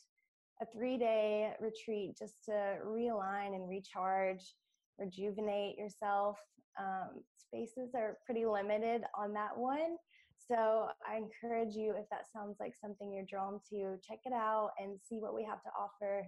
a 0.59 0.65
three 0.75 0.97
day 0.97 1.53
retreat 1.59 2.17
just 2.17 2.33
to 2.45 2.79
realign 2.83 3.53
and 3.53 3.69
recharge, 3.69 4.55
rejuvenate 4.97 5.77
yourself. 5.77 6.39
Um, 6.79 7.23
spaces 7.35 7.91
are 7.95 8.17
pretty 8.25 8.45
limited 8.45 9.03
on 9.17 9.33
that 9.33 9.57
one. 9.57 9.97
So 10.49 10.87
I 11.05 11.17
encourage 11.17 11.75
you, 11.75 11.93
if 11.97 12.07
that 12.09 12.25
sounds 12.31 12.57
like 12.59 12.73
something 12.75 13.11
you're 13.11 13.25
drawn 13.25 13.59
to, 13.69 13.97
check 14.07 14.19
it 14.25 14.33
out 14.33 14.71
and 14.79 14.97
see 15.03 15.19
what 15.19 15.35
we 15.35 15.43
have 15.43 15.61
to 15.63 15.69
offer. 15.77 16.25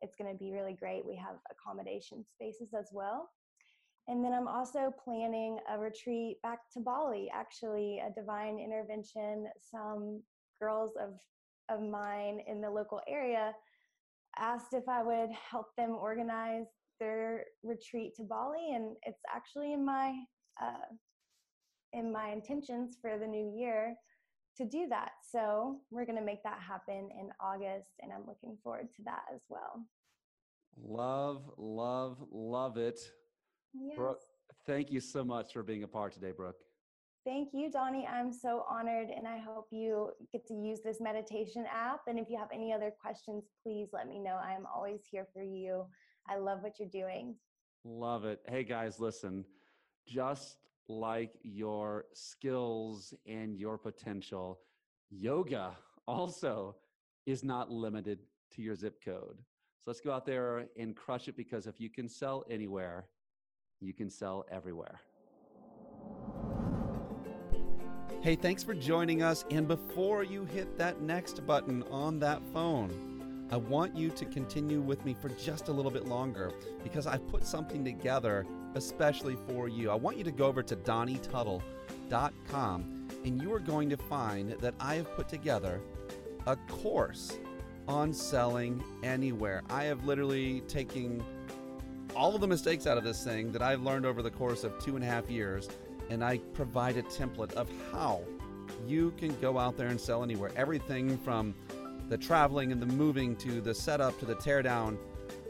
It's 0.00 0.14
going 0.14 0.32
to 0.32 0.38
be 0.38 0.52
really 0.52 0.74
great. 0.74 1.04
We 1.04 1.16
have 1.16 1.36
accommodation 1.50 2.24
spaces 2.24 2.72
as 2.78 2.88
well. 2.92 3.30
And 4.06 4.24
then 4.24 4.32
I'm 4.32 4.48
also 4.48 4.94
planning 5.04 5.58
a 5.70 5.78
retreat 5.78 6.40
back 6.42 6.60
to 6.72 6.80
Bali, 6.80 7.30
actually, 7.34 8.00
a 8.00 8.10
divine 8.18 8.58
intervention. 8.58 9.48
Some 9.60 10.22
girls 10.60 10.92
of, 10.98 11.10
of 11.68 11.86
mine 11.86 12.40
in 12.46 12.62
the 12.62 12.70
local 12.70 13.02
area 13.06 13.52
asked 14.38 14.72
if 14.72 14.88
I 14.88 15.02
would 15.02 15.30
help 15.50 15.66
them 15.76 15.90
organize 15.90 16.66
their 16.98 17.44
retreat 17.62 18.14
to 18.16 18.22
Bali, 18.22 18.72
and 18.74 18.96
it's 19.02 19.22
actually 19.34 19.72
in 19.72 19.84
my 19.84 20.14
uh, 20.60 20.94
in 21.92 22.12
my 22.12 22.30
intentions 22.30 22.96
for 23.00 23.18
the 23.18 23.26
new 23.26 23.54
year 23.56 23.94
to 24.56 24.64
do 24.64 24.86
that. 24.90 25.12
So 25.30 25.80
we're 25.90 26.04
going 26.04 26.18
to 26.18 26.24
make 26.24 26.42
that 26.42 26.58
happen 26.60 27.08
in 27.18 27.30
August, 27.40 27.92
and 28.00 28.12
I'm 28.12 28.26
looking 28.26 28.58
forward 28.62 28.88
to 28.96 29.02
that 29.04 29.22
as 29.34 29.40
well. 29.48 29.84
Love, 30.76 31.50
love, 31.56 32.18
love 32.30 32.76
it. 32.76 33.00
Yes. 33.74 33.96
Brooke, 33.96 34.22
thank 34.66 34.90
you 34.90 35.00
so 35.00 35.24
much 35.24 35.52
for 35.52 35.62
being 35.62 35.84
a 35.84 35.88
part 35.88 36.12
today, 36.12 36.32
Brooke. 36.36 36.58
Thank 37.24 37.50
you, 37.52 37.70
Donnie. 37.70 38.06
I'm 38.06 38.32
so 38.32 38.64
honored, 38.70 39.08
and 39.14 39.26
I 39.26 39.38
hope 39.38 39.66
you 39.70 40.10
get 40.32 40.46
to 40.46 40.54
use 40.54 40.80
this 40.84 40.98
meditation 41.00 41.64
app. 41.70 42.00
And 42.06 42.18
if 42.18 42.28
you 42.30 42.38
have 42.38 42.48
any 42.54 42.72
other 42.72 42.90
questions, 43.00 43.44
please 43.62 43.88
let 43.92 44.08
me 44.08 44.18
know. 44.18 44.38
I 44.42 44.54
am 44.54 44.64
always 44.74 45.00
here 45.10 45.26
for 45.32 45.42
you. 45.42 45.84
I 46.28 46.36
love 46.36 46.62
what 46.62 46.78
you're 46.78 46.88
doing. 46.88 47.34
Love 47.84 48.24
it. 48.24 48.40
Hey, 48.48 48.64
guys, 48.64 49.00
listen, 49.00 49.44
just 50.06 50.56
like 50.88 51.32
your 51.42 52.06
skills 52.12 53.14
and 53.26 53.56
your 53.56 53.78
potential, 53.78 54.60
yoga 55.10 55.72
also 56.06 56.76
is 57.26 57.44
not 57.44 57.70
limited 57.70 58.18
to 58.54 58.62
your 58.62 58.74
zip 58.74 59.02
code. 59.04 59.38
So 59.78 59.90
let's 59.90 60.00
go 60.00 60.12
out 60.12 60.26
there 60.26 60.66
and 60.78 60.96
crush 60.96 61.28
it 61.28 61.36
because 61.36 61.66
if 61.66 61.80
you 61.80 61.90
can 61.90 62.08
sell 62.08 62.44
anywhere, 62.50 63.06
you 63.80 63.92
can 63.94 64.10
sell 64.10 64.44
everywhere. 64.50 65.00
Hey, 68.20 68.34
thanks 68.34 68.64
for 68.64 68.74
joining 68.74 69.22
us. 69.22 69.44
And 69.50 69.68
before 69.68 70.24
you 70.24 70.44
hit 70.44 70.76
that 70.78 71.00
next 71.00 71.46
button 71.46 71.84
on 71.84 72.18
that 72.18 72.42
phone, 72.52 73.07
I 73.50 73.56
want 73.56 73.96
you 73.96 74.10
to 74.10 74.24
continue 74.26 74.80
with 74.80 75.04
me 75.04 75.14
for 75.14 75.30
just 75.30 75.68
a 75.68 75.72
little 75.72 75.90
bit 75.90 76.06
longer 76.06 76.52
because 76.82 77.06
I've 77.06 77.26
put 77.28 77.46
something 77.46 77.84
together 77.84 78.46
especially 78.74 79.36
for 79.48 79.68
you. 79.68 79.90
I 79.90 79.94
want 79.94 80.18
you 80.18 80.24
to 80.24 80.30
go 80.30 80.46
over 80.46 80.62
to 80.62 80.76
donnietuttle.com 80.76 83.08
and 83.24 83.42
you 83.42 83.52
are 83.54 83.58
going 83.58 83.90
to 83.90 83.96
find 83.96 84.52
that 84.52 84.74
I 84.78 84.96
have 84.96 85.14
put 85.16 85.28
together 85.28 85.80
a 86.46 86.56
course 86.68 87.38
on 87.86 88.12
selling 88.12 88.82
anywhere. 89.02 89.62
I 89.70 89.84
have 89.84 90.04
literally 90.04 90.60
taken 90.62 91.24
all 92.14 92.34
of 92.34 92.40
the 92.40 92.46
mistakes 92.46 92.86
out 92.86 92.98
of 92.98 93.04
this 93.04 93.24
thing 93.24 93.52
that 93.52 93.62
I've 93.62 93.82
learned 93.82 94.06
over 94.06 94.22
the 94.22 94.30
course 94.30 94.64
of 94.64 94.78
two 94.78 94.96
and 94.96 95.04
a 95.04 95.06
half 95.06 95.30
years, 95.30 95.68
and 96.10 96.22
I 96.22 96.38
provide 96.52 96.96
a 96.96 97.02
template 97.02 97.52
of 97.52 97.70
how 97.92 98.22
you 98.86 99.12
can 99.16 99.38
go 99.40 99.58
out 99.58 99.76
there 99.76 99.88
and 99.88 100.00
sell 100.00 100.22
anywhere. 100.22 100.50
Everything 100.56 101.18
from 101.18 101.54
the 102.08 102.18
traveling 102.18 102.72
and 102.72 102.80
the 102.80 102.86
moving 102.86 103.36
to 103.36 103.60
the 103.60 103.74
setup 103.74 104.18
to 104.18 104.26
the 104.26 104.34
teardown 104.36 104.96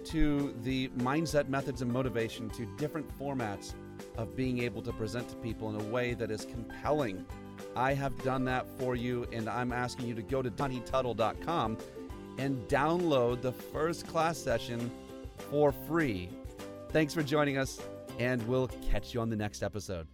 to 0.05 0.55
the 0.63 0.89
mindset 0.91 1.49
methods 1.49 1.83
and 1.83 1.93
motivation 1.93 2.49
to 2.51 2.65
different 2.77 3.07
formats 3.19 3.75
of 4.17 4.35
being 4.37 4.61
able 4.61 4.81
to 4.83 4.93
present 4.93 5.29
to 5.29 5.37
people 5.37 5.69
in 5.69 5.81
a 5.81 5.85
way 5.91 6.15
that 6.15 6.31
is 6.31 6.45
compelling. 6.47 7.25
I 7.77 7.95
have 7.95 8.21
done 8.23 8.45
that 8.47 8.67
for 8.79 8.97
you, 8.97 9.27
and 9.33 9.49
I'm 9.49 9.73
asking 9.73 10.07
you 10.07 10.15
to 10.15 10.23
go 10.23 10.41
to 10.41 10.51
donnietuttle.com 10.51 11.79
and 12.39 12.69
download 12.69 13.43
the 13.43 13.53
first 13.53 14.07
class 14.07 14.39
session 14.39 14.91
for 15.51 15.73
free. 15.73 16.31
Thanks 16.91 17.13
for 17.13 17.23
joining 17.23 17.59
us, 17.59 17.81
and 18.19 18.47
we'll 18.49 18.69
catch 18.91 19.13
you 19.13 19.21
on 19.21 19.29
the 19.29 19.37
next 19.37 19.63
episode. 19.63 20.07